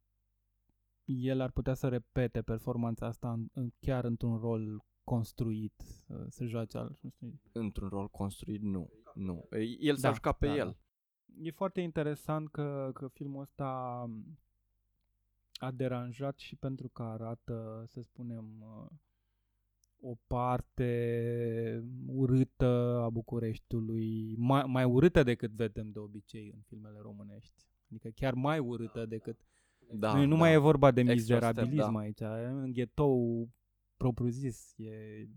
el 1.04 1.40
ar 1.40 1.50
putea 1.50 1.74
să 1.74 1.88
repete 1.88 2.42
performanța 2.42 3.06
asta 3.06 3.32
în, 3.32 3.46
în, 3.52 3.70
chiar 3.80 4.04
într-un 4.04 4.38
rol 4.38 4.84
construit, 5.06 5.80
să, 5.80 6.26
să 6.28 6.44
joace 6.44 6.78
al, 6.78 6.98
nu 7.00 7.10
știu. 7.10 7.40
Într-un 7.52 7.88
rol 7.88 8.08
construit, 8.08 8.62
nu. 8.62 8.90
Nu. 9.14 9.48
El 9.78 9.96
s-a 9.96 10.08
Da, 10.08 10.14
jucat 10.14 10.38
pe 10.38 10.46
da, 10.46 10.56
el. 10.56 10.76
E 11.40 11.50
foarte 11.50 11.80
interesant 11.80 12.48
că, 12.48 12.90
că 12.94 13.08
filmul 13.08 13.40
ăsta 13.40 13.66
a 15.52 15.70
deranjat 15.70 16.38
și 16.38 16.56
pentru 16.56 16.88
că 16.88 17.02
arată, 17.02 17.84
să 17.86 18.00
spunem, 18.00 18.44
uh, 18.60 18.90
o 20.00 20.14
parte 20.26 21.84
urâtă 22.06 23.00
a 23.02 23.08
Bucureștiului, 23.08 24.34
mai, 24.36 24.64
mai 24.66 24.84
urâtă 24.84 25.22
decât 25.22 25.50
vedem 25.50 25.90
de 25.90 25.98
obicei 25.98 26.50
în 26.54 26.60
filmele 26.66 26.98
românești. 27.02 27.54
Adică 27.90 28.08
chiar 28.08 28.34
mai 28.34 28.58
urâtă 28.58 29.06
decât... 29.06 29.40
Da, 29.92 30.14
nu, 30.14 30.24
nu 30.24 30.34
da. 30.34 30.36
mai 30.36 30.52
e 30.52 30.56
vorba 30.56 30.90
de 30.90 31.00
Extra 31.00 31.14
mizerabilism 31.14 31.80
step, 31.80 31.92
da. 31.92 31.98
aici, 31.98 32.20
e 32.20 32.46
în 32.46 32.72
ghetou 32.72 33.48
propriu-zis. 33.96 34.72
E, 34.76 34.92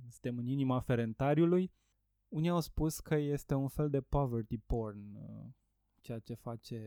suntem 0.09 0.37
în 0.37 0.45
inima 0.47 0.79
Ferentariului. 0.79 1.71
Unii 2.27 2.49
au 2.49 2.59
spus 2.59 2.99
că 2.99 3.15
este 3.15 3.53
un 3.53 3.67
fel 3.67 3.89
de 3.89 4.01
poverty 4.01 4.57
porn, 4.57 5.15
uh, 5.15 5.45
ceea 6.01 6.19
ce 6.19 6.33
face 6.33 6.81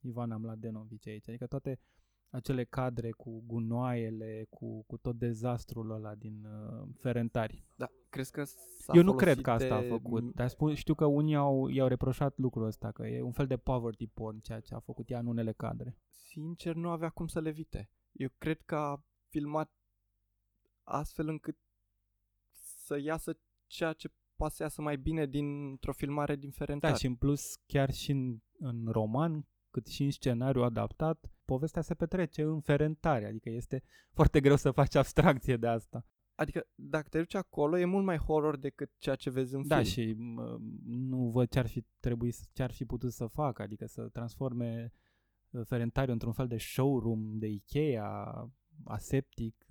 Ivana 0.00 0.36
Mladenovici 0.36 1.06
aici. 1.06 1.28
Adică 1.28 1.46
toate 1.46 1.80
acele 2.30 2.64
cadre 2.64 3.10
cu 3.10 3.42
gunoaiele, 3.46 4.46
cu, 4.50 4.82
cu 4.82 4.96
tot 4.96 5.18
dezastrul 5.18 5.90
ăla 5.90 6.14
din 6.14 6.44
uh, 6.44 6.88
Ferentari. 7.00 7.64
Da, 7.74 7.88
crezi 8.08 8.32
că 8.32 8.44
s-a 8.44 8.92
Eu 8.96 9.02
nu 9.02 9.14
cred 9.14 9.26
folosit 9.28 9.44
că 9.44 9.50
asta 9.50 9.74
a 9.74 9.80
de- 9.80 9.88
făcut, 9.88 10.34
dar 10.34 10.48
spun, 10.48 10.74
știu 10.74 10.94
că 10.94 11.04
unii 11.04 11.34
au, 11.34 11.68
i-au 11.68 11.88
reproșat 11.88 12.38
lucrul 12.38 12.66
ăsta, 12.66 12.92
că 12.92 13.06
e 13.06 13.22
un 13.22 13.32
fel 13.32 13.46
de 13.46 13.56
poverty 13.56 14.06
porn 14.06 14.38
ceea 14.38 14.60
ce 14.60 14.74
a 14.74 14.78
făcut 14.78 15.10
ea 15.10 15.18
în 15.18 15.26
unele 15.26 15.52
cadre. 15.52 15.96
Sincer, 16.08 16.74
nu 16.74 16.88
avea 16.88 17.08
cum 17.08 17.26
să 17.26 17.40
le 17.40 17.48
evite. 17.48 17.90
Eu 18.12 18.28
cred 18.38 18.60
că 18.60 18.74
a 18.74 19.04
filmat 19.28 19.72
astfel 20.82 21.28
încât 21.28 21.56
să 22.84 22.98
iasă 23.00 23.38
ceea 23.66 23.92
ce 23.92 24.10
poate 24.36 24.54
să 24.54 24.62
iasă 24.62 24.82
mai 24.82 24.96
bine 24.96 25.26
dintr-o 25.26 25.92
filmare 25.92 26.36
din 26.36 26.50
Ferentari. 26.50 26.92
Da, 26.92 26.98
și 26.98 27.06
în 27.06 27.14
plus, 27.14 27.54
chiar 27.66 27.92
și 27.92 28.10
în, 28.10 28.38
în 28.58 28.86
roman, 28.86 29.46
cât 29.70 29.86
și 29.86 30.02
în 30.04 30.10
scenariu 30.10 30.62
adaptat, 30.62 31.32
povestea 31.44 31.82
se 31.82 31.94
petrece 31.94 32.42
în 32.42 32.60
Ferentari, 32.60 33.24
adică 33.24 33.48
este 33.50 33.82
foarte 34.12 34.40
greu 34.40 34.56
să 34.56 34.70
faci 34.70 34.94
abstracție 34.94 35.56
de 35.56 35.66
asta. 35.66 36.04
Adică, 36.34 36.66
dacă 36.74 37.08
te 37.08 37.18
duci 37.18 37.34
acolo, 37.34 37.78
e 37.78 37.84
mult 37.84 38.04
mai 38.04 38.16
horror 38.18 38.56
decât 38.56 38.90
ceea 38.98 39.14
ce 39.14 39.30
vezi 39.30 39.54
în 39.54 39.66
Da, 39.66 39.82
film. 39.82 39.88
și 39.88 40.12
mă, 40.18 40.58
nu 40.84 41.30
văd 41.30 41.48
ce 41.48 41.58
ar 41.58 41.66
fi 41.66 41.84
trebuit, 41.98 42.34
să- 42.34 42.44
ce 42.52 42.62
ar 42.62 42.70
fi 42.72 42.84
putut 42.84 43.12
să 43.12 43.26
facă, 43.26 43.62
adică 43.62 43.86
să 43.86 44.08
transforme 44.08 44.92
uh, 45.50 45.66
Ferentariu 45.66 46.12
într-un 46.12 46.32
fel 46.32 46.46
de 46.48 46.56
showroom 46.58 47.38
de 47.38 47.46
Ikea, 47.46 48.50
aseptic. 48.84 49.66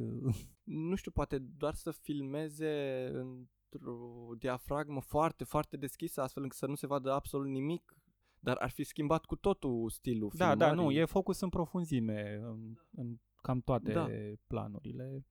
Uh, 0.69 0.75
Nu 0.75 0.95
știu, 0.95 1.12
poate 1.12 1.38
doar 1.38 1.73
să 1.73 1.91
filmeze 1.91 3.05
într-o 3.13 4.29
diafragmă 4.38 5.01
foarte, 5.01 5.43
foarte 5.43 5.77
deschisă, 5.77 6.21
astfel 6.21 6.43
încât 6.43 6.58
să 6.58 6.65
nu 6.65 6.75
se 6.75 6.88
vadă 6.88 7.12
absolut 7.12 7.47
nimic, 7.47 7.97
dar 8.39 8.55
ar 8.55 8.69
fi 8.69 8.84
schimbat 8.84 9.25
cu 9.25 9.36
totul 9.36 9.89
stilul 9.89 10.32
Da, 10.36 10.55
da, 10.55 10.67
nu, 10.67 10.73
filmării. 10.73 10.99
e 10.99 11.05
focus 11.05 11.39
în 11.39 11.49
profunzime 11.49 12.39
în, 12.43 12.75
în 12.91 13.15
cam 13.41 13.60
toate 13.62 13.93
Da. 13.93 14.08
planurile. 14.47 15.25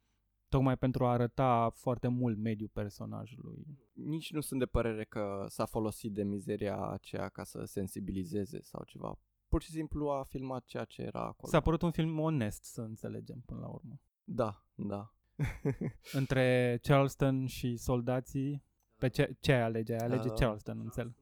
Tocmai 0.48 0.77
pentru 0.77 1.05
a 1.07 1.12
arăta 1.12 1.70
foarte 1.74 2.09
mult 2.09 2.38
mediul 2.38 2.68
personajului. 2.72 3.66
Nici 3.92 4.33
nu 4.33 4.40
sunt 4.40 4.61
de 4.61 4.66
părere 4.66 5.05
că 5.05 5.44
s-a 5.48 5.64
folosit 5.64 6.12
de 6.12 6.22
mizeria 6.22 6.87
aceea 6.87 7.29
ca 7.29 7.44
să 7.44 7.64
sensibilizeze 7.64 8.61
sau 8.62 8.85
ceva. 8.85 9.18
Pur 9.48 9.62
și 9.62 9.70
simplu 9.70 10.09
a 10.09 10.22
filmat 10.22 10.64
ceea 10.64 10.85
ce 10.85 11.03
era 11.03 11.20
acolo. 11.20 11.53
S-a 11.53 11.61
părut 11.61 11.83
un 11.83 11.90
film 11.90 12.18
onest, 12.18 12.64
să 12.64 12.81
înțelegem 12.81 13.42
până 13.46 13.61
la 13.61 13.68
urmă. 13.68 14.01
Da, 14.24 14.64
da. 14.74 15.12
Între 16.20 16.79
Charleston 16.83 17.46
și 17.46 17.77
soldații, 17.77 18.64
pe 18.96 19.09
ce, 19.09 19.37
ce 19.40 19.53
alege? 19.53 19.96
Alege 19.96 20.29
Uh, 20.29 20.35
Charleston, 20.35 20.79
înțeleg. 20.81 21.12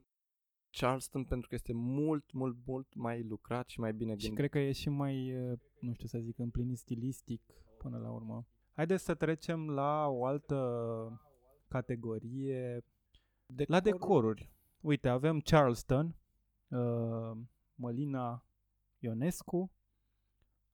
Charleston 0.70 1.24
pentru 1.24 1.48
că 1.48 1.54
este 1.54 1.72
mult, 1.72 2.32
mult, 2.32 2.56
mult 2.66 2.94
mai 2.94 3.22
lucrat 3.22 3.68
și 3.68 3.80
mai 3.80 3.92
bine 3.92 4.10
Și 4.10 4.16
gândit. 4.16 4.36
cred 4.38 4.50
că 4.50 4.58
e 4.58 4.72
și 4.72 4.88
mai, 4.88 5.48
uh, 5.50 5.58
nu 5.80 5.92
știu 5.92 6.06
să 6.06 6.18
zic, 6.18 6.38
împlinit 6.38 6.78
stilistic 6.78 7.42
până 7.78 7.98
la 7.98 8.10
urmă. 8.10 8.46
Haideți 8.72 9.04
să 9.04 9.14
trecem 9.14 9.70
la 9.70 10.06
o 10.08 10.24
altă 10.24 11.20
categorie, 11.68 12.84
la 13.66 13.80
decoruri. 13.80 14.50
Uite, 14.80 15.08
avem 15.08 15.40
Charleston, 15.40 16.16
uh, 16.68 17.38
Mălina 17.74 18.44
Ionescu, 18.98 19.72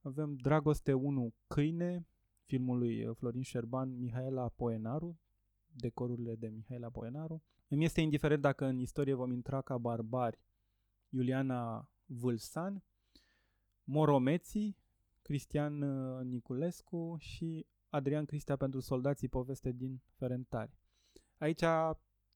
avem 0.01 0.35
Dragoste 0.35 0.93
1 0.93 1.35
Câine, 1.47 2.07
filmul 2.53 2.79
lui 2.79 3.05
uh, 3.05 3.17
Florin 3.17 3.43
Șerban, 3.43 3.99
Mihaela 3.99 4.49
Poenaru, 4.49 5.21
decorurile 5.67 6.35
de 6.35 6.49
Mihaela 6.49 6.91
Poenaru. 6.91 7.43
Îmi 7.69 7.85
este 7.85 8.01
indiferent 8.01 8.43
dacă 8.43 8.65
în 8.65 8.79
istorie 8.79 9.15
vom 9.15 9.33
intra 9.33 9.61
ca 9.61 9.79
barbari 9.79 10.39
Iuliana 11.09 11.89
Vâlsan, 12.05 12.83
Moromeții, 13.85 14.77
Cristian 15.23 15.83
uh, 15.83 16.25
Niculescu 16.25 17.17
și 17.19 17.67
Adrian 17.89 18.25
Cristea 18.25 18.57
pentru 18.57 18.81
soldații, 18.81 19.29
poveste 19.29 19.73
din 19.73 20.03
Ferentari. 20.15 20.79
Aici 21.39 21.65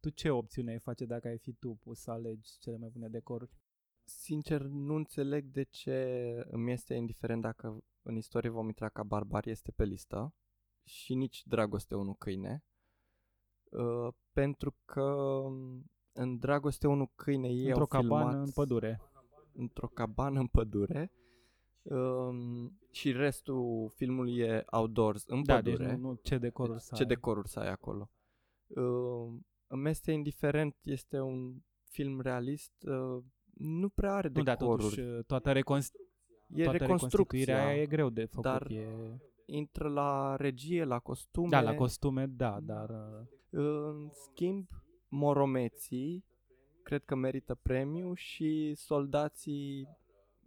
tu 0.01 0.11
ce 0.11 0.31
opțiune 0.31 0.71
ai 0.71 0.79
face 0.79 1.05
dacă 1.05 1.29
ai 1.29 1.39
fi 1.39 1.53
tu 1.53 1.75
pus 1.75 2.01
să 2.01 2.11
alegi 2.11 2.59
cele 2.59 2.77
mai 2.77 2.89
bune 2.89 3.09
decoruri? 3.09 3.57
Sincer, 4.09 4.61
nu 4.63 4.95
înțeleg 4.95 5.45
de 5.45 5.63
ce 5.63 6.47
îmi 6.51 6.73
este 6.73 6.95
indiferent 6.95 7.43
dacă 7.43 7.85
în 8.03 8.17
istorie 8.17 8.51
vom 8.51 8.67
intra 8.67 8.89
ca 8.89 9.03
barbari 9.03 9.51
este 9.51 9.71
pe 9.71 9.85
listă 9.85 10.35
și 10.85 11.15
nici 11.15 11.43
Dragoste 11.47 11.95
unu 11.95 12.15
câine. 12.15 12.65
Uh, 13.71 14.09
pentru 14.33 14.77
că 14.85 15.43
în 16.13 16.39
Dragoste 16.39 16.87
unu 16.87 17.07
câine 17.15 17.49
ei 17.49 17.65
Într-o 17.67 17.81
au 17.81 17.87
cabană 17.87 18.29
filmat 18.31 18.47
în 18.47 18.51
pădure. 18.53 19.01
într-o 19.53 19.89
cabană 19.89 20.41
în 20.41 20.47
pădure 20.47 21.13
um, 21.83 22.79
și 22.91 23.13
restul 23.13 23.93
filmului 23.95 24.37
e 24.39 24.65
outdoors, 24.71 25.25
în 25.27 25.45
Da, 25.45 25.55
pădure. 25.55 25.87
deci 25.87 25.97
nu, 25.97 26.09
nu 26.09 26.15
ce 26.23 26.39
decoruri 26.39 26.81
să 26.81 26.95
ce 26.95 27.03
ai. 27.03 27.09
decoruri 27.09 27.49
să 27.49 27.61
ai 27.61 27.71
acolo. 27.71 28.11
Uh, 28.67 29.41
îmi 29.67 29.89
este 29.89 30.13
indiferent, 30.13 30.77
este 30.83 31.21
un 31.21 31.57
film 31.83 32.21
realist, 32.21 32.73
uh, 32.83 33.25
nu 33.57 33.89
prea 33.89 34.15
are 34.15 34.29
Nu, 34.29 34.43
dar 34.43 34.57
decoruri. 34.57 34.83
totuși 34.83 35.01
uh, 35.01 35.25
toată, 35.27 35.53
reconst- 35.53 35.95
e 36.55 36.63
toată 36.63 36.79
reconstrucția, 36.79 36.87
reconstituirea 36.87 37.67
aia 37.67 37.83
e 37.83 37.87
greu 37.87 38.11
de 38.11 38.25
făcut. 38.25 38.45
dar 38.45 38.67
e... 38.71 39.19
intră 39.47 39.89
la 39.89 40.37
regie, 40.37 40.85
la 40.85 40.99
costume. 40.99 41.49
Da, 41.49 41.61
la 41.61 41.75
costume, 41.75 42.27
da, 42.27 42.59
dar 42.63 42.91
uh, 42.91 43.27
În 43.51 44.09
schimb, 44.13 44.69
Moromeții 45.09 46.25
cred 46.83 47.05
că 47.05 47.15
merită 47.15 47.55
premiu 47.55 48.15
și 48.15 48.75
soldații 48.75 49.89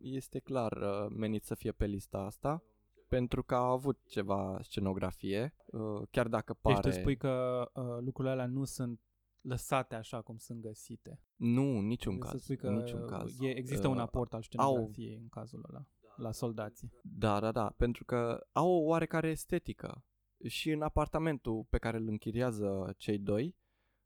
este 0.01 0.39
clar 0.39 0.71
uh, 0.71 1.15
menit 1.17 1.43
să 1.43 1.55
fie 1.55 1.71
pe 1.71 1.85
lista 1.85 2.17
asta 2.17 2.63
pentru 3.09 3.43
că 3.43 3.55
au 3.55 3.71
avut 3.71 3.99
ceva 4.07 4.59
scenografie, 4.61 5.53
uh, 5.65 6.01
chiar 6.11 6.27
dacă 6.27 6.53
pare... 6.53 6.79
deci 6.81 6.93
tu 6.93 6.99
spui 6.99 7.17
că 7.17 7.65
uh, 7.73 7.83
lucrurile 7.99 8.33
alea 8.33 8.45
nu 8.45 8.63
sunt 8.63 8.99
lăsate 9.41 9.95
așa 9.95 10.21
cum 10.21 10.37
sunt 10.37 10.61
găsite. 10.61 11.21
Nu, 11.35 11.79
niciun 11.79 12.13
Deci 12.13 12.25
să 12.25 12.31
caz. 12.31 12.41
spui 12.43 12.57
că 12.57 12.69
niciun 12.69 13.05
caz. 13.05 13.39
E, 13.41 13.57
există 13.57 13.87
un 13.87 13.95
Uh, 13.95 14.01
aport 14.01 14.33
al 14.33 14.41
scenografiei 14.41 15.17
în 15.21 15.29
cazul 15.29 15.65
ăla, 15.69 15.85
la 16.15 16.31
soldații. 16.31 16.91
Da, 17.01 17.39
da, 17.39 17.51
da, 17.51 17.73
pentru 17.77 18.05
că 18.05 18.47
au 18.51 18.69
o 18.69 18.83
oarecare 18.83 19.29
estetică. 19.29 20.03
Și 20.47 20.71
în 20.71 20.81
apartamentul 20.81 21.65
pe 21.69 21.77
care 21.77 21.97
îl 21.97 22.07
închiriază 22.07 22.93
cei 22.97 23.17
doi, 23.19 23.55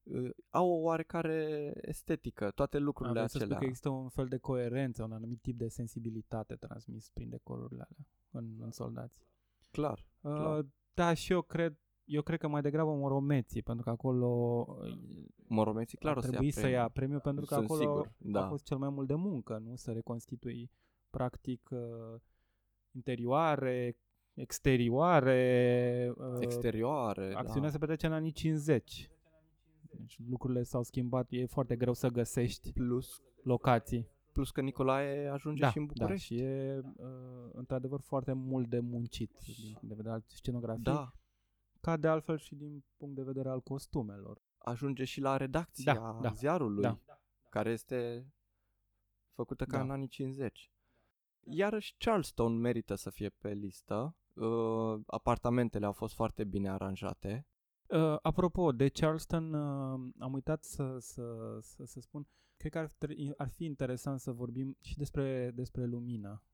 uh, 0.03 0.29
au 0.49 0.69
o 0.69 0.81
oarecare 0.81 1.71
estetică, 1.81 2.51
toate 2.51 2.77
lucrurile 2.77 3.13
Vreau 3.13 3.27
să 3.27 3.33
spui 3.37 3.43
acelea. 3.45 3.59
că 3.61 3.65
există 3.65 3.89
un 3.89 4.09
fel 4.09 4.27
de 4.27 4.37
coerență, 4.37 5.03
un 5.03 5.11
anumit 5.11 5.41
tip 5.41 5.57
de 5.57 5.67
sensibilitate 5.67 6.55
transmis 6.55 7.09
prin 7.09 7.29
decorurile 7.29 7.85
alea 7.89 8.07
în, 8.31 8.57
în 8.59 8.71
soldați. 8.71 9.21
Clar. 9.71 10.05
Uh, 10.21 10.31
Clar. 10.33 10.65
da, 10.93 11.13
și 11.13 11.31
eu 11.31 11.41
cred, 11.41 11.77
eu 12.05 12.21
cred 12.21 12.39
că 12.39 12.47
mai 12.47 12.61
degrabă 12.61 12.91
moromeții, 12.91 13.61
pentru 13.61 13.83
că 13.83 13.89
acolo 13.89 14.27
uh, 14.83 14.97
Moromeții 15.47 15.97
clar 15.97 16.11
ar 16.11 16.17
o 16.17 16.21
să 16.21 16.25
ia 16.27 16.31
trebui 16.33 16.51
să 16.51 16.59
premiu. 16.59 16.77
ia 16.77 16.87
premiu, 16.89 17.19
pentru 17.19 17.45
că 17.45 17.53
Sunt 17.53 17.65
acolo 17.65 17.79
sigur, 17.81 18.11
da. 18.17 18.45
a 18.45 18.47
fost 18.47 18.63
cel 18.65 18.77
mai 18.77 18.89
mult 18.89 19.07
de 19.07 19.15
muncă, 19.15 19.61
nu? 19.65 19.75
Să 19.75 19.91
reconstitui 19.91 20.71
practic 21.09 21.69
uh, 21.71 22.19
interioare, 22.91 23.97
exterioare, 24.33 26.13
uh, 26.17 26.37
Exterioare, 26.39 27.33
acțiunea 27.35 27.61
da. 27.61 27.69
se 27.69 27.77
petrece 27.77 28.05
în 28.05 28.13
anii 28.13 28.31
50. 28.31 29.09
Deci 29.91 30.19
lucrurile 30.29 30.63
s-au 30.63 30.83
schimbat, 30.83 31.27
e 31.29 31.45
foarte 31.45 31.75
greu 31.75 31.93
să 31.93 32.07
găsești 32.07 32.73
Plus, 32.73 33.21
locații. 33.43 34.07
plus 34.31 34.51
că 34.51 34.61
Nicolae 34.61 35.27
ajunge 35.27 35.61
Da, 35.61 35.69
și 35.69 35.77
în 35.77 35.85
da, 35.85 35.93
București. 35.93 36.25
și 36.25 36.41
e 36.41 36.81
uh, 36.97 37.05
într-adevăr 37.53 37.99
foarte 38.01 38.33
mult 38.33 38.67
de 38.69 38.79
muncit 38.79 39.31
din 39.45 39.71
punct 39.73 39.81
de 39.87 39.93
vedere 39.95 40.13
al 40.13 40.23
scenografie, 40.27 40.81
da, 40.83 41.13
ca 41.83 41.97
de 41.97 42.07
altfel 42.07 42.37
și 42.37 42.55
din 42.55 42.83
punct 42.97 43.15
de 43.15 43.23
vedere 43.23 43.49
al 43.49 43.61
costumelor. 43.61 44.41
ajunge 44.57 45.03
și 45.03 45.21
la 45.21 45.37
redacția 45.37 45.93
Da, 45.93 46.19
da, 46.21 46.29
ziarului, 46.29 46.81
da. 46.81 46.99
care 47.49 47.71
este 47.71 48.27
făcută 49.33 49.65
ca 49.65 49.77
Da. 49.77 49.83
în 49.83 49.91
anii 49.91 50.07
50. 50.07 50.71
Iarăși 51.45 51.95
Charleston 51.97 52.53
merită 52.57 52.95
să 52.95 53.09
fie 53.09 53.29
pe 53.29 53.53
listă. 53.53 54.15
Uh, 54.33 54.99
apartamentele 55.05 55.85
au 55.85 55.91
fost 55.91 56.13
foarte 56.13 56.43
bine 56.43 56.69
aranjate. 56.69 57.47
Uh, 57.87 58.15
apropo, 58.21 58.71
de 58.71 58.89
Charleston, 58.89 59.53
uh, 59.53 60.11
am 60.19 60.33
uitat 60.33 60.63
să, 60.63 60.97
să, 60.99 61.57
să, 61.61 61.85
să 61.85 61.99
spun, 61.99 62.27
cred 62.57 62.71
că 62.71 62.77
ar, 62.77 62.91
tre- 62.97 63.33
ar 63.37 63.49
fi 63.49 63.63
interesant 63.65 64.19
să 64.19 64.31
vorbim 64.31 64.77
și 64.81 64.97
despre, 64.97 65.51
despre 65.55 65.85
lumină 65.85 66.41
uh, 66.43 66.52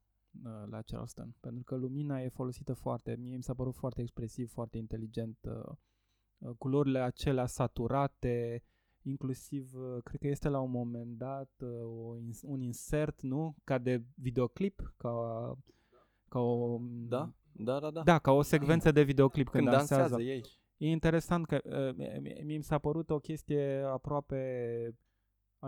la 0.70 0.82
Charleston, 0.82 1.34
pentru 1.40 1.64
că 1.64 1.76
lumina 1.76 2.20
e 2.20 2.28
folosită 2.28 2.74
foarte, 2.74 3.16
mie 3.20 3.36
mi 3.36 3.42
s-a 3.42 3.54
părut 3.54 3.74
foarte 3.74 4.00
expresiv, 4.00 4.50
foarte 4.50 4.78
inteligent, 4.78 5.38
uh, 5.42 5.72
uh, 6.38 6.50
culorile 6.58 6.98
acelea 6.98 7.46
saturate, 7.46 8.62
inclusiv, 9.02 9.74
uh, 9.74 10.02
cred 10.02 10.20
că 10.20 10.26
este 10.28 10.48
la 10.48 10.60
un 10.60 10.70
moment 10.70 11.18
dat 11.18 11.50
uh, 11.58 12.08
o, 12.08 12.16
ins- 12.16 12.42
un 12.42 12.60
insert, 12.60 13.20
nu? 13.20 13.56
Ca 13.64 13.78
de 13.78 14.02
videoclip, 14.14 14.94
ca, 14.96 15.12
ca 16.28 16.38
o... 16.38 16.78
Da? 17.08 17.32
Da, 17.52 17.80
da, 17.80 17.90
da. 17.90 18.02
Da, 18.02 18.18
ca 18.18 18.32
o 18.32 18.42
secvență 18.42 18.92
de 18.92 19.02
videoclip 19.02 19.48
când, 19.48 19.64
Când 19.64 19.76
dansează 19.76 20.20
ei. 20.20 20.44
E 20.76 20.88
interesant 20.88 21.46
că 21.46 21.60
uh, 21.64 21.94
mie- 21.96 22.42
mie 22.44 22.56
mi 22.56 22.62
s-a 22.62 22.78
părut 22.78 23.10
o 23.10 23.18
chestie 23.18 23.82
aproape 23.86 24.94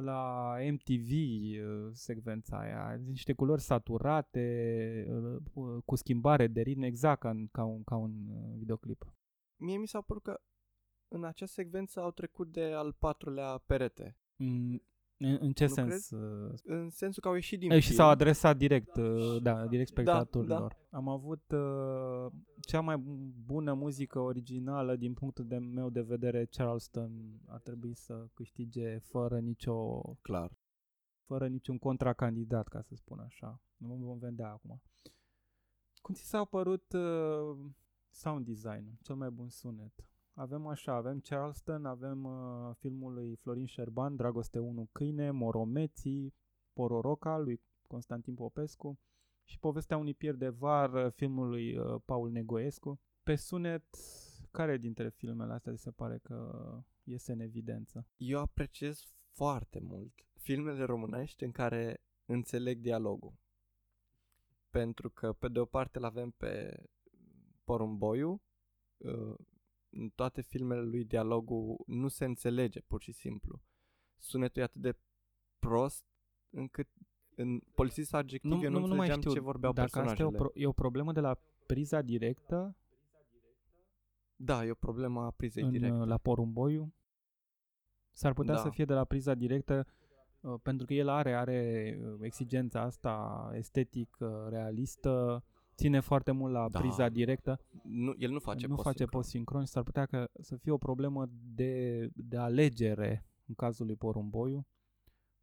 la 0.00 0.54
MTV 0.70 1.10
uh, 1.10 1.90
secvența 1.92 2.58
aia, 2.58 3.00
niște 3.04 3.32
culori 3.32 3.60
saturate, 3.60 5.06
uh, 5.08 5.36
uh, 5.54 5.82
cu 5.84 5.94
schimbare 5.94 6.46
de 6.46 6.60
ritm, 6.60 6.82
exact 6.82 7.20
ca, 7.20 7.30
în, 7.30 7.48
ca, 7.52 7.64
un, 7.64 7.82
ca 7.82 7.96
un 7.96 8.12
uh, 8.28 8.54
videoclip. 8.56 9.14
Mie 9.56 9.76
mi 9.76 9.88
s-a 9.88 10.00
părut 10.00 10.22
că 10.22 10.40
în 11.08 11.24
acea 11.24 11.46
secvență 11.46 12.00
au 12.00 12.10
trecut 12.10 12.52
de 12.52 12.64
al 12.64 12.92
patrulea 12.92 13.58
perete. 13.66 14.16
Mm, 14.36 14.82
În, 15.24 15.38
în 15.40 15.52
ce 15.52 15.64
Nu 15.66 15.72
sens? 15.72 16.10
uh, 16.10 16.52
În 16.64 16.90
sensul 16.90 17.22
că 17.22 17.28
au 17.28 17.34
ieșit 17.34 17.58
din 17.58 17.70
Ei, 17.70 17.80
și 17.80 17.86
film. 17.86 17.98
s-au 17.98 18.08
adresat 18.08 18.56
direct, 18.56 18.96
uh, 18.96 19.42
da, 19.42 19.66
direct 19.66 19.92
Da, 19.92 20.02
spectatorilor. 20.02 20.76
Am 20.90 21.08
avut 21.08 21.42
uh, 21.52 22.32
cea 22.60 22.80
mai 22.80 22.96
bună 23.44 23.72
muzică 23.74 24.18
originală 24.18 24.96
din 24.96 25.12
punctul 25.14 25.46
de 25.46 25.56
meu 25.58 25.90
de 25.90 26.00
vedere, 26.00 26.46
Charleston 26.50 27.40
ar 27.46 27.60
trebui 27.60 27.94
să 27.94 28.26
câștige 28.34 28.98
fără 28.98 29.38
nicio 29.38 30.00
Clar. 30.22 30.50
fără 31.24 31.48
niciun 31.48 31.78
contracandidat, 31.78 32.68
ca 32.68 32.80
să 32.80 32.94
spun 32.94 33.18
așa. 33.18 33.60
Nu 33.76 33.94
vom 33.94 34.18
vedea 34.18 34.48
acum. 34.50 34.82
Cum 36.00 36.14
ți 36.14 36.28
s-a 36.28 36.44
părut 36.44 36.92
uh, 36.92 37.58
sound 38.10 38.44
design 38.46 38.98
cel 39.02 39.14
mai 39.14 39.30
bun 39.30 39.48
sunet? 39.48 39.92
Avem 40.34 40.66
așa, 40.66 40.94
avem 40.94 41.20
Charleston, 41.20 41.84
avem 41.84 42.24
uh, 42.24 42.74
filmul 42.78 43.12
lui 43.12 43.36
Florin 43.36 43.66
Șerban, 43.66 44.16
Dragoste 44.16 44.58
1 44.58 44.88
Câine, 44.92 45.30
Moromeții, 45.30 46.34
Pororoca 46.72 47.38
lui 47.38 47.60
Constantin 47.86 48.34
Popescu 48.34 48.98
și 49.44 49.58
povestea 49.58 49.96
unui 49.96 50.14
pier 50.14 50.34
de 50.34 50.48
var, 50.48 50.92
uh, 50.92 51.12
filmul 51.12 51.48
lui 51.48 51.76
uh, 51.76 52.00
Paul 52.04 52.30
Negoescu. 52.30 53.00
Pe 53.22 53.34
sunet, 53.34 53.84
care 54.50 54.76
dintre 54.76 55.08
filmele 55.08 55.52
astea 55.52 55.74
ți 55.74 55.82
se 55.82 55.90
pare 55.90 56.18
că 56.18 56.78
iese 57.02 57.32
în 57.32 57.40
evidență? 57.40 58.06
Eu 58.16 58.38
apreciez 58.38 59.04
foarte 59.32 59.80
mult 59.80 60.12
filmele 60.42 60.84
românești 60.84 61.44
în 61.44 61.50
care 61.50 62.02
înțeleg 62.24 62.78
dialogul. 62.78 63.34
Pentru 64.70 65.10
că, 65.10 65.32
pe 65.32 65.48
de 65.48 65.58
o 65.58 65.64
parte, 65.64 65.98
îl 65.98 66.04
avem 66.04 66.30
pe 66.30 66.82
Porumboiu 67.64 68.42
uh, 68.96 69.34
în 69.92 70.08
toate 70.08 70.40
filmele 70.40 70.80
lui 70.80 71.04
dialogul 71.04 71.84
nu 71.86 72.08
se 72.08 72.24
înțelege 72.24 72.80
pur 72.80 73.02
și 73.02 73.12
simplu. 73.12 73.62
Sunetul 74.18 74.62
e 74.62 74.64
atât 74.64 74.80
de 74.80 74.96
prost 75.58 76.04
încât 76.50 76.88
în 77.34 77.60
polițist 77.74 78.14
adjectiv 78.14 78.50
nu, 78.50 78.62
eu 78.62 78.70
nu, 78.70 78.78
nu, 78.78 78.86
nu 78.86 78.94
mai 78.94 79.10
știu 79.10 79.32
ce 79.32 79.40
vorbeau 79.40 79.72
dacă 79.72 79.88
personajele. 79.88 80.28
Asta 80.28 80.36
e, 80.36 80.40
o 80.40 80.42
pro- 80.42 80.60
e 80.60 80.66
o 80.66 80.72
problemă 80.72 81.12
de 81.12 81.20
la 81.20 81.38
priza 81.66 82.02
directă? 82.02 82.76
Da, 84.36 84.64
e 84.64 84.70
o 84.70 84.74
problemă 84.74 85.20
a 85.20 85.30
prizei 85.30 85.62
în, 85.62 85.70
directe. 85.70 86.04
La 86.04 86.18
porumboiu? 86.18 86.94
S-ar 88.12 88.32
putea 88.32 88.54
da. 88.54 88.60
să 88.60 88.68
fie 88.68 88.84
de 88.84 88.94
la 88.94 89.04
priza 89.04 89.34
directă 89.34 89.86
uh, 90.40 90.54
pentru 90.62 90.86
că 90.86 90.94
el 90.94 91.08
are, 91.08 91.34
are 91.34 91.98
uh, 92.02 92.18
exigența 92.20 92.80
asta 92.80 93.50
estetic, 93.54 94.16
uh, 94.20 94.28
realistă, 94.48 95.44
ține 95.82 96.00
foarte 96.00 96.30
mult 96.30 96.52
la 96.52 96.68
da. 96.68 96.78
priza 96.78 97.08
directă. 97.08 97.60
Nu, 97.82 98.14
el 98.18 98.30
nu 98.30 98.38
face 98.38 98.66
nu 98.66 98.76
face 98.76 99.04
post-sincron 99.04 99.64
și 99.64 99.70
s-ar 99.70 99.82
putea 99.82 100.06
că 100.06 100.28
să 100.40 100.56
fie 100.56 100.72
o 100.72 100.78
problemă 100.78 101.28
de, 101.54 102.08
de 102.14 102.36
alegere 102.36 103.26
în 103.46 103.54
cazul 103.54 103.86
lui 103.86 103.96
Porumboiu. 103.96 104.66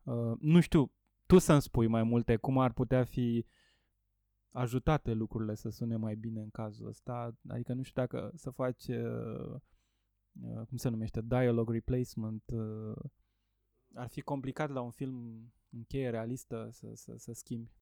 Uh, 0.04 0.34
nu 0.40 0.60
știu, 0.60 0.92
tu 1.26 1.38
să-mi 1.38 1.62
spui 1.62 1.88
mai 1.88 2.04
multe 2.04 2.36
cum 2.36 2.58
ar 2.58 2.74
putea 2.74 3.04
fi 3.04 3.46
ajutate 4.52 5.14
lucrurile 5.14 5.56
să 5.56 5.70
sune 5.70 5.96
mai 5.96 6.16
bine 6.16 6.42
în 6.42 6.50
cazul 6.50 6.88
ăsta. 6.88 7.38
Adică 7.48 7.74
nu 7.74 7.84
știu 7.84 8.02
dacă 8.02 8.32
să 8.36 8.50
faci, 8.50 8.88
uh, 8.88 9.56
uh, 10.42 10.66
cum 10.68 10.78
se 10.78 10.90
numește, 10.90 11.22
dialogue 11.22 11.74
replacement. 11.74 12.44
Uh, 12.54 12.98
ar 13.94 14.08
fi 14.08 14.22
complicat 14.22 14.70
la 14.70 14.82
un 14.82 14.92
film 14.92 15.16
în 15.70 15.84
cheie 15.84 16.10
realistă 16.10 16.70
să, 16.72 16.92
să, 16.94 17.14
să 17.18 17.34
schimbi. 17.34 17.79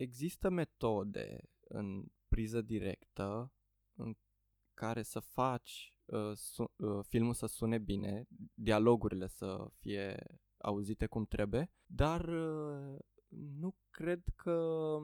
Există 0.00 0.48
metode 0.48 1.50
în 1.60 2.06
priză 2.28 2.60
directă 2.60 3.52
în 3.92 4.16
care 4.74 5.02
să 5.02 5.20
faci 5.20 5.94
uh, 6.04 6.32
su- 6.34 6.72
uh, 6.76 7.04
filmul 7.08 7.34
să 7.34 7.46
sune 7.46 7.78
bine, 7.78 8.26
dialogurile 8.54 9.26
să 9.26 9.70
fie 9.78 10.38
auzite 10.58 11.06
cum 11.06 11.24
trebuie, 11.24 11.70
dar 11.86 12.28
uh, 12.28 12.98
nu 13.28 13.76
cred 13.90 14.24
că, 14.36 14.98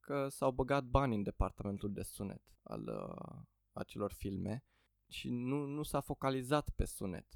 că 0.00 0.28
s-au 0.28 0.50
băgat 0.50 0.84
bani 0.84 1.14
în 1.14 1.22
departamentul 1.22 1.92
de 1.92 2.02
sunet 2.02 2.42
al 2.62 2.86
uh, 2.88 3.42
acelor 3.72 4.12
filme 4.12 4.64
și 5.08 5.30
nu, 5.30 5.64
nu 5.64 5.82
s-a 5.82 6.00
focalizat 6.00 6.70
pe 6.70 6.84
sunet. 6.84 7.26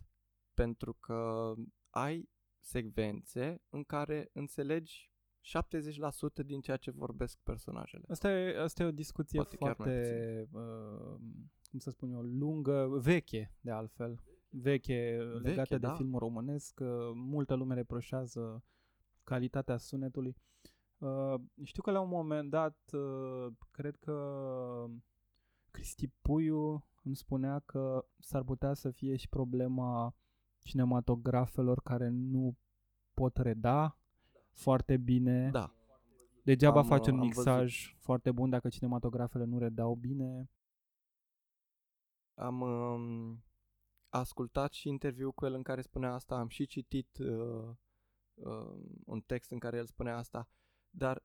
Pentru 0.54 0.94
că 0.94 1.54
ai 1.90 2.28
secvențe 2.58 3.62
în 3.68 3.84
care 3.84 4.30
înțelegi 4.32 5.09
70% 5.42 6.44
din 6.44 6.60
ceea 6.60 6.76
ce 6.76 6.90
vorbesc 6.90 7.38
personajele. 7.42 8.04
Asta 8.08 8.30
e, 8.30 8.62
asta 8.62 8.82
e 8.82 8.86
o 8.86 8.90
discuție 8.90 9.40
Poate 9.40 9.56
foarte, 9.56 10.48
uh, 10.52 11.18
cum 11.70 11.78
să 11.78 11.90
spun 11.90 12.10
eu, 12.10 12.20
lungă, 12.20 12.88
veche 13.02 13.54
de 13.60 13.70
altfel 13.70 14.20
veche, 14.50 15.18
veche 15.32 15.48
legate 15.48 15.78
da. 15.78 15.88
de 15.88 15.94
filmul 15.96 16.18
românesc. 16.18 16.80
Multă 17.14 17.54
lume 17.54 17.74
reproșează 17.74 18.64
calitatea 19.24 19.76
sunetului. 19.76 20.36
Uh, 20.98 21.34
știu 21.62 21.82
că 21.82 21.90
la 21.90 22.00
un 22.00 22.08
moment 22.08 22.50
dat, 22.50 22.78
uh, 22.92 23.52
cred 23.70 23.96
că 23.96 24.86
Cristi 25.70 26.08
Puiu 26.08 26.84
îmi 27.02 27.16
spunea 27.16 27.58
că 27.58 28.06
s-ar 28.18 28.42
putea 28.42 28.74
să 28.74 28.90
fie 28.90 29.16
și 29.16 29.28
problema 29.28 30.14
cinematografelor 30.58 31.82
care 31.82 32.08
nu 32.08 32.56
pot 33.14 33.36
reda 33.36 33.99
foarte 34.52 34.96
bine. 34.96 35.50
Da. 35.50 35.74
Degeaba 36.44 36.78
am, 36.78 36.86
faci 36.86 37.06
un 37.06 37.18
mixaj 37.18 37.84
văzut. 37.84 38.02
foarte 38.02 38.32
bun 38.32 38.50
dacă 38.50 38.68
cinematografele 38.68 39.44
nu 39.44 39.58
redau 39.58 39.94
bine. 39.94 40.50
Am 42.34 42.60
um, 42.60 43.44
ascultat 44.08 44.72
și 44.72 44.88
interviu 44.88 45.32
cu 45.32 45.44
el 45.46 45.54
în 45.54 45.62
care 45.62 45.80
spunea 45.80 46.12
asta, 46.12 46.38
am 46.38 46.48
și 46.48 46.66
citit 46.66 47.18
uh, 47.18 47.68
uh, 48.34 48.80
un 49.04 49.20
text 49.20 49.50
în 49.50 49.58
care 49.58 49.76
el 49.76 49.86
spunea 49.86 50.16
asta, 50.16 50.48
dar 50.90 51.24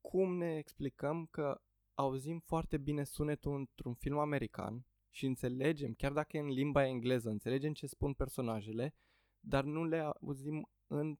cum 0.00 0.36
ne 0.36 0.56
explicăm 0.56 1.26
că 1.26 1.60
auzim 1.94 2.38
foarte 2.38 2.78
bine 2.78 3.04
sunetul 3.04 3.54
într-un 3.54 3.94
film 3.94 4.18
american 4.18 4.86
și 5.10 5.26
înțelegem, 5.26 5.94
chiar 5.94 6.12
dacă 6.12 6.36
e 6.36 6.40
în 6.40 6.48
limba 6.48 6.86
engleză, 6.86 7.28
înțelegem 7.30 7.72
ce 7.72 7.86
spun 7.86 8.14
personajele, 8.14 8.94
dar 9.40 9.64
nu 9.64 9.84
le 9.84 9.98
auzim 9.98 10.70
în 10.86 11.18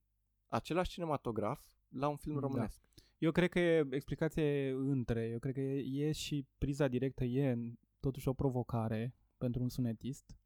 același 0.51 0.91
cinematograf 0.91 1.61
la 1.89 2.09
un 2.09 2.17
film 2.17 2.35
da. 2.35 2.41
românesc. 2.41 2.81
Eu 3.19 3.33
cred 3.33 3.51
că 3.51 3.59
e 3.59 3.87
explicație 3.91 4.71
între. 4.71 5.29
Eu 5.29 5.39
cred 5.39 5.55
că 5.55 5.61
e, 5.61 6.07
e 6.07 6.13
și 6.13 6.47
priza 6.59 6.89
directă 6.89 7.25
e 7.25 7.59
totuși 8.01 8.29
o 8.29 8.33
provocare 8.33 9.15
pentru 9.39 9.63
un 9.63 9.69
sunetist 9.69 10.37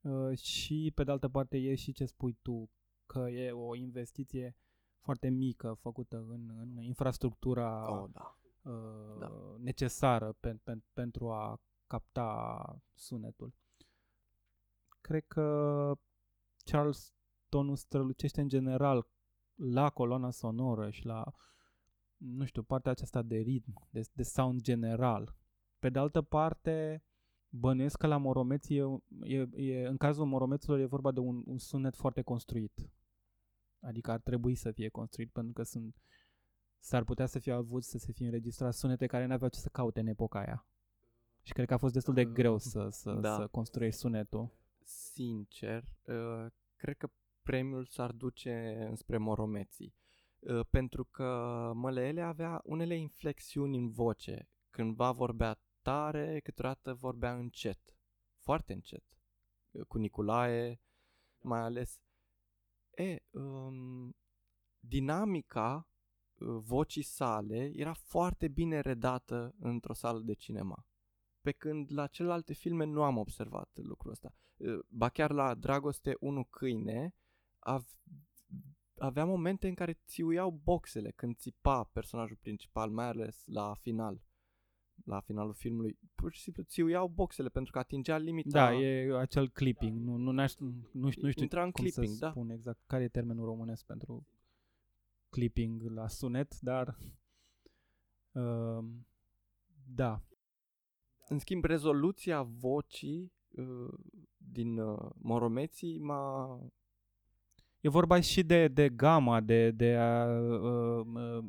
uh, 0.00 0.38
și 0.38 0.92
pe 0.94 1.04
de 1.04 1.10
altă 1.10 1.28
parte 1.28 1.56
e 1.56 1.74
și 1.74 1.92
ce 1.92 2.04
spui 2.04 2.38
tu, 2.42 2.70
că 3.06 3.18
e 3.18 3.50
o 3.50 3.74
investiție 3.74 4.56
foarte 4.98 5.28
mică 5.28 5.76
făcută 5.80 6.16
în, 6.28 6.50
în 6.60 6.82
infrastructura 6.82 8.00
oh, 8.02 8.10
da. 8.12 8.38
Uh, 8.70 9.18
da. 9.18 9.56
necesară 9.58 10.36
pe, 10.40 10.58
pe, 10.62 10.78
pentru 10.92 11.30
a 11.30 11.60
capta 11.86 12.80
sunetul. 12.94 13.54
Cred 15.00 15.24
că 15.26 15.98
Charles 16.64 17.14
Tonu 17.48 17.74
strălucește 17.74 18.40
în 18.40 18.48
general 18.48 19.06
la 19.56 19.90
coloana 19.90 20.30
sonoră 20.30 20.90
și 20.90 21.06
la, 21.06 21.32
nu 22.16 22.44
știu, 22.44 22.62
partea 22.62 22.90
aceasta 22.90 23.22
de 23.22 23.36
ritm, 23.36 23.88
de, 23.90 24.00
de 24.12 24.22
sound 24.22 24.60
general. 24.60 25.34
Pe 25.78 25.88
de 25.88 25.98
altă 25.98 26.22
parte, 26.22 27.04
Bănuiesc 27.48 27.96
că 27.96 28.06
la 28.06 28.16
Moromeți, 28.16 28.74
e, 28.74 28.82
e, 29.20 29.48
e, 29.54 29.86
în 29.86 29.96
cazul 29.96 30.26
Moromeților 30.26 30.78
e 30.78 30.84
vorba 30.84 31.10
de 31.12 31.20
un, 31.20 31.42
un 31.46 31.58
sunet 31.58 31.96
foarte 31.96 32.22
construit. 32.22 32.90
Adică 33.80 34.10
ar 34.10 34.20
trebui 34.20 34.54
să 34.54 34.70
fie 34.70 34.88
construit 34.88 35.30
pentru 35.32 35.52
că 35.52 35.62
sunt 35.62 35.96
s-ar 36.78 37.04
putea 37.04 37.26
să 37.26 37.38
fie 37.38 37.52
avut 37.52 37.84
să 37.84 37.98
se 37.98 38.12
fie 38.12 38.24
înregistrat 38.24 38.74
sunete 38.74 39.06
care 39.06 39.26
n-aveau 39.26 39.50
ce 39.50 39.58
să 39.58 39.68
caute 39.68 40.00
în 40.00 40.06
epoca 40.06 40.38
aia. 40.38 40.66
Și 41.42 41.52
cred 41.52 41.66
că 41.66 41.74
a 41.74 41.76
fost 41.76 41.92
destul 41.92 42.14
de 42.14 42.24
greu 42.24 42.58
să, 42.58 42.88
să, 42.90 43.12
da. 43.12 43.34
să 43.34 43.46
construiești 43.46 44.00
sunetul. 44.00 44.50
Sincer, 44.84 45.84
uh, 46.06 46.46
cred 46.76 46.96
că 46.96 47.10
premiul 47.46 47.86
s-ar 47.86 48.12
duce 48.12 48.86
înspre 48.88 49.16
Moromeții. 49.16 49.94
Uh, 50.38 50.66
pentru 50.70 51.04
că 51.04 51.70
Măleele 51.74 52.22
avea 52.22 52.60
unele 52.64 52.96
inflexiuni 52.96 53.76
în 53.76 53.90
voce. 53.90 54.48
Cândva 54.70 55.10
vorbea 55.10 55.60
tare, 55.82 56.40
câteodată 56.40 56.94
vorbea 56.94 57.34
încet, 57.34 57.96
foarte 58.38 58.72
încet, 58.72 59.04
cu 59.88 59.98
Nicolae, 59.98 60.80
mai 61.38 61.60
ales. 61.60 62.00
E, 62.94 63.18
um, 63.30 64.16
dinamica 64.78 65.88
uh, 66.34 66.56
vocii 66.60 67.02
sale 67.02 67.70
era 67.74 67.92
foarte 67.92 68.48
bine 68.48 68.80
redată 68.80 69.54
într-o 69.58 69.92
sală 69.92 70.20
de 70.20 70.34
cinema. 70.34 70.86
Pe 71.40 71.52
când 71.52 71.92
la 71.92 72.06
celelalte 72.06 72.52
filme 72.52 72.84
nu 72.84 73.02
am 73.02 73.16
observat 73.16 73.70
lucrul 73.74 74.10
ăsta. 74.10 74.34
Uh, 74.56 74.78
ba 74.88 75.08
chiar 75.08 75.30
la 75.30 75.54
Dragoste 75.54 76.16
1 76.20 76.44
câine 76.44 77.14
avea 78.98 79.24
momente 79.24 79.68
în 79.68 79.74
care 79.74 80.00
țiuiau 80.06 80.50
boxele 80.50 81.10
când 81.10 81.36
țipa 81.36 81.84
personajul 81.84 82.36
principal, 82.40 82.90
mai 82.90 83.06
ales 83.06 83.42
la 83.46 83.74
final 83.74 84.20
la 85.04 85.20
finalul 85.20 85.54
filmului, 85.54 85.98
pur 86.14 86.32
și 86.32 86.40
simplu 86.40 86.62
ți 86.62 86.80
iau 86.80 87.08
boxele 87.08 87.48
pentru 87.48 87.72
că 87.72 87.78
atingea 87.78 88.16
limita. 88.16 88.48
Da, 88.50 88.74
e 88.74 89.18
acel 89.18 89.48
clipping. 89.48 89.98
Nu, 89.98 90.16
nu, 90.16 90.30
nu, 90.30 90.32
nu, 90.32 90.46
știu, 90.46 90.66
nu 90.92 91.10
știu 91.10 91.42
Intra 91.42 91.62
în 91.64 91.70
cum 91.70 91.84
clipping, 91.84 92.14
să 92.14 92.18
da. 92.18 92.30
spun 92.30 92.50
exact 92.50 92.82
care 92.86 93.02
e 93.02 93.08
termenul 93.08 93.44
românesc 93.44 93.84
pentru 93.84 94.26
clipping 95.28 95.82
la 95.82 96.08
sunet, 96.08 96.60
dar 96.60 96.98
uh, 98.32 98.84
da. 99.94 100.22
În 101.28 101.38
schimb, 101.38 101.64
rezoluția 101.64 102.42
vocii 102.42 103.32
uh, 103.48 103.94
din 104.36 104.78
uh, 104.78 105.10
Moromeții 105.16 105.98
m-a 105.98 106.60
E 107.86 107.88
vorba 107.88 108.20
și 108.20 108.42
de, 108.42 108.68
de 108.68 108.88
gama, 108.88 109.40
de, 109.40 109.70
de 109.70 109.96
a, 109.96 110.26
uh, 110.40 111.06
uh, 111.14 111.44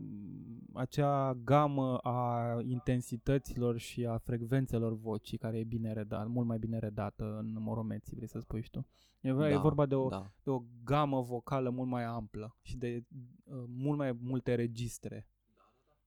acea 0.73 1.33
gamă 1.33 1.97
a 1.97 2.57
intensităților 2.61 3.77
și 3.77 4.05
a 4.05 4.17
frecvențelor 4.17 4.93
vocii 4.93 5.37
care 5.37 5.57
e 5.57 5.63
bine 5.63 5.93
redată, 5.93 6.27
mult 6.27 6.47
mai 6.47 6.57
bine 6.57 6.79
redată 6.79 7.37
în 7.37 7.55
moromeții, 7.59 8.15
vrei 8.15 8.27
să 8.27 8.39
spui 8.39 8.61
și 8.61 8.69
tu. 8.69 8.87
E, 9.21 9.31
da, 9.31 9.49
e 9.49 9.57
vorba 9.57 9.85
de 9.85 9.95
o, 9.95 10.07
da. 10.07 10.31
de 10.43 10.49
o 10.49 10.63
gamă 10.83 11.21
vocală 11.21 11.69
mult 11.69 11.89
mai 11.89 12.03
amplă 12.03 12.55
și 12.61 12.77
de 12.77 13.03
uh, 13.43 13.63
mult 13.67 13.97
mai 13.97 14.17
multe 14.19 14.55
registre. 14.55 15.27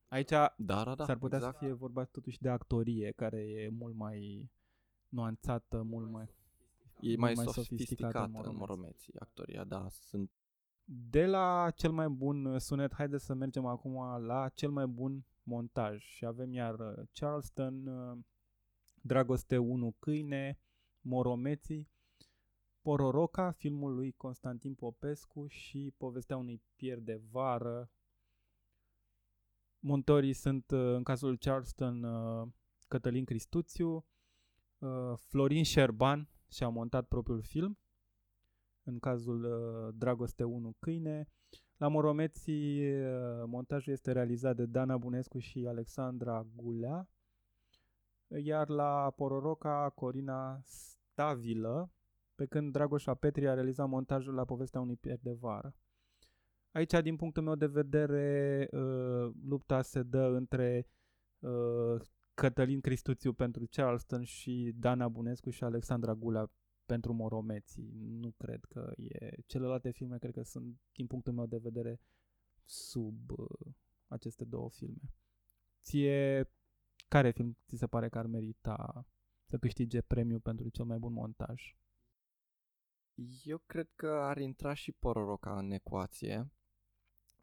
Aici 0.09 0.29
da, 0.29 0.55
da, 0.57 0.95
da, 0.97 1.05
s-ar 1.05 1.17
putea 1.17 1.39
exact. 1.39 1.59
să 1.59 1.65
fie 1.65 1.75
vorba 1.75 2.05
totuși 2.05 2.41
de 2.41 2.49
actorie, 2.49 3.13
care 3.17 3.39
e 3.39 3.69
mult 3.69 3.95
mai 3.95 4.51
nuanțată, 5.09 5.83
mult 5.83 6.11
mai... 6.11 6.29
E 7.01 7.17
mai, 7.17 7.33
mai 7.35 7.47
sofisticată 7.47 8.31
în, 8.35 8.41
în 8.43 8.57
Moromeții, 8.57 9.15
actoria, 9.19 9.65
da, 9.65 9.87
sunt... 9.89 10.31
De 10.85 11.27
la 11.27 11.71
cel 11.75 11.91
mai 11.91 12.09
bun 12.09 12.59
sunet, 12.59 12.95
haideți 12.95 13.25
să 13.25 13.35
mergem 13.35 13.67
acum 13.67 14.25
la 14.27 14.49
cel 14.49 14.71
mai 14.71 14.87
bun 14.87 15.25
montaj 15.43 16.03
și 16.03 16.25
avem 16.25 16.53
iar 16.53 16.79
uh, 16.79 17.07
Charleston, 17.13 17.87
uh, 17.87 18.19
Dragoste 18.95 19.59
1 19.59 19.95
câine, 19.99 20.59
Moromeții, 21.01 21.91
Pororoca, 22.83 23.51
filmul 23.51 23.95
lui 23.95 24.13
Constantin 24.13 24.75
Popescu 24.75 25.47
și 25.47 25.95
povestea 25.97 26.37
unui 26.37 26.63
pier 26.77 26.99
de 26.99 27.21
vară. 27.31 27.91
Montorii 29.79 30.33
sunt, 30.33 30.71
uh, 30.71 30.95
în 30.95 31.03
cazul 31.03 31.39
Charleston, 31.39 32.03
uh, 32.03 32.49
Cătălin 32.89 33.25
Cristuțiu, 33.25 34.07
uh, 34.79 35.17
Florin 35.17 35.65
Șerban 35.65 36.29
și-a 36.51 36.69
montat 36.69 37.07
propriul 37.07 37.43
film, 37.43 37.79
în 38.83 38.99
cazul 38.99 39.47
Dragoste 39.97 40.45
1 40.45 40.75
câine. 40.79 41.29
La 41.77 41.89
Moromeții, 41.89 42.83
montajul 43.47 43.93
este 43.93 44.13
realizat 44.13 44.57
de 44.57 44.67
Dana 44.67 44.97
Bunescu 44.97 45.39
și 45.39 45.67
Alexandra 45.67 46.47
Gulea, 46.55 47.09
iar 48.27 48.69
la 48.69 49.13
Pororoca, 49.17 49.93
Corina 49.95 50.61
Stavilă, 50.65 51.93
pe 52.35 52.47
când 52.47 52.73
Dragoșa 52.73 53.15
Petri 53.15 53.49
a 53.49 53.55
realizat 53.55 53.89
montajul 53.89 54.35
la 54.35 54.45
povestea 54.45 54.81
unui 54.81 54.97
pier 54.97 55.19
de 55.23 55.33
vară. 55.33 55.75
Aici, 56.73 56.93
din 57.03 57.17
punctul 57.17 57.43
meu 57.43 57.55
de 57.55 57.67
vedere, 57.67 58.69
uh, 58.73 59.31
lupta 59.45 59.83
se 59.83 60.03
dă 60.03 60.23
între 60.23 60.87
uh, 61.39 62.01
Cătălin 62.41 62.81
Cristuțiu 62.81 63.33
pentru 63.33 63.67
Charleston 63.71 64.25
și 64.25 64.73
Dana 64.75 65.09
Bunescu 65.09 65.51
și 65.51 65.65
Alexandra 65.65 66.15
Gula 66.15 66.51
pentru 66.87 67.13
Moromeții. 67.13 67.91
Nu 67.95 68.35
cred 68.37 68.65
că 68.65 68.93
e... 68.97 69.31
Celelalte 69.47 69.91
filme 69.91 70.19
cred 70.19 70.33
că 70.33 70.43
sunt, 70.43 70.77
din 70.93 71.07
punctul 71.07 71.33
meu 71.33 71.47
de 71.47 71.59
vedere, 71.59 72.01
sub 72.65 73.31
uh, 73.31 73.73
aceste 74.07 74.45
două 74.45 74.71
filme. 74.71 75.15
Ție, 75.83 76.51
care 77.09 77.31
film 77.31 77.57
ți 77.67 77.77
se 77.77 77.87
pare 77.87 78.09
că 78.09 78.19
ar 78.19 78.27
merita 78.27 79.07
să 79.45 79.59
câștige 79.59 80.01
premiu 80.01 80.39
pentru 80.39 80.69
cel 80.69 80.85
mai 80.85 80.99
bun 80.99 81.13
montaj? 81.13 81.77
Eu 83.45 83.63
cred 83.67 83.89
că 83.95 84.09
ar 84.09 84.39
intra 84.39 84.75
și 84.75 84.93
Pororoca 84.93 85.59
în 85.59 85.71
ecuație. 85.71 86.51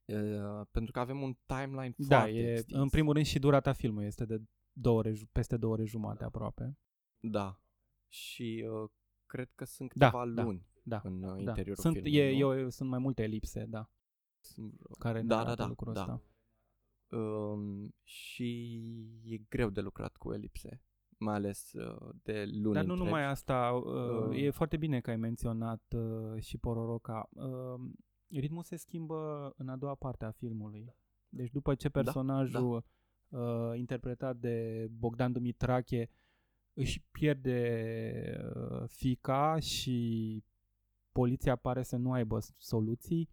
Uh, 0.05 0.67
pentru 0.71 0.91
că 0.91 0.99
avem 0.99 1.21
un 1.21 1.35
timeline 1.45 1.93
da, 1.97 2.17
foarte 2.17 2.37
e, 2.37 2.51
extins. 2.51 2.79
în 2.79 2.89
primul 2.89 3.13
rând 3.13 3.25
și 3.25 3.39
durata 3.39 3.73
filmului 3.73 4.07
este 4.07 4.25
de 4.25 4.41
două 4.80 4.97
ore, 4.97 5.13
peste 5.32 5.57
două 5.57 5.73
ore 5.73 5.86
jumate 5.86 6.23
aproape. 6.23 6.78
Da. 7.19 7.61
Și 8.07 8.67
uh, 8.71 8.89
cred 9.25 9.51
că 9.55 9.65
sunt 9.65 9.93
Da, 9.93 10.05
câteva 10.05 10.32
da, 10.34 10.43
luni 10.43 10.65
Da, 10.84 11.01
în 11.03 11.23
uh, 11.23 11.30
da. 11.34 11.39
interiorul 11.39 11.84
Sunt, 11.84 11.93
filmului. 11.93 12.17
e, 12.19 12.32
nu? 12.32 12.38
eu, 12.59 12.69
sunt 12.69 12.89
mai 12.89 12.99
multe 12.99 13.23
elipse, 13.23 13.65
da, 13.65 13.89
Sunt 14.39 14.73
vreo- 14.73 14.95
care 14.99 15.21
ne 15.21 15.28
Da, 15.28 15.36
arată 15.39 15.55
da, 15.55 15.63
da, 15.63 15.67
lucrul 15.67 15.93
da. 15.93 15.99
ăsta. 16.01 16.21
Um, 17.17 17.95
și 18.03 18.49
e 19.23 19.38
greu 19.49 19.69
de 19.69 19.82
lucrat 19.82 20.15
cu 20.15 20.34
elipse, 20.34 20.82
mai 21.17 21.34
ales 21.36 21.71
uh, 21.73 22.09
de 22.23 22.45
luni 22.45 22.73
Dar 22.73 22.84
nu 22.84 22.91
întregi. 22.91 23.03
numai 23.03 23.23
asta, 23.25 23.71
uh, 23.71 24.28
Uh. 24.28 24.41
e 24.43 24.49
foarte 24.49 24.78
bine 24.78 25.01
că 25.01 25.09
ai 25.09 25.15
menționat 25.17 25.93
uh, 25.95 26.41
și 26.41 26.57
Pororoca. 26.57 27.30
Uh, 27.34 27.89
ritmul 28.30 28.63
se 28.63 28.75
schimbă 28.75 29.53
în 29.57 29.69
a 29.69 29.75
doua 29.75 29.95
parte 29.95 30.25
a 30.25 30.32
filmului. 30.32 30.95
Deci 31.30 31.51
după 31.51 31.75
ce 31.75 31.89
personajul 31.89 32.84
Uh, 33.30 33.71
interpretat 33.75 34.38
de 34.38 34.88
Bogdan 34.91 35.32
Dumitrache 35.32 36.09
își 36.73 37.03
pierde 37.11 38.51
uh, 38.55 38.84
fica 38.88 39.59
și 39.59 40.43
poliția 41.11 41.55
pare 41.55 41.84
să 41.84 41.95
nu 41.95 42.11
aibă 42.11 42.39
soluții, 42.57 43.30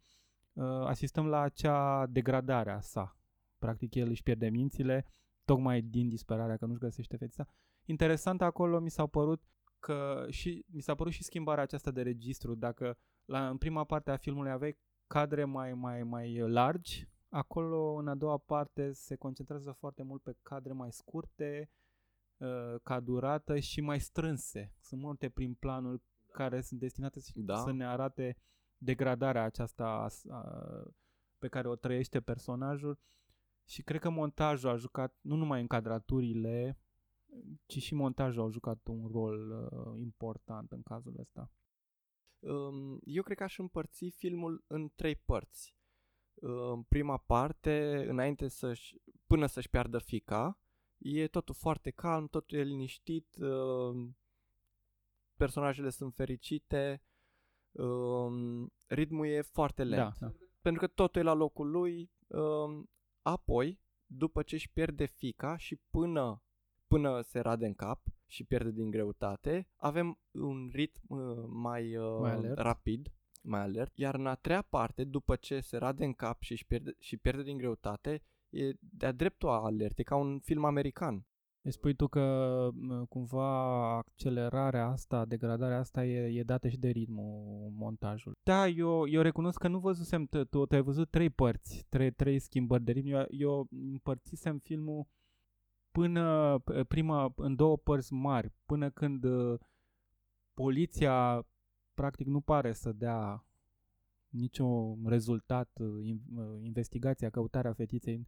uh, 0.52 0.64
asistăm 0.64 1.26
la 1.26 1.40
acea 1.40 2.06
degradare 2.06 2.70
a 2.70 2.80
sa. 2.80 3.18
Practic 3.58 3.94
el 3.94 4.08
își 4.08 4.22
pierde 4.22 4.48
mințile, 4.48 5.06
tocmai 5.44 5.82
din 5.82 6.08
disperarea 6.08 6.56
că 6.56 6.66
nu-și 6.66 6.78
găsește 6.78 7.16
fetița. 7.16 7.46
Interesant 7.84 8.42
acolo 8.42 8.78
mi 8.78 8.90
s-a 8.90 9.06
părut 9.06 9.42
că 9.78 10.26
și 10.28 10.64
mi 10.66 10.80
s-a 10.80 10.94
părut 10.94 11.12
și 11.12 11.22
schimbarea 11.22 11.62
aceasta 11.62 11.90
de 11.90 12.02
registru. 12.02 12.54
Dacă 12.54 12.98
la, 13.24 13.48
în 13.48 13.56
prima 13.56 13.84
parte 13.84 14.10
a 14.10 14.16
filmului 14.16 14.50
aveai 14.50 14.78
cadre 15.06 15.44
mai, 15.44 15.74
mai, 15.74 16.02
mai 16.02 16.38
largi, 16.38 17.08
acolo 17.34 17.94
în 17.94 18.08
a 18.08 18.14
doua 18.14 18.38
parte 18.38 18.92
se 18.92 19.16
concentrează 19.16 19.72
foarte 19.72 20.02
mult 20.02 20.22
pe 20.22 20.36
cadre 20.42 20.72
mai 20.72 20.92
scurte, 20.92 21.70
uh, 22.36 22.74
ca 22.82 23.00
durată 23.00 23.58
și 23.58 23.80
mai 23.80 24.00
strânse. 24.00 24.74
Sunt 24.80 25.00
multe 25.00 25.28
prin 25.28 25.54
planuri 25.54 26.02
care 26.32 26.60
sunt 26.60 26.80
destinate 26.80 27.20
să- 27.20 27.32
Da. 27.34 27.56
să 27.56 27.72
ne 27.72 27.86
arate 27.86 28.36
degradarea 28.78 29.42
aceasta 29.44 30.06
uh, 30.24 30.92
pe 31.38 31.48
care 31.48 31.68
o 31.68 31.76
trăiește 31.76 32.20
personajul 32.20 32.98
și 33.64 33.82
cred 33.82 34.00
că 34.00 34.10
montajul 34.10 34.70
a 34.70 34.76
jucat, 34.76 35.14
nu 35.20 35.36
numai 35.36 35.60
încadraturile, 35.60 36.78
ci 37.66 37.78
și 37.82 37.94
montajul 37.94 38.42
a 38.44 38.48
jucat 38.48 38.86
un 38.86 39.06
rol 39.12 39.50
uh, 39.50 40.00
important 40.00 40.72
în 40.72 40.82
cazul 40.82 41.14
ăsta. 41.18 41.50
Um, 42.38 42.98
eu 43.04 43.22
cred 43.22 43.36
că 43.36 43.42
aș 43.42 43.58
împărți 43.58 44.08
filmul 44.08 44.64
în 44.66 44.90
trei 44.94 45.16
părți. 45.16 45.76
În 46.46 46.82
prima 46.82 47.16
parte, 47.16 48.04
înainte 48.08 48.48
să-și, 48.48 48.96
până 49.26 49.46
să-și 49.46 49.68
piardă 49.68 49.98
fica, 49.98 50.58
e 50.98 51.28
totul 51.28 51.54
foarte 51.54 51.90
calm, 51.90 52.26
totul 52.26 52.58
e 52.58 52.62
liniștit, 52.62 53.36
um, 53.36 54.16
personajele 55.36 55.90
sunt 55.90 56.14
fericite, 56.14 57.02
um, 57.70 58.72
ritmul 58.86 59.26
e 59.26 59.40
foarte 59.40 59.84
lent. 59.84 60.16
Da, 60.18 60.26
da. 60.26 60.32
pentru 60.60 60.80
că 60.80 60.86
totul 60.86 61.20
e 61.20 61.24
la 61.24 61.32
locul 61.32 61.70
lui. 61.70 62.12
Um, 62.26 62.90
apoi, 63.22 63.80
după 64.06 64.42
ce 64.42 64.54
își 64.54 64.70
pierde 64.72 65.04
fica 65.04 65.56
și 65.56 65.76
până, 65.90 66.42
până 66.86 67.20
se 67.20 67.40
rade 67.40 67.66
în 67.66 67.74
cap 67.74 68.06
și 68.26 68.44
pierde 68.44 68.70
din 68.70 68.90
greutate, 68.90 69.68
avem 69.76 70.18
un 70.30 70.70
ritm 70.72 71.02
uh, 71.06 71.44
mai, 71.46 71.96
uh, 71.96 72.18
Mai 72.20 72.32
alert. 72.32 72.58
rapid, 72.58 73.12
mai 73.44 73.60
alert. 73.60 73.98
Iar 73.98 74.14
în 74.14 74.26
a 74.26 74.34
treia 74.34 74.62
parte, 74.62 75.04
după 75.04 75.36
ce 75.36 75.60
se 75.60 75.76
rade 75.76 76.04
în 76.04 76.12
cap 76.12 76.42
și, 76.42 76.52
își 76.52 76.66
pierde, 76.66 76.94
și 76.98 77.16
pierde 77.16 77.42
din 77.42 77.56
greutate, 77.56 78.22
e 78.50 78.72
de-a 78.78 79.12
dreptul 79.12 79.48
alert, 79.48 79.98
e 79.98 80.02
ca 80.02 80.16
un 80.16 80.38
film 80.40 80.64
american. 80.64 81.26
Deci 81.60 81.72
spui 81.72 81.94
tu 81.94 82.06
că 82.06 82.68
m, 82.72 83.04
cumva 83.04 83.96
accelerarea 83.96 84.86
asta, 84.86 85.24
degradarea 85.24 85.78
asta 85.78 86.04
e, 86.04 86.38
e 86.38 86.42
dată 86.42 86.68
și 86.68 86.78
de 86.78 86.88
ritmul 86.88 87.70
montajului. 87.76 88.38
Da, 88.42 88.68
eu, 88.68 89.08
eu 89.08 89.22
recunosc 89.22 89.58
că 89.58 89.68
nu 89.68 89.78
văzusem, 89.78 90.26
tu, 90.26 90.44
tu, 90.44 90.66
tu 90.66 90.74
ai 90.74 90.82
văzut 90.82 91.10
trei 91.10 91.30
părți, 91.30 91.86
trei, 91.88 92.10
trei 92.10 92.38
schimbări 92.38 92.84
de 92.84 92.92
ritm. 92.92 93.08
Eu, 93.08 93.26
eu 93.28 93.68
împărțisem 93.70 94.58
filmul 94.58 95.06
până 95.90 96.58
prima, 96.88 97.32
în 97.36 97.54
două 97.54 97.76
părți 97.76 98.12
mari, 98.12 98.52
până 98.66 98.90
când 98.90 99.24
uh, 99.24 99.58
poliția 100.54 101.46
practic 101.94 102.26
nu 102.26 102.40
pare 102.40 102.72
să 102.72 102.92
dea 102.92 103.46
niciun 104.28 105.06
rezultat, 105.06 105.78
uh, 105.80 106.04
in- 106.04 106.36
uh, 106.36 106.62
investigația, 106.62 107.30
căutarea 107.30 107.72
fetiței 107.72 108.26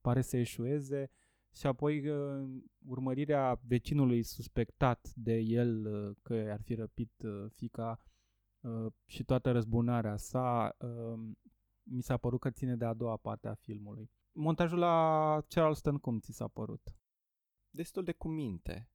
pare 0.00 0.20
să 0.20 0.36
eșueze 0.36 1.10
și 1.54 1.66
apoi 1.66 2.08
uh, 2.08 2.48
urmărirea 2.86 3.60
vecinului 3.66 4.22
suspectat 4.22 5.12
de 5.14 5.36
el 5.38 5.86
uh, 5.86 6.16
că 6.22 6.34
ar 6.52 6.60
fi 6.60 6.74
răpit 6.74 7.22
uh, 7.22 7.50
fica 7.54 8.00
uh, 8.60 8.92
și 9.06 9.24
toată 9.24 9.50
răzbunarea 9.50 10.16
sa 10.16 10.76
uh, 10.78 11.20
mi 11.82 12.02
s-a 12.02 12.16
părut 12.16 12.40
că 12.40 12.50
ține 12.50 12.76
de 12.76 12.84
a 12.84 12.94
doua 12.94 13.16
parte 13.16 13.48
a 13.48 13.54
filmului. 13.54 14.10
Montajul 14.32 14.78
la 14.78 15.44
Charleston 15.48 15.98
cum 15.98 16.18
ți 16.18 16.32
s-a 16.32 16.48
părut? 16.48 16.94
Destul 17.70 18.04
de 18.04 18.12
cu 18.12 18.28
minte. 18.28 18.90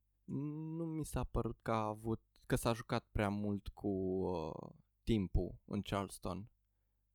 Nu 0.78 0.86
mi 0.86 1.06
s-a 1.06 1.24
părut 1.24 1.58
că 1.62 1.72
a 1.72 1.86
avut, 1.86 2.22
că 2.46 2.56
s-a 2.56 2.74
jucat 2.74 3.06
prea 3.12 3.30
mult 3.30 3.68
cu 3.68 3.88
uh, 3.88 4.70
timpul 5.04 5.56
în 5.66 5.82
Charleston. 5.82 6.50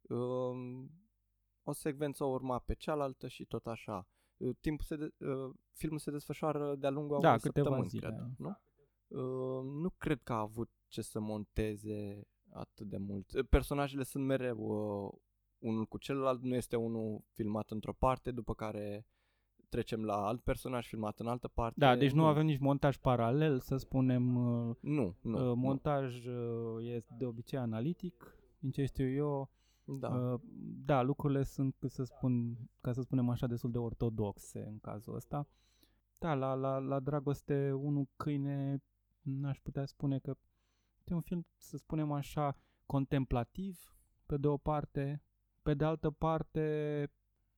Um, 0.08 0.90
o 1.62 1.72
secvență 1.72 2.24
o 2.24 2.28
urma 2.28 2.58
pe 2.58 2.74
cealaltă 2.74 3.28
și 3.28 3.44
tot 3.44 3.66
așa. 3.66 4.08
Uh, 4.36 4.56
Timpul 4.60 4.84
se 4.84 4.96
de, 4.96 5.14
uh, 5.24 5.54
filmul 5.72 5.98
se 5.98 6.10
desfășoară 6.10 6.74
de-a 6.74 6.90
lungul 6.90 7.16
a 7.16 7.20
Da, 7.20 7.28
unei 7.28 7.40
câteva 7.40 7.64
săptămâni, 7.66 7.88
zile. 7.88 8.06
cred, 8.06 8.34
nu? 8.38 8.56
Uh, 9.08 9.64
nu 9.64 9.90
cred 9.90 10.22
că 10.22 10.32
a 10.32 10.40
avut 10.40 10.70
ce 10.88 11.02
să 11.02 11.20
monteze 11.20 12.26
atât 12.52 12.86
de 12.86 12.96
mult. 12.96 13.32
Uh, 13.32 13.46
Personajele 13.48 14.02
sunt 14.02 14.24
mereu 14.24 14.58
uh, 14.58 15.12
unul 15.58 15.86
cu 15.86 15.98
celălalt, 15.98 16.42
nu 16.42 16.54
este 16.54 16.76
unul 16.76 17.24
filmat 17.32 17.70
într-o 17.70 17.92
parte, 17.92 18.30
după 18.30 18.54
care 18.54 19.06
trecem 19.68 20.04
la 20.04 20.26
alt 20.26 20.40
personaj 20.40 20.86
filmat 20.86 21.18
în 21.18 21.26
altă 21.26 21.48
parte. 21.48 21.74
Da, 21.78 21.96
deci 21.96 22.12
nu 22.12 22.26
avem 22.26 22.46
nici 22.46 22.58
montaj 22.58 22.96
paralel, 22.96 23.60
să 23.60 23.76
spunem. 23.76 24.36
uh, 24.36 24.76
Nu, 24.80 25.16
nu. 25.20 25.36
uh, 25.36 25.42
nu. 25.42 25.54
Montaj 25.54 26.26
uh, 26.26 26.34
este 26.80 27.14
de 27.18 27.24
obicei 27.24 27.58
analitic, 27.58 28.38
din 28.58 28.70
ce 28.70 28.84
știu 28.84 29.08
eu. 29.08 29.50
Da. 29.84 30.08
Uh, 30.08 30.40
da, 30.84 31.02
lucrurile 31.02 31.42
sunt, 31.42 31.74
să 31.86 32.04
spun, 32.04 32.56
ca 32.80 32.92
să 32.92 33.00
spunem 33.00 33.28
așa, 33.28 33.46
destul 33.46 33.70
de 33.70 33.78
ortodoxe 33.78 34.64
în 34.66 34.78
cazul 34.78 35.14
ăsta. 35.14 35.48
Da, 36.18 36.34
la, 36.34 36.54
la, 36.54 36.78
la 36.78 37.00
Dragoste, 37.00 37.72
unul 37.72 38.08
câine, 38.16 38.82
n-aș 39.20 39.58
putea 39.58 39.84
spune 39.84 40.18
că 40.18 40.34
e 41.04 41.14
un 41.14 41.20
film, 41.20 41.46
să 41.56 41.76
spunem 41.76 42.12
așa, 42.12 42.56
contemplativ, 42.86 43.96
pe 44.26 44.36
de 44.36 44.46
o 44.46 44.56
parte. 44.56 45.22
Pe 45.62 45.74
de 45.74 45.84
altă 45.84 46.10
parte, 46.10 46.60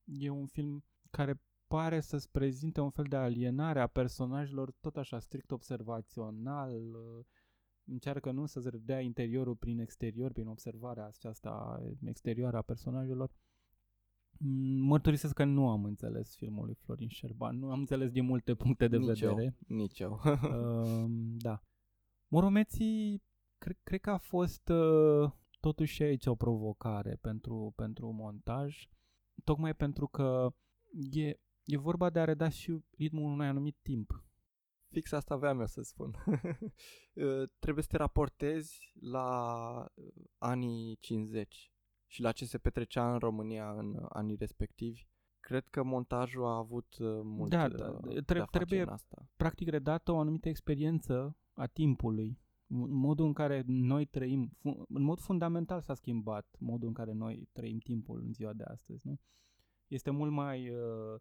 e 0.05 0.29
un 0.29 0.45
film 0.45 0.83
care 1.09 1.41
pare 1.71 1.99
să-ți 1.99 2.31
prezinte 2.31 2.81
un 2.81 2.89
fel 2.89 3.05
de 3.09 3.15
alienare 3.15 3.79
a 3.79 3.87
personajelor 3.87 4.71
tot 4.71 4.97
așa 4.97 5.19
strict 5.19 5.51
observațional, 5.51 6.75
uh, 6.75 7.25
încearcă 7.83 8.31
nu 8.31 8.45
să-ți 8.45 8.69
redea 8.69 8.99
interiorul 8.99 9.55
prin 9.55 9.79
exterior, 9.79 10.31
prin 10.31 10.47
observarea 10.47 11.05
aceasta 11.05 11.81
exterioară 12.05 12.57
a 12.57 12.61
personajelor. 12.61 13.31
Mm, 14.37 14.85
mărturisesc 14.85 15.33
că 15.33 15.43
nu 15.43 15.69
am 15.69 15.83
înțeles 15.83 16.35
filmul 16.35 16.65
lui 16.65 16.73
Florin 16.73 17.07
Șerban, 17.07 17.57
nu 17.57 17.71
am 17.71 17.79
înțeles 17.79 18.11
din 18.11 18.25
multe 18.25 18.55
puncte 18.55 18.87
de 18.87 18.97
nici 18.97 19.19
vedere. 19.19 19.43
Eu, 19.43 19.77
nici 19.77 19.99
eu. 19.99 20.21
uh, 20.25 21.11
da. 21.47 21.63
Moromeții, 22.27 23.23
cre- 23.57 23.79
cred 23.83 23.99
că 23.99 24.09
a 24.09 24.17
fost 24.17 24.69
uh, 24.69 25.31
totuși 25.59 26.03
aici 26.03 26.25
o 26.25 26.35
provocare 26.35 27.17
pentru, 27.21 27.73
pentru 27.75 28.11
montaj, 28.11 28.87
tocmai 29.43 29.75
pentru 29.75 30.07
că 30.07 30.53
e, 31.11 31.35
e 31.65 31.77
vorba 31.77 32.09
de 32.09 32.19
a 32.19 32.23
reda 32.23 32.49
și 32.49 32.83
ritmul 32.97 33.31
unui 33.31 33.47
anumit 33.47 33.77
timp. 33.81 34.23
Fix 34.89 35.11
asta 35.11 35.33
aveam 35.33 35.59
eu 35.59 35.65
să 35.67 35.81
spun. 35.81 36.15
Uh, 37.13 37.49
trebuie 37.59 37.83
să 37.83 37.89
te 37.91 37.97
raportezi 37.97 38.91
la 39.01 39.27
uh, 39.95 40.05
anii 40.37 40.97
50 40.99 41.71
și 42.05 42.21
la 42.21 42.31
ce 42.31 42.45
se 42.45 42.57
petrecea 42.57 43.13
în 43.13 43.19
România 43.19 43.71
în 43.71 44.05
anii 44.09 44.35
respectivi. 44.35 45.07
Cred 45.39 45.67
că 45.67 45.83
montajul 45.83 46.45
a 46.45 46.55
avut 46.57 46.97
uh, 46.99 47.19
mult 47.23 47.49
Da, 47.49 47.67
de, 47.69 47.75
da, 47.75 47.99
de 48.13 48.21
tre- 48.21 48.39
a 48.39 48.45
face 48.45 48.57
trebuie- 48.57 48.81
în 48.81 48.87
asta. 48.87 49.27
Practic 49.35 49.69
redată 49.69 50.11
o 50.11 50.19
anumită 50.19 50.49
experiență 50.49 51.37
a 51.53 51.67
timpului. 51.67 52.39
M- 52.39 52.89
Modul 52.89 53.25
în 53.25 53.33
care 53.33 53.63
noi 53.65 54.05
trăim, 54.05 54.51
fu- 54.59 54.85
în 54.89 55.01
mod 55.01 55.19
fundamental 55.19 55.81
s-a 55.81 55.93
schimbat 55.93 56.55
modul 56.59 56.87
în 56.87 56.93
care 56.93 57.11
noi 57.11 57.49
trăim 57.51 57.77
timpul 57.77 58.19
în 58.19 58.33
ziua 58.33 58.53
de 58.53 58.63
astăzi. 58.63 59.07
Nu? 59.07 59.19
Este 59.87 60.09
mult 60.09 60.31
mai 60.31 60.69
uh, 60.69 61.19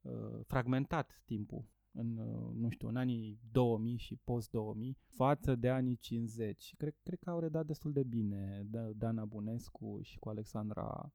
uh, 0.00 0.40
fragmentat 0.46 1.22
timpul 1.24 1.68
în, 1.92 2.16
uh, 2.16 2.54
nu 2.54 2.68
știu, 2.70 2.88
în 2.88 2.96
anii 2.96 3.38
2000 3.52 3.96
și 3.96 4.16
post-2000 4.16 4.96
față 5.06 5.54
de 5.54 5.68
anii 5.68 5.96
50. 5.96 6.62
Și 6.62 6.76
Cred, 6.76 6.94
cred 7.02 7.18
că 7.18 7.30
au 7.30 7.38
redat 7.38 7.66
destul 7.66 7.92
de 7.92 8.02
bine 8.02 8.62
Da- 8.70 8.92
Dana 8.92 9.24
Bunescu 9.24 9.98
și 10.02 10.18
cu 10.18 10.28
Alexandra 10.28 11.12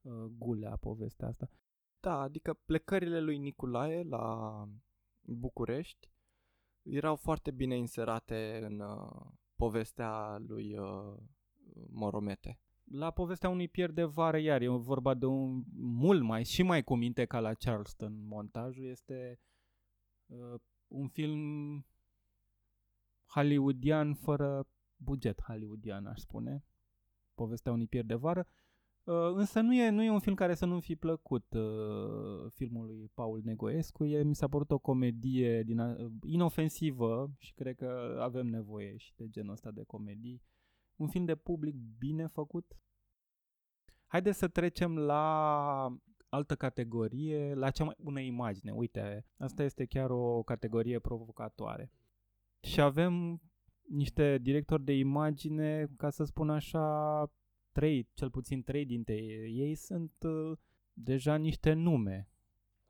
uh, 0.00 0.12
Gulea 0.38 0.76
povestea 0.76 1.28
asta. 1.28 1.50
Da, 2.00 2.20
adică 2.20 2.54
plecările 2.64 3.20
lui 3.20 3.38
Nicolae 3.38 4.02
la 4.02 4.68
București 5.22 6.10
erau 6.82 7.16
foarte 7.16 7.50
bine 7.50 7.76
inserate 7.76 8.60
în 8.62 8.80
uh, 8.80 9.26
povestea 9.56 10.38
lui 10.38 10.78
uh, 10.78 11.16
Moromete. 11.88 12.58
La 12.90 13.10
povestea 13.10 13.48
unui 13.48 13.68
pier 13.68 13.90
de 13.90 14.04
vară, 14.04 14.38
iar 14.38 14.62
e 14.62 14.68
vorba 14.68 15.14
de 15.14 15.26
un 15.26 15.62
mult 15.76 16.22
mai 16.22 16.44
și 16.44 16.62
mai 16.62 16.84
cu 16.84 16.94
minte 16.94 17.24
ca 17.24 17.40
la 17.40 17.54
Charleston. 17.54 18.26
Montajul 18.26 18.84
este 18.84 19.40
uh, 20.26 20.60
un 20.88 21.08
film 21.08 21.86
hollywoodian 23.26 24.14
fără 24.14 24.68
buget 24.96 25.42
hollywoodian, 25.42 26.06
aș 26.06 26.18
spune. 26.18 26.64
Povestea 27.34 27.72
unui 27.72 27.86
pier 27.86 28.04
de 28.04 28.14
vară. 28.14 28.46
Uh, 29.04 29.14
însă 29.34 29.60
nu 29.60 29.74
e, 29.74 29.88
nu 29.88 30.02
e 30.02 30.10
un 30.10 30.20
film 30.20 30.34
care 30.34 30.54
să 30.54 30.66
nu 30.66 30.80
fi 30.80 30.96
plăcut 30.96 31.52
uh, 31.52 32.50
filmului 32.54 33.10
Paul 33.14 33.40
Negoescu. 33.44 34.04
E, 34.04 34.22
mi 34.22 34.34
s-a 34.34 34.48
părut 34.48 34.70
o 34.70 34.78
comedie 34.78 35.62
din, 35.62 35.78
a- 35.78 35.96
inofensivă 36.26 37.30
și 37.38 37.52
cred 37.54 37.76
că 37.76 38.18
avem 38.20 38.46
nevoie 38.46 38.96
și 38.96 39.12
de 39.16 39.28
genul 39.28 39.52
ăsta 39.52 39.70
de 39.70 39.82
comedii. 39.86 40.42
Un 40.96 41.08
film 41.08 41.24
de 41.24 41.34
public 41.34 41.74
bine 41.98 42.26
făcut. 42.26 42.76
Haideți 44.06 44.38
să 44.38 44.48
trecem 44.48 44.98
la 44.98 45.96
altă 46.28 46.54
categorie, 46.54 47.54
la 47.54 47.70
cea 47.70 47.84
mai 47.84 47.94
bună 47.98 48.20
imagine. 48.20 48.72
Uite, 48.72 49.26
asta 49.36 49.62
este 49.62 49.84
chiar 49.84 50.10
o 50.10 50.42
categorie 50.42 50.98
provocatoare. 50.98 51.92
Și 52.60 52.80
avem 52.80 53.40
niște 53.88 54.38
directori 54.38 54.84
de 54.84 54.92
imagine, 54.92 55.86
ca 55.96 56.10
să 56.10 56.24
spun 56.24 56.50
așa, 56.50 57.26
trei, 57.72 58.08
cel 58.14 58.30
puțin 58.30 58.62
trei 58.62 58.84
dintre 58.84 59.14
ei 59.50 59.74
sunt 59.74 60.12
uh, 60.26 60.58
deja 60.92 61.36
niște 61.36 61.72
nume 61.72 62.28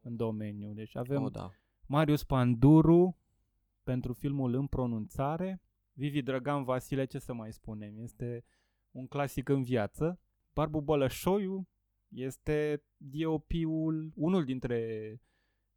în 0.00 0.16
domeniu. 0.16 0.72
Deci 0.72 0.96
avem 0.96 1.22
Oh, 1.22 1.30
da. 1.30 1.50
Marius 1.86 2.24
Panduru 2.24 3.18
pentru 3.82 4.12
filmul 4.12 4.54
În 4.54 4.66
pronunțare, 4.66 5.62
Vivi 5.96 6.22
Drăgan 6.22 6.64
Vasile, 6.64 7.04
ce 7.04 7.18
să 7.18 7.32
mai 7.32 7.52
spunem, 7.52 7.98
este 7.98 8.44
un 8.90 9.06
clasic 9.06 9.48
în 9.48 9.62
viață. 9.62 10.20
Barbu 10.54 10.80
Bălășoiu 10.80 11.68
este 12.08 12.84
DOP-ul, 12.96 14.12
unul 14.14 14.44
dintre 14.44 15.20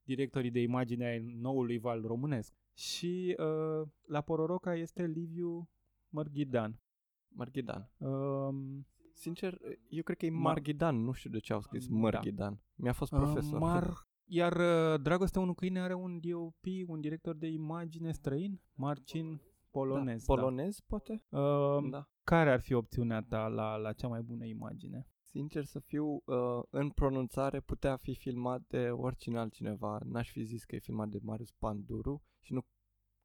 directorii 0.04 0.52
de 0.52 0.62
imagine 0.62 1.06
ai 1.06 1.20
noului 1.20 1.78
val 1.78 2.02
românesc. 2.02 2.54
Și 2.74 3.36
uh, 3.38 3.88
la 4.08 4.22
Pororoca 4.22 4.76
este 4.76 5.06
Liviu 5.06 5.70
Mărghidan. 6.10 6.80
Marghidan. 7.28 7.92
Um, 7.98 8.88
Sincer, 9.14 9.58
eu 9.90 10.04
cred 10.04 10.18
că 10.18 10.26
e 10.26 10.30
Ma- 10.30 10.34
Marghidan, 10.34 10.96
nu 10.96 11.12
știu 11.12 11.30
de 11.30 11.40
ce 11.40 11.54
au 11.54 11.62
scris 11.62 11.88
Da. 11.88 11.96
Marghidan. 11.96 12.62
Mi-a 12.76 12.94
fost 12.94 13.12
profesor. 13.12 13.54
Uh, 13.54 13.60
Mar... 13.60 14.08
Iar 14.32 14.56
uh, 14.56 15.02
Dragoste 15.02 15.40
unul 15.40 15.54
câine 15.54 15.80
are 15.80 15.94
un 15.94 16.20
DOP, 16.20 16.66
un 16.88 17.02
director 17.02 17.36
de 17.36 17.48
imagine 17.48 18.12
străin, 18.12 18.62
Marcin 18.74 19.42
Polonez. 19.72 20.26
da. 20.26 20.34
Polonez, 20.34 20.80
poate? 20.80 21.24
Da. 21.30 21.40
Uh, 21.40 21.90
Da. 21.90 22.10
Care 22.24 22.52
ar 22.52 22.60
fi 22.60 22.74
opțiunea 22.74 23.22
ta 23.22 23.48
la, 23.48 23.76
la 23.76 23.94
cea 23.94 24.08
mai 24.08 24.22
bună 24.22 24.46
imagine? 24.46 25.08
Sincer 25.22 25.64
să 25.64 25.80
fiu, 25.80 26.06
uh, 26.26 26.64
în 26.70 26.90
pronunțare 26.90 27.60
putea 27.60 27.96
fi 27.96 28.16
filmat 28.16 28.62
de 28.68 28.90
oricine 28.90 29.40
altcineva. 29.40 30.00
N-aș 30.06 30.32
fi 30.32 30.44
zis 30.44 30.64
că 30.64 30.76
e 30.76 30.80
filmat 30.80 31.08
de 31.08 31.20
Marius 31.22 31.52
Panduru 31.52 32.24
și 32.40 32.54
nu 32.54 32.66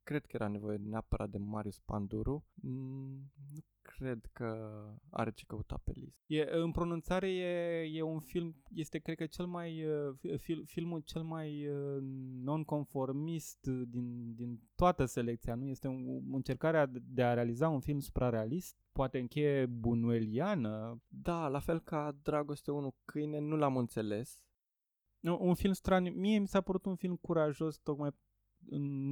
cred 0.05 0.27
că 0.27 0.31
era 0.33 0.49
nevoie 0.49 0.77
neapărat 0.77 1.31
de 1.31 1.39
Marius 1.39 1.79
Panduru. 1.79 2.45
Mm, 2.55 3.33
nu 3.53 3.61
cred 3.83 4.29
că 4.33 4.81
are 5.11 5.31
ce 5.31 5.45
căuta 5.47 5.81
pe 5.85 5.93
listă. 5.95 6.23
E, 6.27 6.47
în 6.51 6.71
pronunțare 6.71 7.33
e, 7.33 7.81
e 7.93 8.03
un 8.03 8.21
film, 8.21 8.63
este 8.75 8.99
cred 8.99 9.17
că 9.17 9.27
cel 9.27 9.47
mai, 9.47 9.85
uh, 9.85 10.15
fi- 10.19 10.37
fil, 10.37 10.65
filmul 10.67 11.01
cel 11.01 11.23
mai 11.23 11.69
uh, 11.69 11.99
nonconformist 12.43 13.67
din, 13.67 14.35
din 14.35 14.61
toată 14.75 15.05
selecția, 15.05 15.55
nu? 15.55 15.67
Este 15.67 15.89
o 15.89 15.93
încercare 16.33 16.91
de 16.93 17.23
a 17.23 17.35
realiza 17.35 17.69
un 17.69 17.81
film 17.81 17.99
suprarealist, 17.99 18.77
poate 18.93 19.19
încheie 19.19 19.67
bunueliană, 19.67 21.03
Da, 21.09 21.49
la 21.49 21.59
fel 21.59 21.81
ca 21.81 22.19
Dragoste 22.23 22.71
1 22.71 22.95
câine, 23.05 23.39
nu 23.39 23.57
l-am 23.57 23.77
înțeles. 23.77 24.43
Nu, 25.21 25.39
un 25.41 25.55
film 25.55 25.73
straniu. 25.73 26.13
Mie 26.13 26.39
mi 26.39 26.49
s-a 26.49 26.61
părut 26.61 26.85
un 26.85 26.97
film 26.97 27.17
curajos, 27.17 27.79
tocmai 27.79 28.11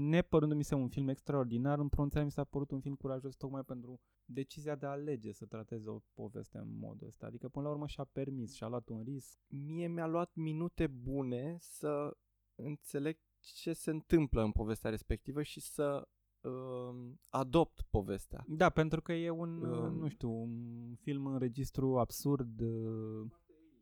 nepărându-mi 0.08 0.64
se 0.64 0.74
un 0.74 0.88
film 0.88 1.08
extraordinar, 1.08 1.78
în 1.78 1.88
pronunțare 1.88 2.24
mi 2.24 2.30
s-a 2.30 2.44
părut 2.44 2.70
un 2.70 2.80
film 2.80 2.94
curajos 2.94 3.34
tocmai 3.36 3.62
pentru 3.62 4.00
decizia 4.24 4.74
de 4.74 4.86
a 4.86 4.90
alege 4.90 5.32
să 5.32 5.46
trateze 5.46 5.88
o 5.88 5.98
poveste 6.14 6.58
în 6.58 6.78
modul 6.78 7.06
ăsta. 7.06 7.26
Adică 7.26 7.48
până 7.48 7.66
la 7.66 7.72
urmă 7.72 7.86
și-a 7.86 8.04
permis, 8.12 8.54
și-a 8.54 8.66
luat 8.68 8.88
un 8.88 9.02
risc. 9.02 9.38
Mie 9.48 9.86
mi-a 9.88 10.06
luat 10.06 10.34
minute 10.34 10.86
bune 10.86 11.56
să 11.60 12.16
înțeleg 12.54 13.18
ce 13.40 13.72
se 13.72 13.90
întâmplă 13.90 14.42
în 14.42 14.52
povestea 14.52 14.90
respectivă 14.90 15.42
și 15.42 15.60
să 15.60 16.08
uh, 16.40 17.10
adopt 17.28 17.82
povestea. 17.90 18.44
Da, 18.48 18.70
pentru 18.70 19.02
că 19.02 19.12
e 19.12 19.30
un, 19.30 19.62
Um. 19.62 19.98
nu 19.98 20.08
știu, 20.08 20.30
un 20.30 20.94
film 20.94 21.26
în 21.26 21.38
registru 21.38 21.98
absurd. 21.98 22.60
uh, 22.60 23.30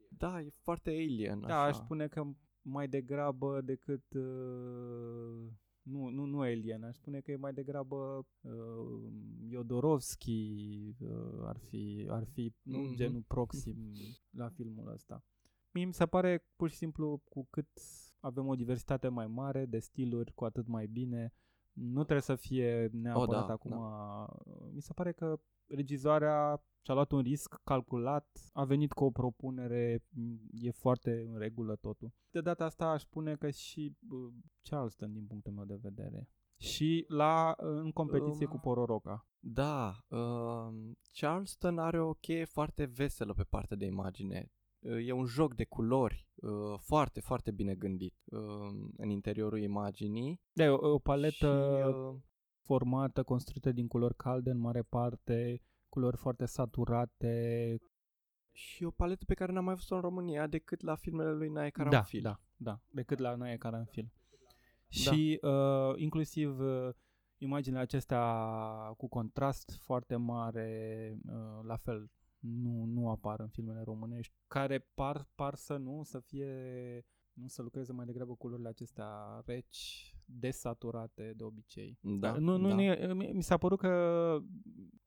Da, 0.09 0.41
e 0.41 0.51
foarte 0.63 0.91
alien. 0.91 1.41
Da, 1.41 1.47
așa. 1.47 1.63
aș 1.65 1.77
spune 1.77 2.07
că 2.09 2.27
mai 2.71 2.89
degrabă 2.89 3.61
decât... 3.61 4.05
uh, 4.15 5.49
Nu, 5.83 6.09
nu, 6.09 6.25
nu 6.25 6.41
Alien, 6.41 6.85
aș 6.85 6.95
spune 6.95 7.21
că 7.21 7.31
e 7.31 7.37
mai 7.37 7.53
degrabă 7.53 8.27
uh, 8.41 9.13
Jodorowsky 9.49 10.97
uh, 11.01 11.41
ar 11.43 11.57
fi, 11.59 12.07
ar 12.11 12.25
fi 12.25 12.55
nu, 12.63 12.79
Mhm. 12.79 12.95
genul 12.95 13.23
proxim 13.27 13.77
la 14.41 14.49
filmul 14.49 14.89
ăsta. 14.93 15.25
Mie 15.73 15.85
mi 15.85 15.95
se 15.95 16.07
pare 16.07 16.45
pur 16.57 16.69
și 16.71 16.77
simplu 16.77 17.21
cu 17.29 17.47
cât 17.51 17.69
avem 18.21 18.47
o 18.47 18.55
diversitate 18.55 19.09
mai 19.09 19.27
mare 19.27 19.67
de 19.67 19.79
stiluri, 19.79 20.33
cu 20.35 20.45
atât 20.45 20.67
mai 20.67 20.87
bine. 20.87 21.33
Nu 21.73 22.01
trebuie 22.03 22.21
să 22.21 22.35
fie 22.37 22.89
neapărat 22.93 23.47
da, 23.47 23.53
acum. 23.53 23.73
Mi 24.75 24.83
se 24.83 24.93
pare 24.93 25.13
că 25.13 25.41
regizoarea 25.75 26.63
și-a 26.85 26.95
luat 26.95 27.11
un 27.11 27.21
risc 27.21 27.61
calculat, 27.65 28.27
a 28.53 28.65
venit 28.65 28.93
cu 28.93 29.05
o 29.05 29.11
propunere, 29.11 30.05
m, 30.09 30.37
e 30.51 30.71
foarte 30.71 31.27
în 31.33 31.39
regulă 31.39 31.77
totul. 31.77 32.13
De 32.31 32.41
data 32.41 32.65
asta 32.65 32.87
aș 32.87 33.03
spune 33.03 33.37
că 33.37 33.51
și 33.51 33.97
uh, 34.11 34.33
Charleston 34.63 35.13
din 35.13 35.27
punctul 35.27 35.53
meu 35.53 35.65
de 35.65 35.79
vedere. 35.83 36.29
Și 36.57 37.05
la 37.09 37.55
în 37.57 37.91
competiție 37.91 38.47
Um, 38.47 38.51
cu 38.51 38.59
Pororoca. 38.59 39.27
Da, 39.39 39.97
uh, 40.09 40.93
Charleston 41.13 41.79
are 41.79 42.01
o 42.01 42.13
cheie 42.13 42.45
foarte 42.45 42.85
veselă 42.85 43.33
pe 43.33 43.43
partea 43.43 43.77
de 43.77 43.85
imagine. 43.85 44.53
Uh, 44.79 45.07
E 45.07 45.13
un 45.13 45.25
joc 45.25 45.55
de 45.55 45.65
culori 45.65 46.29
uh, 46.35 46.79
foarte, 46.79 47.21
foarte 47.21 47.51
bine 47.51 47.75
gândit 47.75 48.15
uh, 48.25 48.41
în 48.97 49.09
interiorul 49.09 49.63
imaginii. 49.63 50.41
Da, 50.53 50.65
e 50.65 50.69
o, 50.69 50.93
o 50.93 50.99
paletă 50.99 51.81
Și, 51.83 51.89
uh, 51.89 52.17
formată, 52.71 53.23
construită 53.23 53.73
din 53.73 53.87
culori 53.87 54.17
calde 54.17 54.51
în 54.51 54.59
mare 54.59 54.83
parte, 54.83 55.63
culori 55.89 56.17
foarte 56.17 56.45
saturate. 56.45 57.35
Și 58.53 58.85
o 58.85 58.91
paletă 58.91 59.25
pe 59.25 59.35
care 59.35 59.53
n-am 59.53 59.65
mai 59.65 59.75
văzut-o 59.75 59.95
în 59.95 60.01
România 60.01 60.47
decât 60.47 60.81
la 60.81 60.95
filmele 60.95 61.33
lui 61.33 61.49
Nae 61.49 61.71
Da, 61.77 61.83
Caranfil. 61.83 62.23
da, 62.23 62.41
da, 62.57 62.81
decât 62.91 63.19
la 63.19 63.35
Nae 63.35 63.57
Caranfil. 63.57 64.13
Și 64.89 65.39
uh, 65.43 65.93
inclusiv 65.97 66.59
uh, 66.59 66.89
imaginile 67.39 67.81
acestea 67.81 68.25
cu 68.97 69.09
contrast 69.09 69.77
foarte 69.81 70.17
mare, 70.17 70.69
uh, 71.27 71.61
la 71.63 71.77
fel, 71.77 72.11
nu, 72.39 72.85
nu 72.85 73.11
apar 73.11 73.41
în 73.41 73.49
filmele 73.49 73.83
românești, 73.83 74.35
care 74.47 74.79
par, 74.95 75.29
par 75.35 75.55
să 75.55 75.77
nu, 75.77 76.03
să 76.03 76.21
fie, 76.21 76.53
nu 77.33 77.47
să 77.47 77.63
lucreze 77.63 77.93
mai 77.93 78.07
degrabă 78.07 78.35
culorile 78.35 78.69
acestea 78.69 79.43
reci, 79.47 80.15
desaturate 80.25 81.33
de 81.37 81.45
obicei. 81.45 81.99
Da, 82.01 82.33
nu, 82.39 82.57
nu, 82.57 82.69
da. 82.69 82.75
nu, 82.75 83.15
mi 83.15 83.31
mi 83.33 83.43
s-a 83.43 83.57
părut 83.57 83.79
că 83.79 84.39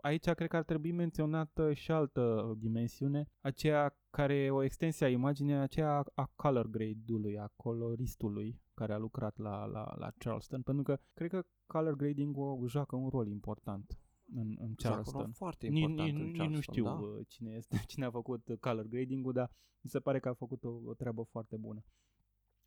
aici 0.01 0.29
cred 0.29 0.49
că 0.49 0.55
ar 0.55 0.63
trebui 0.63 0.91
menționată 0.91 1.73
și 1.73 1.91
altă 1.91 2.53
dimensiune, 2.57 3.29
aceea 3.41 3.97
care 4.09 4.35
e 4.35 4.49
o 4.49 4.63
extensie 4.63 5.05
a 5.05 5.09
imaginii, 5.09 5.53
aceea 5.53 6.03
a 6.13 6.31
color 6.35 6.67
grade-ului, 6.69 7.37
a 7.37 7.47
coloristului 7.55 8.61
care 8.73 8.93
a 8.93 8.97
lucrat 8.97 9.37
la, 9.37 9.65
la, 9.65 9.93
la 9.97 10.11
Charleston, 10.17 10.61
pentru 10.61 10.83
că 10.83 10.99
cred 11.13 11.29
că 11.29 11.43
color 11.65 11.95
grading-ul 11.95 12.67
joacă 12.67 12.95
un 12.95 13.09
rol 13.09 13.27
important 13.27 13.97
în, 14.35 14.47
în 14.47 14.55
Joacă 14.55 14.65
un 14.67 14.75
Charleston. 14.75 15.21
rol 15.21 15.31
foarte 15.33 15.67
Ni- 15.67 15.79
important 15.79 16.13
ni- 16.13 16.19
în 16.19 16.25
nici 16.25 16.35
nu 16.35 16.43
Charleston, 16.43 16.73
știu 16.73 16.83
da? 16.83 16.91
uh, 16.93 17.25
cine 17.27 17.51
este, 17.51 17.75
cine 17.91 18.05
a 18.05 18.11
făcut 18.11 18.47
uh, 18.47 18.57
color 18.57 18.85
grading-ul, 18.85 19.33
dar 19.33 19.51
mi 19.81 19.89
se 19.89 19.99
pare 19.99 20.19
că 20.19 20.29
a 20.29 20.33
făcut 20.33 20.63
o, 20.63 20.69
o 20.85 20.93
treabă 20.93 21.23
foarte 21.23 21.55
bună. 21.57 21.83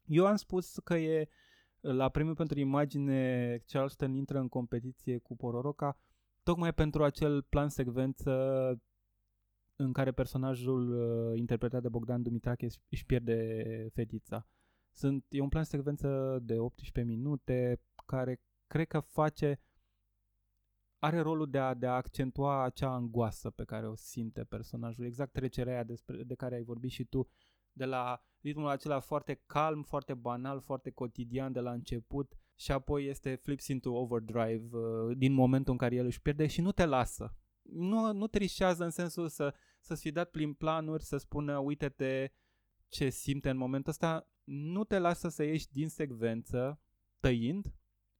Eu 0.06 0.26
am 0.26 0.36
spus 0.36 0.78
că 0.84 0.94
e 0.96 1.28
la 1.80 2.08
premiul 2.08 2.34
pentru 2.34 2.58
imagine 2.58 3.58
Charleston 3.66 4.14
intră 4.14 4.38
în 4.38 4.48
competiție 4.48 5.18
cu 5.18 5.36
Pororoca 5.36 5.98
tocmai 6.42 6.74
pentru 6.74 7.04
acel 7.04 7.42
plan 7.42 7.68
secvență 7.68 8.32
în 9.76 9.92
care 9.92 10.12
personajul 10.12 10.90
uh, 10.90 11.38
interpretat 11.38 11.82
de 11.82 11.88
Bogdan 11.88 12.22
Dumitrache 12.22 12.64
își- 12.64 12.78
își 12.88 13.06
pierde 13.06 13.88
fetița. 13.92 14.46
Sunt, 14.92 15.24
e 15.28 15.40
un 15.40 15.48
plan 15.48 15.64
secvență 15.64 16.38
de 16.42 16.58
18 16.58 17.02
minute 17.02 17.80
care 18.06 18.40
cred 18.66 18.86
că 18.86 19.00
face 19.00 19.60
are 20.98 21.20
rolul 21.20 21.50
de 21.50 21.58
a, 21.58 21.74
de 21.74 21.86
a 21.86 21.94
accentua 21.94 22.62
acea 22.64 22.88
angoasă 22.94 23.50
pe 23.50 23.64
care 23.64 23.88
o 23.88 23.94
simte 23.94 24.44
personajul, 24.44 25.04
exact 25.04 25.32
trecerea 25.32 25.72
aia 25.72 25.82
despre, 25.82 26.22
de 26.22 26.34
care 26.34 26.54
ai 26.54 26.62
vorbit 26.62 26.90
și 26.90 27.04
tu, 27.04 27.28
de 27.76 27.84
la 27.84 28.20
ritmul 28.40 28.68
acela 28.68 29.00
foarte 29.00 29.42
calm, 29.46 29.82
foarte 29.82 30.14
banal, 30.14 30.60
foarte 30.60 30.90
cotidian 30.90 31.52
de 31.52 31.60
la 31.60 31.72
început 31.72 32.36
și 32.54 32.72
apoi 32.72 33.06
este 33.06 33.34
flips 33.34 33.66
into 33.66 33.92
overdrive 33.92 34.76
uh, 34.76 35.16
din 35.16 35.32
momentul 35.32 35.72
în 35.72 35.78
care 35.78 35.94
el 35.94 36.04
își 36.04 36.20
pierde 36.22 36.46
și 36.46 36.60
nu 36.60 36.72
te 36.72 36.84
lasă. 36.84 37.36
Nu, 37.62 38.12
nu 38.12 38.26
trișează 38.26 38.84
în 38.84 38.90
sensul 38.90 39.28
să, 39.28 39.54
să-ți 39.80 40.00
fi 40.00 40.10
dat 40.10 40.30
prin 40.30 40.52
planuri, 40.52 41.04
să 41.04 41.16
spună 41.16 41.58
uite-te 41.58 42.32
ce 42.88 43.08
simte 43.08 43.50
în 43.50 43.56
momentul 43.56 43.90
ăsta, 43.90 44.30
nu 44.44 44.84
te 44.84 44.98
lasă 44.98 45.28
să 45.28 45.42
ieși 45.42 45.68
din 45.70 45.88
secvență 45.88 46.80
tăind, 47.20 47.74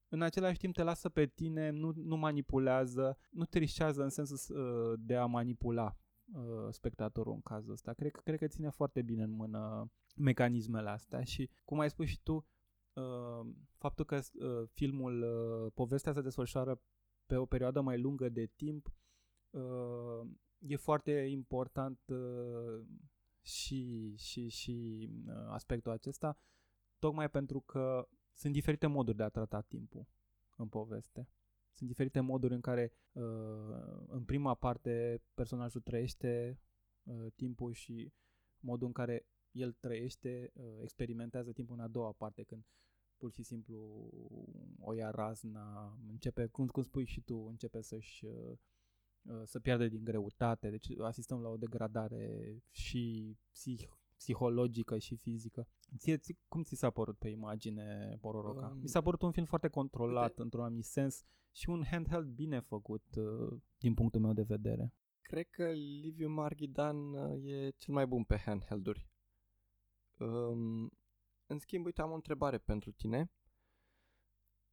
în 0.09 0.23
același 0.23 0.59
timp 0.59 0.75
te 0.75 0.83
lasă 0.83 1.09
pe 1.09 1.27
tine, 1.27 1.71
nu, 1.71 1.93
nu 1.97 2.17
manipulează, 2.17 3.19
nu 3.31 3.45
trișează 3.45 4.03
în 4.03 4.09
sensul 4.09 4.57
uh, 4.57 4.99
de 4.99 5.17
a 5.17 5.27
manipula 5.27 5.97
uh, 6.33 6.69
spectatorul 6.71 7.33
în 7.33 7.41
cazul 7.41 7.73
ăsta. 7.73 7.93
Cred, 7.93 8.11
că- 8.11 8.21
cred 8.25 8.39
că 8.39 8.47
ține 8.47 8.71
foarte 8.71 9.03
bine 9.03 9.23
în 9.23 9.31
mână 9.31 9.91
mecanismele 10.17 10.89
astea 10.89 11.23
și, 11.23 11.51
cum 11.65 11.79
ai 11.79 11.91
spus 11.91 12.07
și 12.07 12.21
tu, 12.23 12.47
uh, 12.93 13.47
faptul 13.79 14.05
că 14.05 14.15
uh, 14.17 14.69
filmul, 14.73 15.23
uh, 15.23 15.73
povestea 15.75 16.13
se 16.13 16.21
desfășoară 16.21 16.81
pe 17.27 17.37
o 17.37 17.47
perioadă 17.47 17.81
mai 17.81 18.01
lungă 18.01 18.29
de 18.29 18.47
timp, 18.47 18.93
uh, 19.51 20.29
e 20.59 20.77
foarte 20.77 21.13
important 21.13 22.01
uh, 22.07 22.87
și, 23.41 24.15
și, 24.17 24.49
și 24.49 25.09
uh, 25.27 25.35
aspectul 25.49 25.93
acesta, 25.93 26.39
tocmai 26.99 27.31
pentru 27.31 27.61
că 27.61 28.09
sunt 28.33 28.53
diferite 28.53 28.87
moduri 28.87 29.17
de 29.17 29.23
a 29.23 29.29
trata 29.29 29.61
timpul 29.61 30.07
în 30.57 30.69
poveste. 30.69 31.29
Sunt 31.77 31.89
diferite 31.89 32.21
moduri 32.21 32.55
în 32.55 32.61
care 32.61 32.93
uh, 33.13 33.23
în 34.07 34.25
prima 34.25 34.55
parte 34.55 35.23
personajul 35.35 35.81
trăiește 35.81 36.61
uh, 37.03 37.27
timpul 37.35 37.73
și 37.73 38.13
modul 38.59 38.87
în 38.87 38.93
care 38.93 39.27
el 39.51 39.73
trăiește, 39.73 40.51
uh, 40.55 40.65
experimentează 40.83 41.53
timpul 41.53 41.77
în 41.77 41.83
a 41.83 41.89
doua 41.89 42.13
parte, 42.13 42.43
când 42.43 42.65
pur 43.17 43.33
și 43.33 43.43
simplu 43.43 44.11
o 44.81 44.93
ia 44.93 45.11
razna, 45.11 45.99
începe, 46.09 46.47
cum, 46.47 46.67
cum 46.67 46.83
spui 46.83 47.05
și 47.05 47.21
tu, 47.21 47.37
începe 47.37 47.81
să-și 47.81 48.25
uh, 48.25 48.59
uh, 49.23 49.43
să 49.45 49.61
pierde 49.61 49.89
din 49.89 50.05
greutate, 50.05 50.71
deci 50.71 50.99
asistăm 50.99 51.41
la 51.41 51.49
o 51.49 51.57
degradare 51.57 52.57
și 52.71 53.37
psih, 53.53 53.83
psihologică 54.17 54.99
și 54.99 55.17
fizică. 55.17 55.69
Ție, 55.99 56.17
ți, 56.17 56.39
cum 56.49 56.63
ți 56.63 56.75
s-a 56.75 56.91
părut 56.91 57.19
pe 57.19 57.29
imagine 57.29 58.17
Pororoca? 58.21 58.67
Um, 58.67 58.79
Mi 58.79 58.89
s-a 58.89 59.03
părut 59.03 59.23
un 59.23 59.33
film 59.33 59.47
foarte 59.47 59.69
controlat 59.69 60.29
uite- 60.29 60.43
într-un 60.43 60.63
anumit 60.65 60.85
sens 60.85 61.25
și 61.53 61.69
un 61.69 61.85
handheld 61.85 62.29
bine 62.29 62.61
făcut 62.61 63.05
uh, 63.17 63.61
din 63.79 63.95
punctul 63.95 64.21
meu 64.21 64.33
de 64.33 64.43
vedere. 64.43 64.95
Cred 65.21 65.47
că 65.51 65.73
Liviu 65.73 66.29
Marghidan 66.29 67.13
uh, 67.13 67.45
e 67.45 67.71
cel 67.71 67.95
mai 67.95 68.07
bun 68.07 68.25
pe 68.25 68.37
handheld-uri. 68.37 69.09
Um, 70.19 70.91
în 71.47 71.59
schimb, 71.59 71.85
uite, 71.85 72.01
am 72.01 72.11
o 72.11 72.15
întrebare 72.15 72.59
pentru 72.59 72.93
tine. 72.93 73.31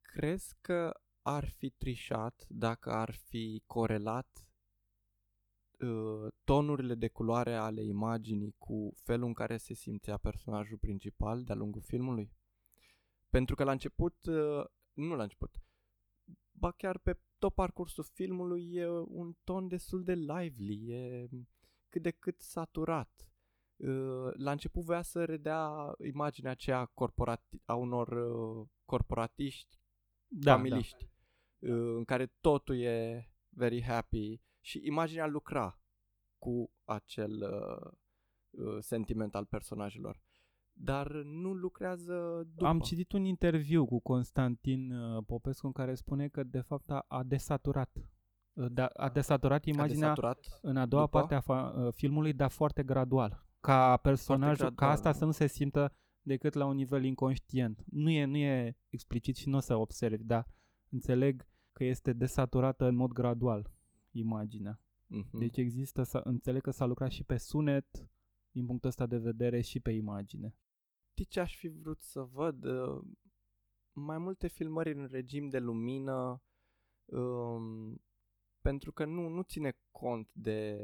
Crezi 0.02 0.56
că 0.62 0.92
ar 1.22 1.50
fi 1.50 1.70
trișat 1.70 2.46
dacă 2.48 2.92
ar 2.92 3.12
fi 3.12 3.64
corelat 3.66 4.30
uh, 4.38 4.53
tonurile 6.44 6.96
de 6.96 7.08
culoare 7.08 7.56
ale 7.56 7.84
imaginii 7.84 8.56
cu 8.58 8.94
felul 9.04 9.28
în 9.28 9.34
care 9.34 9.58
se 9.58 9.74
simțea 9.74 10.18
personajul 10.18 10.78
principal 10.78 11.44
de-a 11.44 11.56
lungul 11.56 11.82
filmului? 11.82 12.32
Pentru 13.30 13.56
că 13.56 13.64
la 13.64 13.72
început, 13.72 14.26
uh, 14.26 14.66
nu 14.94 15.16
la 15.16 15.24
început, 15.24 15.56
ba 16.52 16.72
chiar 16.72 16.98
pe 16.98 17.20
tot 17.38 17.54
parcursul 17.54 18.04
filmului 18.04 18.74
e 18.74 18.88
un 18.90 19.36
ton 19.44 19.68
destul 19.68 20.04
de 20.04 20.14
lively, 20.14 20.92
e 20.92 21.30
cât 21.90 22.02
de 22.02 22.12
cât 22.12 22.42
saturat. 22.42 23.34
Uh, 23.76 24.34
La 24.34 24.52
început 24.52 24.84
voia 24.84 25.02
să 25.02 25.26
redea 25.26 25.94
imaginea 26.06 26.52
aceea 26.52 26.86
corporati- 26.86 27.62
a 27.66 27.76
unor 27.76 28.08
uh, 28.08 28.68
corporatiști 28.86 29.80
Da, 30.28 30.54
familiști, 30.54 31.10
uh, 31.60 31.70
în 31.96 32.04
care 32.04 32.26
totul 32.42 32.80
e 32.80 33.28
very 33.50 33.84
happy 33.84 34.42
și 34.64 34.82
imaginea 34.84 35.28
lucra 35.28 35.80
cu 36.38 36.72
acel 36.84 37.32
uh, 37.32 37.92
uh, 38.50 38.78
sentiment 38.80 39.36
al 39.36 39.46
personajelor. 39.46 40.22
Dar 40.74 41.12
nu 41.12 41.54
lucrează 41.54 42.14
da. 42.14 42.52
după. 42.56 42.66
Am 42.66 42.80
citit 42.80 43.12
un 43.12 43.24
interviu 43.24 43.86
cu 43.86 44.00
Constantin 44.00 44.92
uh, 44.92 45.24
Popescu 45.26 45.66
în 45.66 45.72
care 45.72 45.96
spune 45.96 46.28
că 46.28 46.44
de 46.44 46.60
fapt 46.62 46.90
a, 46.90 47.06
a 47.08 47.24
desaturat. 47.24 47.98
Uh, 48.54 48.66
Da, 48.72 48.86
a 48.86 49.10
desaturat 49.10 49.66
A 49.66 49.70
imaginea 49.70 50.14
desaturat. 50.14 50.60
în 50.62 50.78
a 50.78 50.86
doua 50.86 51.04
după? 51.04 51.20
parte 51.20 51.36
a 51.36 51.42
fa- 51.42 51.76
uh, 51.76 51.94
filmului, 51.94 52.34
dar 52.34 52.50
foarte 52.50 52.84
gradual. 52.84 53.46
Ca 53.60 53.98
personajul, 53.98 54.56
gradual, 54.56 54.76
ca 54.76 54.90
asta 54.90 55.12
da. 55.12 55.18
să 55.18 55.26
nu 55.26 55.32
se 55.32 55.48
simtă 55.48 55.94
decât 56.22 56.54
la 56.54 56.66
un 56.66 56.76
nivel 56.76 57.04
inconștient. 57.04 57.84
Nu 57.86 58.10
e, 58.10 58.26
nu 58.26 58.38
e 58.38 58.78
explicit 58.90 59.36
și 59.36 59.50
nu 59.50 59.58
o 59.58 59.60
să 59.60 59.76
observi, 59.76 60.24
dar 60.24 60.48
înțeleg 60.90 61.48
că 61.72 61.84
este 61.84 62.14
desaturată 62.14 62.86
în 62.86 62.96
mod 62.96 63.12
gradual 63.12 63.72
imaginea. 64.14 64.80
Mhm. 65.08 65.38
Deci 65.38 65.58
există, 65.58 66.04
să 66.04 66.18
înțeleg 66.18 66.62
că 66.62 66.72
s-a 66.72 66.86
lucrat 66.86 67.12
și 67.12 67.24
pe 67.24 67.38
sunet, 67.38 68.10
din 68.52 68.66
punctul 68.66 68.90
ăsta 68.90 69.06
de 69.06 69.18
vedere, 69.18 69.62
și 69.62 69.80
pe 69.80 69.92
imagine. 69.92 70.56
Știi 71.12 71.26
ce 71.26 71.40
aș 71.40 71.58
fi 71.58 71.68
vrut 71.68 72.02
să 72.02 72.22
văd? 72.22 72.64
Uh, 72.64 73.02
Mai 73.96 74.18
multe 74.18 74.48
filmări 74.48 74.94
în 74.94 75.08
regim 75.08 75.50
de 75.50 75.60
lumină, 75.60 76.42
um, 77.06 78.02
pentru 78.62 78.92
că 78.92 79.06
nu, 79.06 79.28
nu 79.28 79.42
ține 79.42 79.78
cont 79.92 80.30
de 80.34 80.80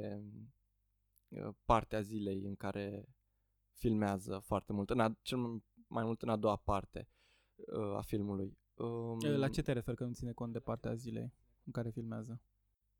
uh, 1.27 1.49
partea 1.65 2.01
zilei 2.01 2.45
în 2.45 2.55
care 2.55 3.15
filmează 3.73 4.39
foarte 4.39 4.73
mult, 4.73 4.89
în 4.89 4.99
a, 4.99 5.17
cel 5.21 5.37
mai 5.87 6.03
mult 6.03 6.21
în 6.21 6.29
a 6.29 6.35
doua 6.35 6.55
parte 6.55 7.09
uh, 7.55 7.95
a 7.95 8.01
filmului. 8.01 8.57
Um, 8.73 9.19
La 9.19 9.49
ce 9.49 9.61
te 9.61 9.71
referi 9.71 9.97
că 9.97 10.05
nu 10.05 10.13
ține 10.13 10.31
cont 10.31 10.53
de 10.53 10.59
partea 10.59 10.93
zilei 10.93 11.33
în 11.63 11.71
care 11.71 11.89
filmează? 11.89 12.41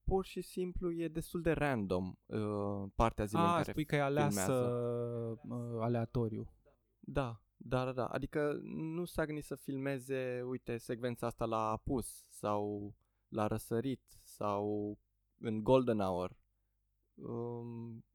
Pur 0.10 0.26
și 0.26 0.42
simplu 0.42 0.92
e 0.92 1.08
destul 1.08 1.42
de 1.42 1.52
random 1.52 2.14
uh, 2.26 2.90
partea 2.96 3.26
zilei 3.26 3.44
în 3.44 3.50
Ah, 3.50 3.56
care 3.58 3.72
spui 3.72 3.86
că 3.86 3.96
e 3.96 4.02
aleasă 4.02 4.42
filmează. 4.42 5.40
uh, 5.50 5.82
aleatoriu. 5.82 6.54
Da, 7.00 7.42
da, 7.58 7.86
da, 7.86 7.92
da. 7.92 8.06
Adică 8.06 8.60
nu 8.64 9.06
s-a 9.06 9.26
gândit 9.26 9.44
să 9.44 9.56
filmeze, 9.56 10.42
uite, 10.46 10.78
secvența 10.78 11.28
asta 11.28 11.46
la 11.46 11.70
apus 11.70 12.26
sau 12.30 12.94
la 13.28 13.48
răsărit 13.48 14.02
sau 14.24 14.98
în 15.40 15.64
golden 15.64 16.00
hour. 16.00 16.38
Um, 17.16 18.06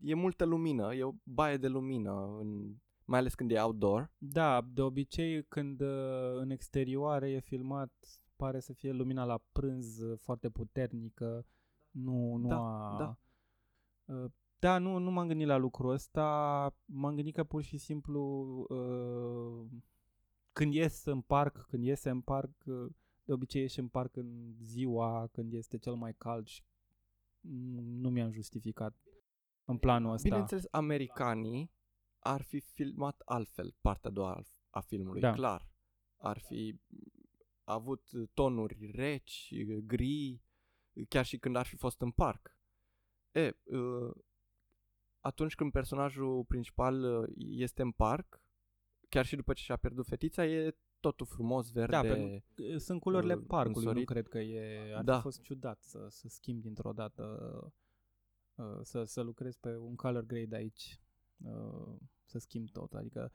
e 0.00 0.14
multă 0.14 0.44
lumină, 0.44 0.94
e 0.94 1.04
o 1.04 1.12
baie 1.22 1.56
de 1.56 1.68
lumină, 1.68 2.36
în, 2.40 2.74
mai 3.04 3.18
ales 3.18 3.34
când 3.34 3.50
e 3.50 3.60
outdoor. 3.60 4.12
Da, 4.18 4.60
de 4.72 4.82
obicei 4.82 5.44
când 5.44 5.80
uh, 5.80 6.36
în 6.36 6.50
exterioare 6.50 7.30
e 7.30 7.40
filmat, 7.40 7.92
pare 8.36 8.60
să 8.60 8.72
fie 8.72 8.92
lumina 8.92 9.24
la 9.24 9.38
prânz 9.52 9.98
uh, 9.98 10.18
foarte 10.18 10.48
puternică, 10.48 11.46
nu, 11.90 12.36
nu 12.36 12.48
Da, 12.48 12.56
a... 12.56 12.96
da. 12.98 13.18
Uh, 14.14 14.30
Da, 14.58 14.78
nu, 14.78 14.98
nu 14.98 15.10
m-am 15.10 15.26
gândit 15.26 15.46
la 15.46 15.56
lucrul 15.56 15.90
ăsta. 15.90 16.22
M-am 16.84 17.14
gândit 17.14 17.34
că 17.34 17.44
pur 17.44 17.62
și 17.62 17.76
simplu 17.76 18.20
uh, 18.68 19.66
când 20.52 20.74
ies 20.74 21.04
în 21.04 21.20
parc, 21.20 21.66
când 21.68 21.82
iese 21.82 22.10
în 22.10 22.20
parc, 22.20 22.50
uh, 22.66 22.86
de 23.24 23.32
obicei 23.32 23.60
ieși 23.60 23.78
în 23.78 23.88
parc 23.88 24.16
în 24.16 24.54
ziua 24.60 25.28
când 25.32 25.52
este 25.52 25.78
cel 25.78 25.94
mai 25.94 26.14
cald 26.14 26.46
și 26.46 26.62
nu 28.00 28.10
mi-am 28.10 28.30
justificat 28.30 28.96
în 29.64 29.78
planul 29.78 30.12
ăsta. 30.12 30.28
Bineînțeles, 30.28 30.64
americanii 30.70 31.72
ar 32.18 32.42
fi 32.42 32.60
filmat 32.60 33.22
altfel 33.24 33.74
partea 33.80 34.10
a 34.10 34.12
doua 34.12 34.42
a 34.70 34.80
filmului, 34.80 35.20
Da. 35.20 35.32
clar. 35.32 35.68
Ar 36.16 36.38
fi 36.38 36.80
avut 37.64 38.08
tonuri 38.34 38.90
reci, 38.94 39.54
gri, 39.86 40.42
chiar 41.08 41.24
și 41.24 41.38
când 41.38 41.56
ar 41.56 41.66
fi 41.66 41.76
fost 41.76 42.00
în 42.00 42.10
parc. 42.10 42.56
E, 43.30 43.56
uh, 43.64 44.14
atunci 45.20 45.54
când 45.54 45.72
personajul 45.72 46.44
principal 46.44 47.02
uh, 47.02 47.28
este 47.36 47.82
în 47.82 47.90
parc, 47.90 48.42
chiar 49.08 49.26
și 49.26 49.36
după 49.36 49.52
ce 49.52 49.62
și-a 49.62 49.76
pierdut 49.76 50.06
fetița, 50.06 50.46
e 50.46 50.76
totul 51.00 51.26
frumos, 51.26 51.72
verde. 51.72 51.92
Da, 51.92 52.00
pentru 52.00 52.42
că 52.54 52.76
sunt 52.78 53.00
culorile 53.00 53.34
uh, 53.34 53.44
parcului, 53.46 53.84
nu 53.84 53.88
însorit. 53.88 54.08
cred 54.08 54.28
că 54.28 54.38
e, 54.38 54.94
ar 54.94 55.04
Da. 55.04 55.16
fi 55.16 55.22
fost 55.22 55.40
ciudat 55.42 55.82
să, 55.82 56.06
să 56.10 56.28
schimbi 56.28 56.62
dintr-o 56.62 56.92
dată, 56.92 57.24
uh, 58.54 58.78
să, 58.82 59.04
să 59.04 59.20
lucrezi 59.20 59.58
pe 59.58 59.76
un 59.76 59.94
color 59.94 60.22
grade 60.22 60.56
aici, 60.56 61.00
uh, 61.36 61.96
să 62.24 62.38
schimbi 62.38 62.70
tot, 62.70 62.92
adică 62.94 63.32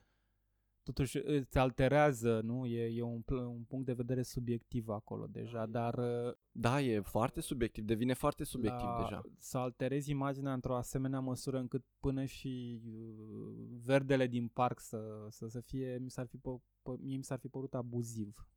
totuși 0.83 1.17
îți 1.23 1.57
alterează, 1.57 2.41
nu? 2.43 2.65
E, 2.65 2.97
e 2.97 3.01
un, 3.01 3.21
pl- 3.21 3.35
un 3.35 3.63
punct 3.67 3.85
de 3.85 3.93
vedere 3.93 4.21
subiectiv 4.21 4.89
acolo 4.89 5.25
deja, 5.29 5.65
dar 5.65 5.97
uh, 5.97 6.33
Da, 6.51 6.81
e 6.81 6.99
foarte 6.99 7.41
subiectiv, 7.41 7.83
devine 7.83 8.13
foarte 8.13 8.43
subiectiv 8.43 8.87
la, 8.87 9.01
deja. 9.03 9.21
să 9.37 9.57
alterezi 9.57 10.11
imaginea 10.11 10.53
într-o 10.53 10.75
asemenea 10.75 11.19
măsură 11.19 11.57
încât 11.59 11.83
până 11.99 12.25
și 12.25 12.81
uh, 12.85 13.79
verdele 13.83 14.27
din 14.27 14.47
parc 14.47 14.79
să, 14.79 15.27
să, 15.29 15.47
să 15.47 15.59
fie, 15.59 15.97
mi 16.01 16.09
s-ar 16.09 16.27
fi, 16.27 16.37
pă, 16.37 16.59
pă, 16.81 16.95
mie 16.99 17.17
mi 17.17 17.23
s-ar 17.23 17.39
fi 17.39 17.47
părut 17.47 17.73
abuziv. 17.73 18.47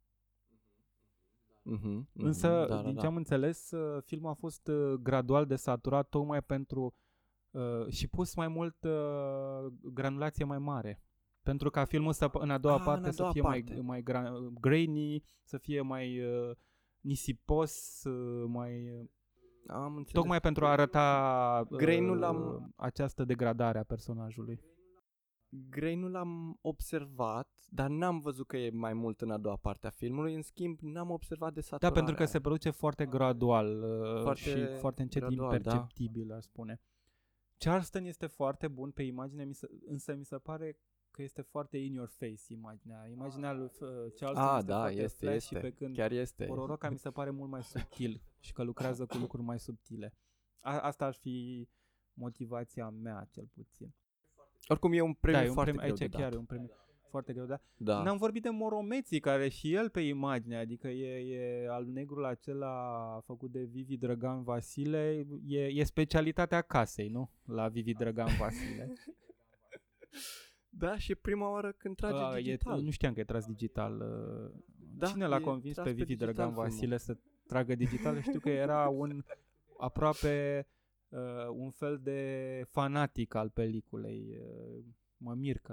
Mhm, 1.65 1.89
mhm, 1.89 2.09
Însă, 2.27 2.49
da, 2.49 2.67
da, 2.67 2.83
din 2.83 2.95
da. 2.95 3.01
ce 3.01 3.07
am 3.07 3.17
înțeles, 3.17 3.71
uh, 3.71 4.03
filmul 4.03 4.31
a 4.31 4.35
fost 4.35 4.67
uh, 4.69 4.93
gradual 4.93 5.47
desaturat 5.47 6.09
tocmai 6.09 6.43
pentru 6.43 6.95
uh, 7.51 7.87
și 7.89 8.09
pus 8.09 8.35
mai 8.35 8.49
mult 8.49 8.85
uh, 8.85 9.73
granulație 9.93 10.45
mai 10.45 10.59
mare. 10.59 11.03
Pentru 11.43 11.71
ca 11.71 11.85
filmul 11.85 12.13
să, 12.13 12.29
în 12.33 12.51
a 12.51 12.59
doua 12.59 12.75
Ah, 12.75 12.81
în 12.81 12.87
parte 12.87 13.09
a 13.09 13.11
să 13.11 13.17
doua 13.21 13.33
fie 13.33 13.43
parte. 13.43 13.81
mai, 13.81 13.81
mai 13.83 14.03
gra- 14.03 14.33
grainy, 14.61 15.23
să 15.43 15.59
fie 15.59 15.81
mai 15.81 16.21
uh, 16.25 16.57
nisipos, 17.01 18.03
uh, 18.05 18.45
mai... 18.49 18.91
Uh, 19.01 19.07
Am 19.67 19.87
înțeles. 19.97 20.13
tocmai 20.13 20.41
pentru 20.41 20.67
a 20.67 20.71
arăta 20.71 21.67
uh, 21.71 21.77
Grainul 21.77 22.19
l-am- 22.19 22.73
această 22.77 23.25
degradare 23.25 23.79
a 23.79 23.83
personajului. 23.85 24.61
Grey 25.71 25.95
nu 25.95 26.09
l-am 26.09 26.59
observat, 26.61 27.49
dar 27.69 27.89
n-am 27.89 28.21
văzut 28.21 28.47
că 28.47 28.57
e 28.57 28.71
mai 28.71 28.93
mult 28.93 29.21
în 29.21 29.31
a 29.31 29.39
doua 29.39 29.57
parte 29.57 29.87
a 29.87 29.91
filmului. 29.91 30.35
În 30.35 30.43
schimb, 30.43 30.79
n-am 30.81 31.11
observat 31.11 31.53
de 31.53 31.61
Da, 31.61 31.67
saturare. 31.67 31.95
pentru 31.95 32.15
că 32.15 32.25
se 32.25 32.41
produce 32.41 32.71
foarte 32.71 33.07
gradual 33.07 33.83
uh, 33.83 34.23
Foarte 34.23 34.41
și 34.41 34.67
foarte 34.79 35.03
încet 35.03 35.21
gradual, 35.23 35.49
da. 35.49 35.55
imperceptibil, 35.57 36.33
aș 36.33 36.43
spune. 36.45 36.81
Charleston 37.59 38.05
este 38.05 38.27
foarte 38.27 38.69
bun 38.69 38.91
pe 38.91 39.03
imagine, 39.03 39.45
mi 39.45 39.55
se, 39.55 39.69
însă 39.87 40.15
mi 40.15 40.25
se 40.25 40.37
pare 40.37 40.79
că 41.13 41.23
este 41.23 41.43
foarte 41.43 41.77
in 41.79 41.93
your 41.93 42.09
face 42.09 42.53
imaginea. 42.53 43.07
Imaginea 43.11 43.53
lui 43.53 43.65
uh, 43.65 43.89
Charleston 44.17 44.35
Ah, 44.37 44.57
este 44.59 44.67
da, 44.67 44.79
foarte 44.79 45.03
este, 45.03 45.27
flashy, 45.27 45.55
este. 45.55 45.59
pe 45.59 45.71
când 45.71 45.97
Chiar 45.97 46.11
este. 46.11 46.47
Ororoca 46.51 46.91
mi 46.91 46.99
se 46.99 47.11
pare 47.11 47.31
mult 47.31 47.51
mai 47.51 47.63
subtil 47.63 48.21
și 48.39 48.53
că 48.53 48.63
lucrează 48.63 49.07
cu 49.07 49.17
lucruri 49.17 49.43
mai 49.43 49.59
subtile. 49.59 50.15
A, 50.61 50.81
asta 50.81 51.05
ar 51.05 51.15
fi 51.15 51.69
motivația 52.15 52.89
mea, 52.89 53.29
cel 53.31 53.49
puțin. 53.55 53.95
Oricum 54.69 54.93
e 54.93 55.01
un 55.01 55.15
premiu 55.15 55.39
da, 55.39 55.45
e 55.45 55.49
un 55.49 55.55
foarte 55.55 55.71
premiu, 55.71 55.95
greu 55.95 56.01
aici 56.01 56.11
de 56.11 56.17
chiar 56.19 56.29
dat. 56.29 56.35
e 56.35 56.39
un 56.39 56.45
premiu 56.45 56.71
foarte 57.13 57.33
greu, 57.33 57.47
da? 57.47 57.61
Da. 57.77 58.03
N-am 58.03 58.17
vorbit 58.17 58.43
de 58.43 58.49
Moromeții, 58.51 59.21
care 59.21 59.49
și 59.49 59.75
el 59.75 59.89
pe 59.91 60.01
imagine, 60.01 60.57
adică 60.57 60.89
e, 60.89 61.35
e 61.35 61.69
al 61.69 61.87
negrul 61.87 62.25
acela 62.25 62.75
făcut 63.25 63.51
de 63.51 63.63
Vivi 63.63 63.97
Drăgan 63.97 64.43
Vasile, 64.43 65.27
e, 65.47 65.59
e 65.59 65.85
specialitatea 65.85 66.61
casei, 66.61 67.09
nu? 67.09 67.31
La 67.45 67.69
Vivi 67.69 67.93
Drăgan 67.93 68.37
Vasile. 68.39 68.93
Da, 70.75 70.99
și 70.99 71.11
e 71.11 71.15
prima 71.15 71.51
oară 71.51 71.73
când 71.73 71.97
trage 71.97 72.17
Uh, 72.39 72.43
digital. 72.43 72.81
E, 72.81 72.83
nu 72.85 72.91
știam 72.91 73.13
că 73.13 73.21
e 73.21 73.25
tras 73.25 73.47
digital. 73.47 74.01
uh. 74.01 74.61
Da, 74.95 75.07
Cine 75.07 75.27
l-a 75.27 75.37
e 75.37 75.41
convins 75.41 75.75
tras 75.75 75.87
pe 75.87 75.93
pe 75.93 75.97
Vivi 75.97 76.07
digital 76.09 76.33
Drăgan 76.33 76.53
filmul. 76.53 76.69
Vasile 76.69 76.97
să 76.97 77.17
tragă 77.47 77.75
digital? 77.75 78.21
Știu 78.21 78.41
că 78.41 78.51
era 78.51 78.89
un 78.89 79.23
aproape 79.79 80.67
uh, 81.09 81.19
un 81.51 81.71
fel 81.71 81.99
de 81.99 82.63
fanatic 82.71 83.35
al 83.35 83.51
peliculei. 83.51 84.39
Uh, 84.41 84.85
mă 85.17 85.35
mir 85.35 85.59
că 85.59 85.73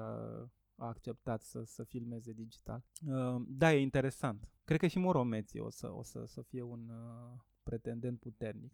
a 0.76 0.88
acceptat 0.88 1.42
să, 1.42 1.64
să 1.64 1.84
filmeze 1.84 2.32
digital. 2.32 2.84
Uh, 3.08 3.42
da, 3.48 3.74
e 3.74 3.80
interesant. 3.82 4.50
Cred 4.64 4.80
că 4.80 4.88
și 4.88 5.00
Moromeții 5.00 5.60
o 5.60 5.70
să, 5.70 5.92
o 5.92 6.04
să, 6.04 6.24
să 6.26 6.42
fie 6.42 6.62
un 6.62 6.90
uh, 6.90 7.40
pretendent 7.64 8.20
puternic. 8.20 8.74